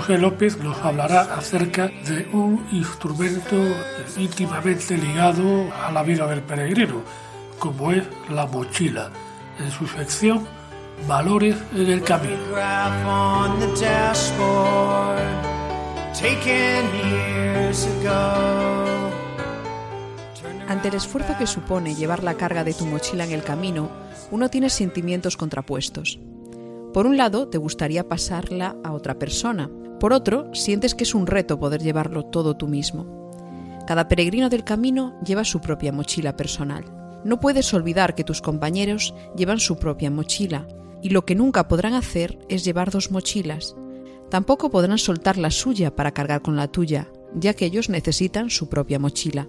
José 0.01 0.17
López 0.17 0.57
nos 0.57 0.79
hablará 0.79 1.35
acerca 1.35 1.87
de 1.87 2.27
un 2.33 2.65
instrumento 2.71 3.55
íntimamente 4.17 4.97
ligado 4.97 5.71
a 5.71 5.91
la 5.91 6.01
vida 6.01 6.25
del 6.25 6.41
peregrino, 6.41 7.03
como 7.59 7.91
es 7.91 8.03
la 8.27 8.47
mochila, 8.47 9.11
en 9.59 9.69
su 9.69 9.85
sección 9.85 10.47
Valores 11.07 11.55
en 11.75 11.85
el 11.85 12.01
Camino. 12.01 12.35
Ante 20.67 20.87
el 20.87 20.95
esfuerzo 20.95 21.35
que 21.37 21.45
supone 21.45 21.93
llevar 21.93 22.23
la 22.23 22.33
carga 22.33 22.63
de 22.63 22.73
tu 22.73 22.87
mochila 22.87 23.25
en 23.25 23.33
el 23.33 23.43
camino, 23.43 23.91
uno 24.31 24.49
tiene 24.49 24.71
sentimientos 24.71 25.37
contrapuestos. 25.37 26.17
Por 26.93 27.07
un 27.07 27.15
lado, 27.15 27.47
te 27.47 27.57
gustaría 27.57 28.07
pasarla 28.09 28.75
a 28.83 28.91
otra 28.91 29.17
persona. 29.17 29.69
Por 29.99 30.11
otro, 30.11 30.53
sientes 30.53 30.93
que 30.93 31.05
es 31.05 31.15
un 31.15 31.25
reto 31.25 31.57
poder 31.59 31.81
llevarlo 31.81 32.25
todo 32.25 32.57
tú 32.57 32.67
mismo. 32.67 33.31
Cada 33.87 34.07
peregrino 34.07 34.49
del 34.49 34.63
camino 34.63 35.17
lleva 35.25 35.43
su 35.43 35.61
propia 35.61 35.91
mochila 35.91 36.35
personal. 36.35 36.83
No 37.23 37.39
puedes 37.39 37.73
olvidar 37.73 38.15
que 38.15 38.23
tus 38.23 38.41
compañeros 38.41 39.13
llevan 39.37 39.59
su 39.59 39.77
propia 39.77 40.11
mochila, 40.11 40.67
y 41.01 41.09
lo 41.09 41.25
que 41.25 41.35
nunca 41.35 41.67
podrán 41.67 41.93
hacer 41.93 42.37
es 42.49 42.65
llevar 42.65 42.91
dos 42.91 43.11
mochilas. 43.11 43.75
Tampoco 44.29 44.69
podrán 44.69 44.97
soltar 44.97 45.37
la 45.37 45.51
suya 45.51 45.95
para 45.95 46.13
cargar 46.13 46.41
con 46.41 46.55
la 46.55 46.67
tuya, 46.67 47.07
ya 47.33 47.53
que 47.53 47.65
ellos 47.65 47.89
necesitan 47.89 48.49
su 48.49 48.69
propia 48.69 48.99
mochila. 48.99 49.47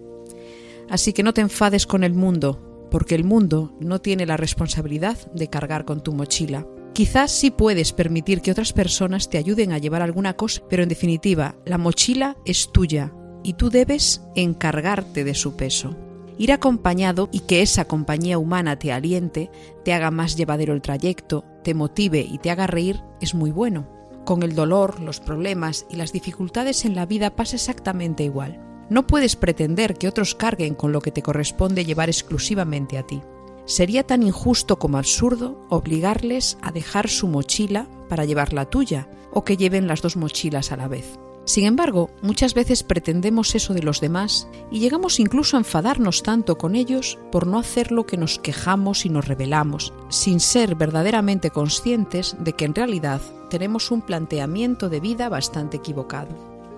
Así 0.88 1.12
que 1.12 1.22
no 1.22 1.34
te 1.34 1.40
enfades 1.40 1.86
con 1.86 2.04
el 2.04 2.14
mundo, 2.14 2.86
porque 2.90 3.14
el 3.14 3.24
mundo 3.24 3.72
no 3.80 4.00
tiene 4.00 4.26
la 4.26 4.36
responsabilidad 4.36 5.16
de 5.32 5.48
cargar 5.48 5.84
con 5.84 6.02
tu 6.02 6.12
mochila. 6.12 6.66
Quizás 6.92 7.30
sí 7.30 7.50
puedes 7.50 7.92
permitir 7.94 8.42
que 8.42 8.50
otras 8.50 8.74
personas 8.74 9.30
te 9.30 9.38
ayuden 9.38 9.72
a 9.72 9.78
llevar 9.78 10.02
alguna 10.02 10.34
cosa, 10.34 10.62
pero 10.68 10.82
en 10.82 10.90
definitiva, 10.90 11.54
la 11.64 11.78
mochila 11.78 12.36
es 12.44 12.70
tuya 12.70 13.14
y 13.42 13.54
tú 13.54 13.70
debes 13.70 14.22
encargarte 14.36 15.24
de 15.24 15.34
su 15.34 15.56
peso. 15.56 15.96
Ir 16.36 16.52
acompañado 16.52 17.30
y 17.32 17.40
que 17.40 17.62
esa 17.62 17.86
compañía 17.86 18.38
humana 18.38 18.78
te 18.78 18.92
aliente, 18.92 19.50
te 19.84 19.94
haga 19.94 20.10
más 20.10 20.36
llevadero 20.36 20.74
el 20.74 20.82
trayecto, 20.82 21.44
te 21.64 21.72
motive 21.72 22.20
y 22.20 22.38
te 22.38 22.50
haga 22.50 22.66
reír 22.66 23.00
es 23.22 23.34
muy 23.34 23.50
bueno. 23.50 23.88
Con 24.26 24.42
el 24.42 24.54
dolor, 24.54 25.00
los 25.00 25.18
problemas 25.18 25.86
y 25.90 25.96
las 25.96 26.12
dificultades 26.12 26.84
en 26.84 26.94
la 26.94 27.06
vida 27.06 27.34
pasa 27.34 27.56
exactamente 27.56 28.22
igual. 28.22 28.60
No 28.90 29.06
puedes 29.06 29.36
pretender 29.36 29.94
que 29.94 30.08
otros 30.08 30.34
carguen 30.34 30.74
con 30.74 30.92
lo 30.92 31.00
que 31.00 31.10
te 31.10 31.22
corresponde 31.22 31.86
llevar 31.86 32.10
exclusivamente 32.10 32.98
a 32.98 33.06
ti. 33.06 33.22
Sería 33.64 34.04
tan 34.04 34.22
injusto 34.22 34.78
como 34.78 34.98
absurdo 34.98 35.64
obligarles 35.68 36.58
a 36.62 36.72
dejar 36.72 37.08
su 37.08 37.28
mochila 37.28 37.86
para 38.08 38.24
llevar 38.24 38.52
la 38.52 38.66
tuya 38.66 39.08
o 39.32 39.44
que 39.44 39.56
lleven 39.56 39.86
las 39.86 40.02
dos 40.02 40.16
mochilas 40.16 40.72
a 40.72 40.76
la 40.76 40.88
vez. 40.88 41.18
Sin 41.44 41.64
embargo, 41.64 42.10
muchas 42.22 42.54
veces 42.54 42.84
pretendemos 42.84 43.54
eso 43.56 43.74
de 43.74 43.82
los 43.82 44.00
demás 44.00 44.48
y 44.70 44.78
llegamos 44.78 45.18
incluso 45.18 45.56
a 45.56 45.60
enfadarnos 45.60 46.22
tanto 46.22 46.56
con 46.56 46.76
ellos 46.76 47.18
por 47.32 47.46
no 47.46 47.58
hacer 47.58 47.90
lo 47.90 48.06
que 48.06 48.16
nos 48.16 48.38
quejamos 48.38 49.04
y 49.06 49.08
nos 49.08 49.26
rebelamos, 49.26 49.92
sin 50.08 50.38
ser 50.38 50.76
verdaderamente 50.76 51.50
conscientes 51.50 52.36
de 52.38 52.52
que 52.52 52.64
en 52.64 52.74
realidad 52.74 53.20
tenemos 53.50 53.90
un 53.90 54.02
planteamiento 54.02 54.88
de 54.88 55.00
vida 55.00 55.28
bastante 55.28 55.78
equivocado. 55.78 56.30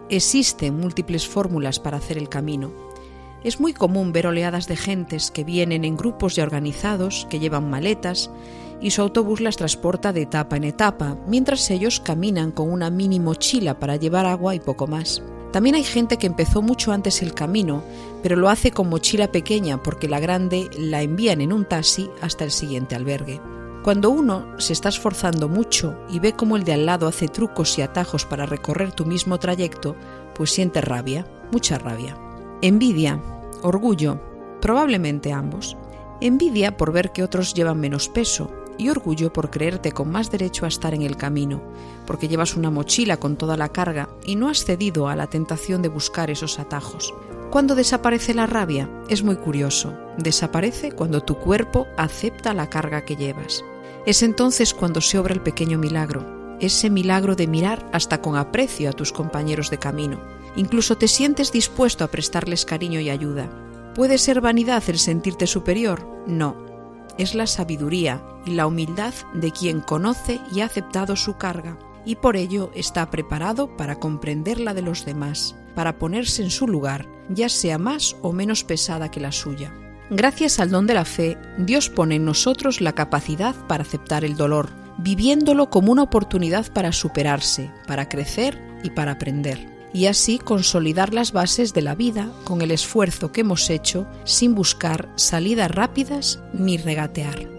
Existen 0.09 0.79
múltiples 0.79 1.29
fórmulas 1.29 1.79
para 1.79 1.99
hacer 1.99 2.17
el 2.17 2.31
camino. 2.31 2.71
Es 3.45 3.61
muy 3.61 3.75
común 3.75 4.13
ver 4.13 4.27
oleadas 4.27 4.67
de 4.69 4.77
gentes 4.77 5.31
que 5.31 5.45
vienen 5.45 5.85
en 5.85 5.99
grupos 5.99 6.35
ya 6.35 6.45
organizados, 6.45 7.27
que 7.29 7.39
llevan 7.39 7.69
maletas, 7.69 8.31
y 8.81 8.91
su 8.91 9.03
autobús 9.03 9.43
las 9.43 9.59
transporta 9.59 10.15
de 10.15 10.23
etapa 10.23 10.57
en 10.57 10.65
etapa, 10.65 11.19
mientras 11.29 11.71
ellos 11.71 12.01
caminan 12.01 12.53
con 12.53 12.73
una 12.73 12.89
mini 12.89 13.21
mochila 13.21 13.79
para 13.79 13.97
llevar 13.97 14.25
agua 14.25 14.55
y 14.55 14.61
poco 14.61 14.87
más. 14.87 15.23
También 15.53 15.77
hay 15.77 15.85
gente 15.85 16.17
que 16.17 16.27
empezó 16.27 16.63
mucho 16.63 16.91
antes 16.91 17.21
el 17.21 17.35
camino, 17.35 17.85
pero 18.23 18.35
lo 18.35 18.49
hace 18.49 18.71
con 18.71 18.89
mochila 18.89 19.31
pequeña 19.31 19.83
porque 19.83 20.09
la 20.09 20.21
grande 20.21 20.71
la 20.79 21.03
envían 21.03 21.43
en 21.43 21.53
un 21.53 21.67
taxi 21.67 22.09
hasta 22.23 22.45
el 22.45 22.51
siguiente 22.51 22.97
albergue. 22.97 23.43
Cuando 23.85 24.09
uno 24.09 24.59
se 24.59 24.73
está 24.73 24.89
esforzando 24.89 25.51
mucho 25.51 25.99
y 26.09 26.19
ve 26.19 26.33
cómo 26.33 26.57
el 26.57 26.65
de 26.65 26.73
al 26.73 26.87
lado 26.87 27.07
hace 27.07 27.29
trucos 27.29 27.79
y 27.79 27.83
atajos 27.83 28.25
para 28.25 28.47
recorrer 28.47 28.93
tu 28.93 29.05
mismo 29.05 29.39
trayecto, 29.39 29.97
pues 30.35 30.51
siente 30.51 30.81
rabia, 30.81 31.27
mucha 31.53 31.79
rabia. 31.79 32.24
Envidia, 32.65 33.21
orgullo, 33.61 34.19
probablemente 34.63 35.35
ambos. 35.35 35.77
Envidia 36.23 36.79
por 36.79 36.93
ver 36.93 37.13
que 37.13 37.23
otros 37.23 37.53
llevan 37.53 37.79
menos 37.79 38.09
peso, 38.09 38.51
y 38.79 38.89
orgullo 38.89 39.31
por 39.35 39.51
creerte 39.51 39.93
con 39.93 40.11
más 40.11 40.31
derecho 40.31 40.65
a 40.65 40.69
estar 40.69 40.95
en 40.95 41.03
el 41.03 41.19
camino, 41.19 41.61
porque 42.07 42.27
llevas 42.27 42.57
una 42.57 42.71
mochila 42.71 43.19
con 43.19 43.37
toda 43.37 43.59
la 43.59 43.69
carga 43.69 44.09
y 44.25 44.37
no 44.37 44.49
has 44.49 44.65
cedido 44.65 45.09
a 45.09 45.15
la 45.15 45.27
tentación 45.27 45.83
de 45.83 45.91
buscar 45.91 46.31
esos 46.31 46.59
atajos. 46.59 47.13
Cuando 47.51 47.75
desaparece 47.75 48.33
la 48.33 48.47
rabia, 48.47 48.89
es 49.11 49.23
muy 49.23 49.37
curioso, 49.37 49.93
desaparece 50.17 50.93
cuando 50.93 51.21
tu 51.21 51.37
cuerpo 51.37 51.87
acepta 51.99 52.55
la 52.55 52.71
carga 52.71 53.05
que 53.05 53.17
llevas. 53.17 53.63
Es 54.07 54.23
entonces 54.23 54.73
cuando 54.73 55.03
se 55.03 55.19
obra 55.19 55.35
el 55.35 55.43
pequeño 55.43 55.77
milagro, 55.77 56.57
ese 56.61 56.89
milagro 56.89 57.37
de 57.37 57.47
mirar 57.47 57.87
hasta 57.93 58.23
con 58.23 58.37
aprecio 58.37 58.89
a 58.89 58.95
tus 58.95 59.13
compañeros 59.13 59.69
de 59.69 59.77
camino. 59.77 60.19
Incluso 60.57 60.97
te 60.97 61.09
sientes 61.09 61.51
dispuesto 61.53 62.05
a 62.05 62.09
prestarles 62.09 62.65
cariño 62.65 63.01
y 63.01 63.11
ayuda. 63.11 63.51
¿Puede 63.95 64.19
ser 64.19 64.41
vanidad 64.41 64.83
el 64.89 64.99
sentirte 64.99 65.47
superior? 65.47 66.07
No, 66.27 66.57
es 67.19 67.35
la 67.35 67.47
sabiduría 67.47 68.23
y 68.45 68.53
la 68.53 68.67
humildad 68.67 69.15
de 69.35 69.51
quien 69.51 69.81
conoce 69.81 70.41
y 70.53 70.61
ha 70.61 70.67
aceptado 70.67 71.17
su 71.17 71.37
carga, 71.37 71.79
y 72.05 72.17
por 72.17 72.37
ello 72.37 72.71
está 72.75 73.11
preparado 73.11 73.77
para 73.77 73.99
comprender 73.99 74.61
la 74.61 74.75
de 74.75 74.83
los 74.83 75.05
demás, 75.05 75.57
para 75.75 75.99
ponerse 75.99 76.43
en 76.43 76.51
su 76.51 76.69
lugar, 76.69 77.09
ya 77.29 77.49
sea 77.49 77.79
más 77.79 78.17
o 78.23 78.33
menos 78.33 78.65
pesada 78.65 79.11
que 79.11 79.21
la 79.21 79.33
suya. 79.33 79.73
Gracias 80.11 80.61
al 80.61 80.71
don 80.71 80.87
de 80.87 80.95
la 80.95 81.05
fe, 81.05 81.39
Dios 81.59 81.89
pone 81.89 82.17
en 82.17 82.25
nosotros 82.25 82.81
la 82.81 82.93
capacidad 82.93 83.55
para 83.67 83.83
aceptar 83.83 84.25
el 84.25 84.37
dolor, 84.37 84.69
viviéndolo 84.99 85.71
como 85.71 85.93
una 85.93 86.03
oportunidad 86.03 86.71
para 86.73 86.93
superarse, 86.93 87.73
para 87.87 88.09
crecer 88.09 88.61
y 88.83 88.91
para 88.91 89.13
aprender 89.13 89.74
y 89.95 90.07
así 90.07 90.39
consolidar 90.39 91.15
las 91.15 91.33
bases 91.33 91.73
de 91.73 91.81
la 91.81 91.95
vida 91.95 92.29
con 92.45 92.61
el 92.61 92.73
esfuerzo 92.73 93.33
que 93.33 93.41
hemos 93.41 93.71
hecho 93.71 94.07
sin 94.25 94.55
buscar 94.55 95.09
salidas 95.15 95.71
rápidas 95.71 96.41
ni 96.53 96.77
regatear. 96.77 97.54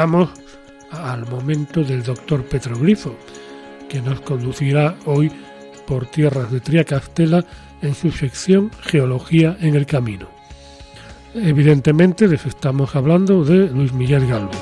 Al 0.00 1.26
momento 1.28 1.84
del 1.84 2.02
doctor 2.02 2.42
Petroglifo, 2.44 3.14
que 3.88 4.00
nos 4.00 4.20
conducirá 4.22 4.96
hoy 5.04 5.30
por 5.86 6.06
tierras 6.06 6.50
de 6.50 6.60
Triacastela 6.60 7.44
en 7.82 7.94
su 7.94 8.10
sección 8.10 8.70
Geología 8.80 9.58
en 9.60 9.74
el 9.74 9.84
Camino. 9.84 10.26
Evidentemente 11.34 12.28
les 12.28 12.46
estamos 12.46 12.96
hablando 12.96 13.44
de 13.44 13.68
Luis 13.68 13.92
Miguel 13.92 14.26
Galvez. 14.26 14.58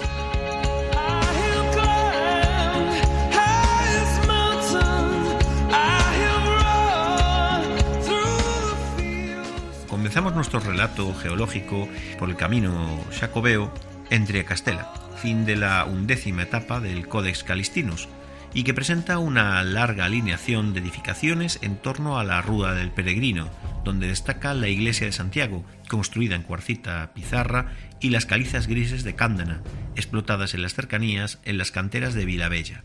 Comenzamos 9.88 10.34
nuestro 10.34 10.58
relato 10.58 11.14
geológico 11.14 11.88
por 12.18 12.28
el 12.28 12.36
camino 12.36 12.98
jacobeo 13.12 13.70
en 14.10 14.26
Triacastela 14.26 14.92
fin 15.18 15.44
de 15.44 15.56
la 15.56 15.84
undécima 15.84 16.42
etapa 16.42 16.80
del 16.80 17.08
Codex 17.08 17.42
Calistinus, 17.42 18.08
y 18.54 18.62
que 18.62 18.72
presenta 18.72 19.18
una 19.18 19.62
larga 19.62 20.06
alineación 20.06 20.72
de 20.72 20.80
edificaciones 20.80 21.58
en 21.60 21.76
torno 21.76 22.18
a 22.18 22.24
la 22.24 22.40
Rúa 22.40 22.72
del 22.72 22.90
Peregrino, 22.90 23.50
donde 23.84 24.06
destaca 24.06 24.54
la 24.54 24.68
iglesia 24.68 25.06
de 25.06 25.12
Santiago, 25.12 25.64
construida 25.88 26.34
en 26.34 26.44
cuarcita 26.44 27.12
pizarra, 27.14 27.74
y 28.00 28.10
las 28.10 28.26
calizas 28.26 28.66
grises 28.66 29.04
de 29.04 29.14
Cándana, 29.14 29.60
explotadas 29.96 30.54
en 30.54 30.62
las 30.62 30.74
cercanías 30.74 31.40
en 31.44 31.58
las 31.58 31.72
canteras 31.72 32.14
de 32.14 32.24
Vilabella. 32.24 32.84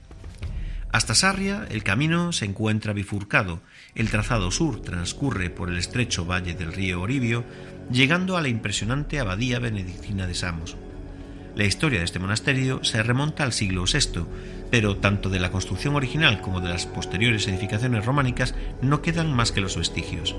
Hasta 0.92 1.16
Sarria 1.16 1.66
el 1.72 1.84
camino 1.84 2.34
se 2.34 2.46
encuentra 2.46 2.94
bifurcado, 2.94 3.62
el 3.96 4.10
trazado 4.10 4.52
sur 4.52 4.82
transcurre 4.82 5.50
por 5.50 5.70
el 5.70 5.78
estrecho 5.78 6.26
valle 6.26 6.54
del 6.56 6.74
río 6.74 7.02
Oribio, 7.02 7.46
llegando 7.92 8.38
a 8.38 8.42
la 8.42 8.48
impresionante 8.50 9.20
abadía 9.20 9.60
benedictina 9.60 10.28
de 10.28 10.36
Samos. 10.36 10.78
La 11.56 11.66
historia 11.66 12.00
de 12.00 12.06
este 12.06 12.20
monasterio 12.20 12.84
se 12.84 13.04
remonta 13.04 13.44
al 13.44 13.54
siglo 13.54 13.84
VI, 13.84 14.26
pero 14.72 14.98
tanto 14.98 15.30
de 15.30 15.40
la 15.40 15.52
construcción 15.52 15.96
original 15.96 16.42
como 16.42 16.62
de 16.62 16.70
las 16.70 16.88
posteriores 16.88 17.48
edificaciones 17.48 18.06
románicas 18.06 18.56
no 18.82 19.04
quedan 19.04 19.32
más 19.32 19.52
que 19.52 19.62
los 19.62 19.78
vestigios. 19.78 20.36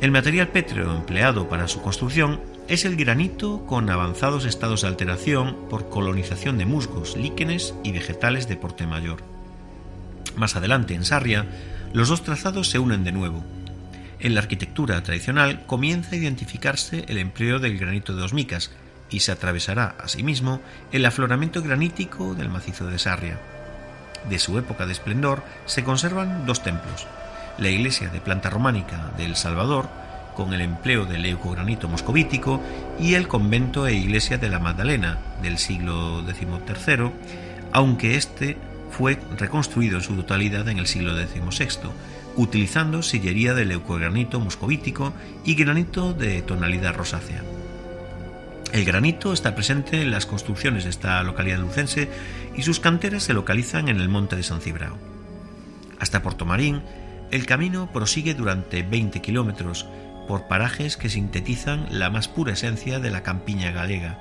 El 0.00 0.12
material 0.12 0.48
pétreo 0.48 0.94
empleado 0.94 1.48
para 1.48 1.66
su 1.66 1.82
construcción 1.82 2.40
es 2.68 2.84
el 2.84 2.94
granito 2.94 3.66
con 3.66 3.90
avanzados 3.90 4.44
estados 4.44 4.82
de 4.82 4.88
alteración 4.88 5.68
por 5.68 5.88
colonización 5.88 6.56
de 6.56 6.66
musgos, 6.66 7.16
líquenes 7.16 7.74
y 7.82 7.90
vegetales 7.90 8.46
de 8.46 8.56
porte 8.56 8.86
mayor. 8.86 9.22
Más 10.36 10.54
adelante, 10.54 10.94
en 10.94 11.04
Sarria, 11.04 11.46
los 11.92 12.08
dos 12.08 12.22
trazados 12.22 12.70
se 12.70 12.78
unen 12.78 13.02
de 13.02 13.12
nuevo. 13.12 13.44
En 14.20 14.34
la 14.34 14.40
arquitectura 14.40 15.02
tradicional 15.02 15.66
comienza 15.66 16.14
a 16.14 16.18
identificarse 16.18 17.04
el 17.08 17.18
empleo 17.18 17.58
del 17.58 17.76
granito 17.76 18.14
de 18.14 18.22
osmicas, 18.22 18.70
y 19.10 19.20
se 19.20 19.32
atravesará 19.32 19.94
asimismo 19.98 20.60
el 20.92 21.06
afloramiento 21.06 21.62
granítico 21.62 22.34
del 22.34 22.48
macizo 22.48 22.86
de 22.86 22.98
Sarria. 22.98 23.38
De 24.28 24.38
su 24.38 24.58
época 24.58 24.86
de 24.86 24.92
esplendor 24.92 25.42
se 25.66 25.84
conservan 25.84 26.46
dos 26.46 26.62
templos, 26.62 27.06
la 27.58 27.68
iglesia 27.68 28.08
de 28.08 28.20
planta 28.20 28.50
románica 28.50 29.12
de 29.16 29.26
El 29.26 29.36
Salvador, 29.36 29.88
con 30.34 30.52
el 30.52 30.60
empleo 30.60 31.04
del 31.04 31.22
leucogranito 31.22 31.88
moscovítico, 31.88 32.60
y 32.98 33.14
el 33.14 33.28
convento 33.28 33.86
e 33.86 33.94
iglesia 33.94 34.38
de 34.38 34.48
la 34.48 34.58
Magdalena 34.58 35.18
del 35.42 35.58
siglo 35.58 36.24
XIII, 36.24 37.12
aunque 37.72 38.16
éste 38.16 38.56
fue 38.90 39.18
reconstruido 39.36 39.98
en 39.98 40.02
su 40.02 40.14
totalidad 40.14 40.68
en 40.68 40.78
el 40.78 40.86
siglo 40.86 41.16
XVI, 41.16 41.90
utilizando 42.36 43.02
sillería 43.02 43.54
de 43.54 43.64
leucogranito 43.64 44.40
moscovítico 44.40 45.12
y 45.44 45.54
granito 45.54 46.12
de 46.12 46.42
tonalidad 46.42 46.94
rosácea. 46.94 47.42
El 48.74 48.84
granito 48.84 49.32
está 49.32 49.54
presente 49.54 50.02
en 50.02 50.10
las 50.10 50.26
construcciones 50.26 50.82
de 50.82 50.90
esta 50.90 51.22
localidad 51.22 51.60
lucense 51.60 52.08
y 52.56 52.62
sus 52.62 52.80
canteras 52.80 53.22
se 53.22 53.32
localizan 53.32 53.88
en 53.88 54.00
el 54.00 54.08
monte 54.08 54.34
de 54.34 54.42
San 54.42 54.60
Cibrao. 54.60 54.98
Hasta 56.00 56.22
Portomarín, 56.22 56.82
el 57.30 57.46
camino 57.46 57.92
prosigue 57.92 58.34
durante 58.34 58.82
20 58.82 59.22
kilómetros 59.22 59.86
por 60.26 60.48
parajes 60.48 60.96
que 60.96 61.08
sintetizan 61.08 61.86
la 61.92 62.10
más 62.10 62.26
pura 62.26 62.54
esencia 62.54 62.98
de 62.98 63.12
la 63.12 63.22
campiña 63.22 63.70
galega. 63.70 64.20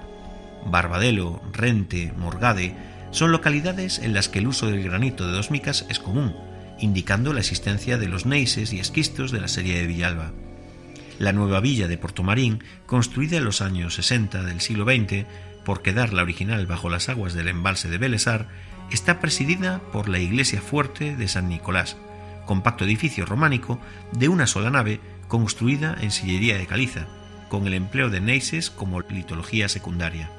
Barbadelo, 0.67 1.41
Rente, 1.51 2.13
Morgade 2.15 2.75
son 3.09 3.31
localidades 3.31 3.97
en 3.97 4.13
las 4.13 4.29
que 4.29 4.37
el 4.37 4.45
uso 4.45 4.67
del 4.67 4.83
granito 4.83 5.25
de 5.25 5.33
dos 5.33 5.49
micas 5.49 5.87
es 5.89 5.97
común, 5.97 6.35
indicando 6.77 7.33
la 7.33 7.39
existencia 7.39 7.97
de 7.97 8.07
los 8.07 8.27
neises 8.27 8.71
y 8.71 8.79
esquistos 8.79 9.31
de 9.31 9.41
la 9.41 9.47
serie 9.47 9.79
de 9.79 9.87
Villalba. 9.87 10.31
La 11.23 11.31
nueva 11.31 11.61
villa 11.61 11.87
de 11.87 11.97
Portomarín, 11.97 12.65
construida 12.85 13.37
en 13.37 13.45
los 13.45 13.61
años 13.61 13.95
60 13.95 14.43
del 14.43 14.59
siglo 14.59 14.83
XX, 14.83 15.25
por 15.63 15.81
quedar 15.81 16.11
la 16.11 16.21
original 16.21 16.67
bajo 16.67 16.89
las 16.89 17.07
aguas 17.07 17.33
del 17.33 17.47
embalse 17.47 17.87
de 17.87 17.97
Belesar, 17.97 18.49
está 18.91 19.21
presidida 19.21 19.79
por 19.93 20.09
la 20.09 20.19
iglesia 20.19 20.59
fuerte 20.59 21.15
de 21.15 21.29
San 21.29 21.47
Nicolás, 21.47 21.95
compacto 22.45 22.83
edificio 22.83 23.25
románico 23.25 23.79
de 24.11 24.27
una 24.27 24.47
sola 24.47 24.69
nave 24.69 24.99
construida 25.29 25.95
en 26.01 26.11
sillería 26.11 26.57
de 26.57 26.67
caliza, 26.67 27.07
con 27.47 27.67
el 27.67 27.73
empleo 27.73 28.09
de 28.09 28.19
neises 28.19 28.69
como 28.69 28.99
litología 28.99 29.69
secundaria. 29.69 30.29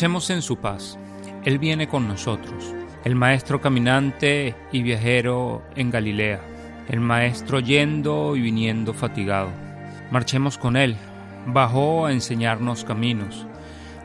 Marchemos 0.00 0.30
en 0.30 0.40
su 0.40 0.56
paz. 0.56 0.98
Él 1.44 1.58
viene 1.58 1.86
con 1.86 2.08
nosotros, 2.08 2.74
el 3.04 3.16
Maestro 3.16 3.60
caminante 3.60 4.54
y 4.72 4.82
viajero 4.82 5.62
en 5.76 5.90
Galilea, 5.90 6.40
el 6.88 7.00
Maestro 7.00 7.60
yendo 7.60 8.34
y 8.34 8.40
viniendo 8.40 8.94
fatigado. 8.94 9.50
Marchemos 10.10 10.56
con 10.56 10.78
Él. 10.78 10.96
Bajó 11.44 12.06
a 12.06 12.12
enseñarnos 12.12 12.82
caminos, 12.82 13.46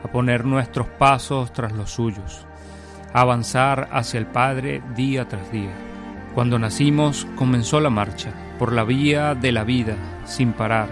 a 0.04 0.08
poner 0.08 0.44
nuestros 0.44 0.86
pasos 0.86 1.50
tras 1.54 1.72
los 1.72 1.92
suyos, 1.92 2.44
a 3.14 3.22
avanzar 3.22 3.88
hacia 3.90 4.18
el 4.18 4.26
Padre 4.26 4.82
día 4.94 5.26
tras 5.26 5.50
día. 5.50 5.72
Cuando 6.34 6.58
nacimos 6.58 7.26
comenzó 7.36 7.80
la 7.80 7.88
marcha 7.88 8.34
por 8.58 8.74
la 8.74 8.84
vía 8.84 9.34
de 9.34 9.50
la 9.50 9.64
vida 9.64 9.96
sin 10.26 10.52
parar. 10.52 10.90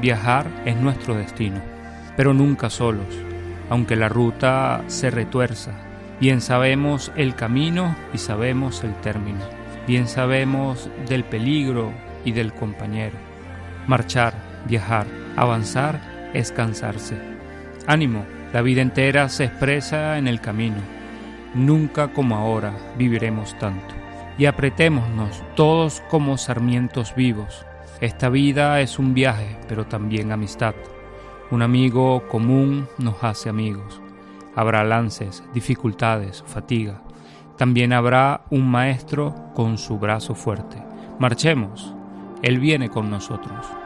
Viajar 0.00 0.46
es 0.64 0.76
nuestro 0.76 1.16
destino, 1.16 1.60
pero 2.16 2.32
nunca 2.32 2.70
solos 2.70 3.33
aunque 3.70 3.96
la 3.96 4.08
ruta 4.08 4.82
se 4.86 5.10
retuerza. 5.10 5.72
Bien 6.20 6.40
sabemos 6.40 7.12
el 7.16 7.34
camino 7.34 7.96
y 8.12 8.18
sabemos 8.18 8.84
el 8.84 8.94
término. 9.00 9.44
Bien 9.86 10.08
sabemos 10.08 10.88
del 11.08 11.24
peligro 11.24 11.92
y 12.24 12.32
del 12.32 12.52
compañero. 12.52 13.16
Marchar, 13.86 14.34
viajar, 14.66 15.06
avanzar 15.36 16.00
es 16.32 16.52
cansarse. 16.52 17.16
Ánimo, 17.86 18.24
la 18.52 18.62
vida 18.62 18.80
entera 18.80 19.28
se 19.28 19.44
expresa 19.44 20.16
en 20.16 20.28
el 20.28 20.40
camino. 20.40 20.76
Nunca 21.54 22.08
como 22.12 22.36
ahora 22.36 22.72
viviremos 22.96 23.58
tanto. 23.58 23.94
Y 24.38 24.46
apretémonos 24.46 25.42
todos 25.54 26.02
como 26.08 26.38
sarmientos 26.38 27.14
vivos. 27.14 27.66
Esta 28.00 28.28
vida 28.28 28.80
es 28.80 28.98
un 28.98 29.14
viaje, 29.14 29.56
pero 29.68 29.86
también 29.86 30.32
amistad. 30.32 30.74
Un 31.50 31.62
amigo 31.62 32.26
común 32.28 32.88
nos 32.98 33.22
hace 33.22 33.48
amigos. 33.48 34.00
Habrá 34.56 34.82
lances, 34.82 35.44
dificultades, 35.52 36.42
fatiga. 36.46 37.02
También 37.58 37.92
habrá 37.92 38.42
un 38.50 38.68
maestro 38.68 39.34
con 39.54 39.76
su 39.78 39.98
brazo 39.98 40.34
fuerte. 40.34 40.82
Marchemos, 41.18 41.94
Él 42.42 42.58
viene 42.58 42.88
con 42.88 43.10
nosotros. 43.10 43.83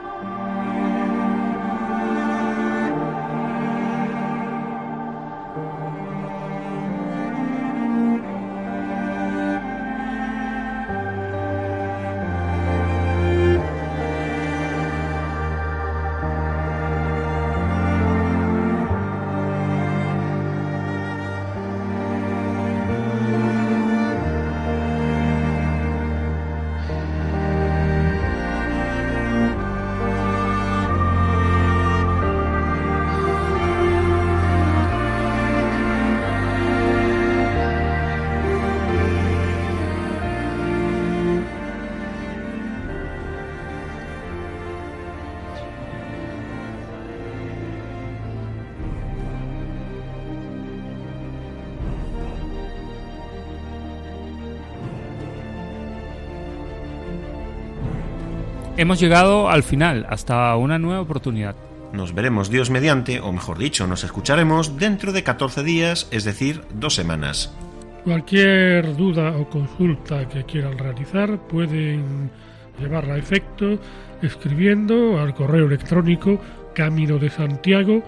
Hemos 58.79 59.01
llegado 59.01 59.49
al 59.49 59.63
final, 59.63 60.05
hasta 60.07 60.55
una 60.55 60.79
nueva 60.79 61.01
oportunidad. 61.01 61.53
Nos 61.91 62.15
veremos 62.15 62.49
Dios 62.49 62.69
mediante, 62.69 63.19
o 63.19 63.33
mejor 63.33 63.57
dicho, 63.57 63.85
nos 63.87 64.05
escucharemos 64.05 64.77
dentro 64.77 65.11
de 65.11 65.21
14 65.21 65.63
días, 65.65 66.07
es 66.11 66.23
decir, 66.23 66.61
dos 66.75 66.95
semanas. 66.95 67.53
Cualquier 68.05 68.95
duda 68.95 69.35
o 69.35 69.49
consulta 69.49 70.29
que 70.29 70.45
quieran 70.45 70.77
realizar 70.77 71.45
pueden 71.49 72.31
llevarla 72.79 73.15
a 73.15 73.17
efecto 73.17 73.77
escribiendo 74.21 75.19
al 75.19 75.35
correo 75.35 75.65
electrónico 75.65 76.39
camino 76.73 77.17
de 77.17 77.31
santiago 77.31 78.01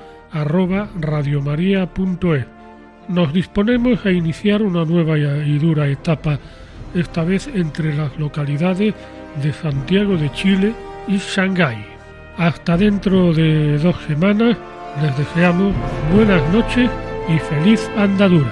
Nos 3.09 3.33
disponemos 3.33 4.05
a 4.05 4.11
iniciar 4.11 4.61
una 4.61 4.85
nueva 4.85 5.17
y 5.17 5.59
dura 5.59 5.89
etapa, 5.89 6.39
esta 6.95 7.25
vez 7.25 7.49
entre 7.53 7.93
las 7.93 8.17
localidades 8.17 8.93
de 9.43 9.53
Santiago 9.53 10.17
de 10.17 10.31
Chile 10.31 10.73
y 11.07 11.17
Shanghái. 11.17 11.85
Hasta 12.37 12.77
dentro 12.77 13.33
de 13.33 13.77
dos 13.77 13.95
semanas 14.07 14.57
les 15.01 15.17
deseamos 15.17 15.73
buenas 16.13 16.41
noches 16.53 16.89
y 17.29 17.39
feliz 17.39 17.89
andadura. 17.97 18.51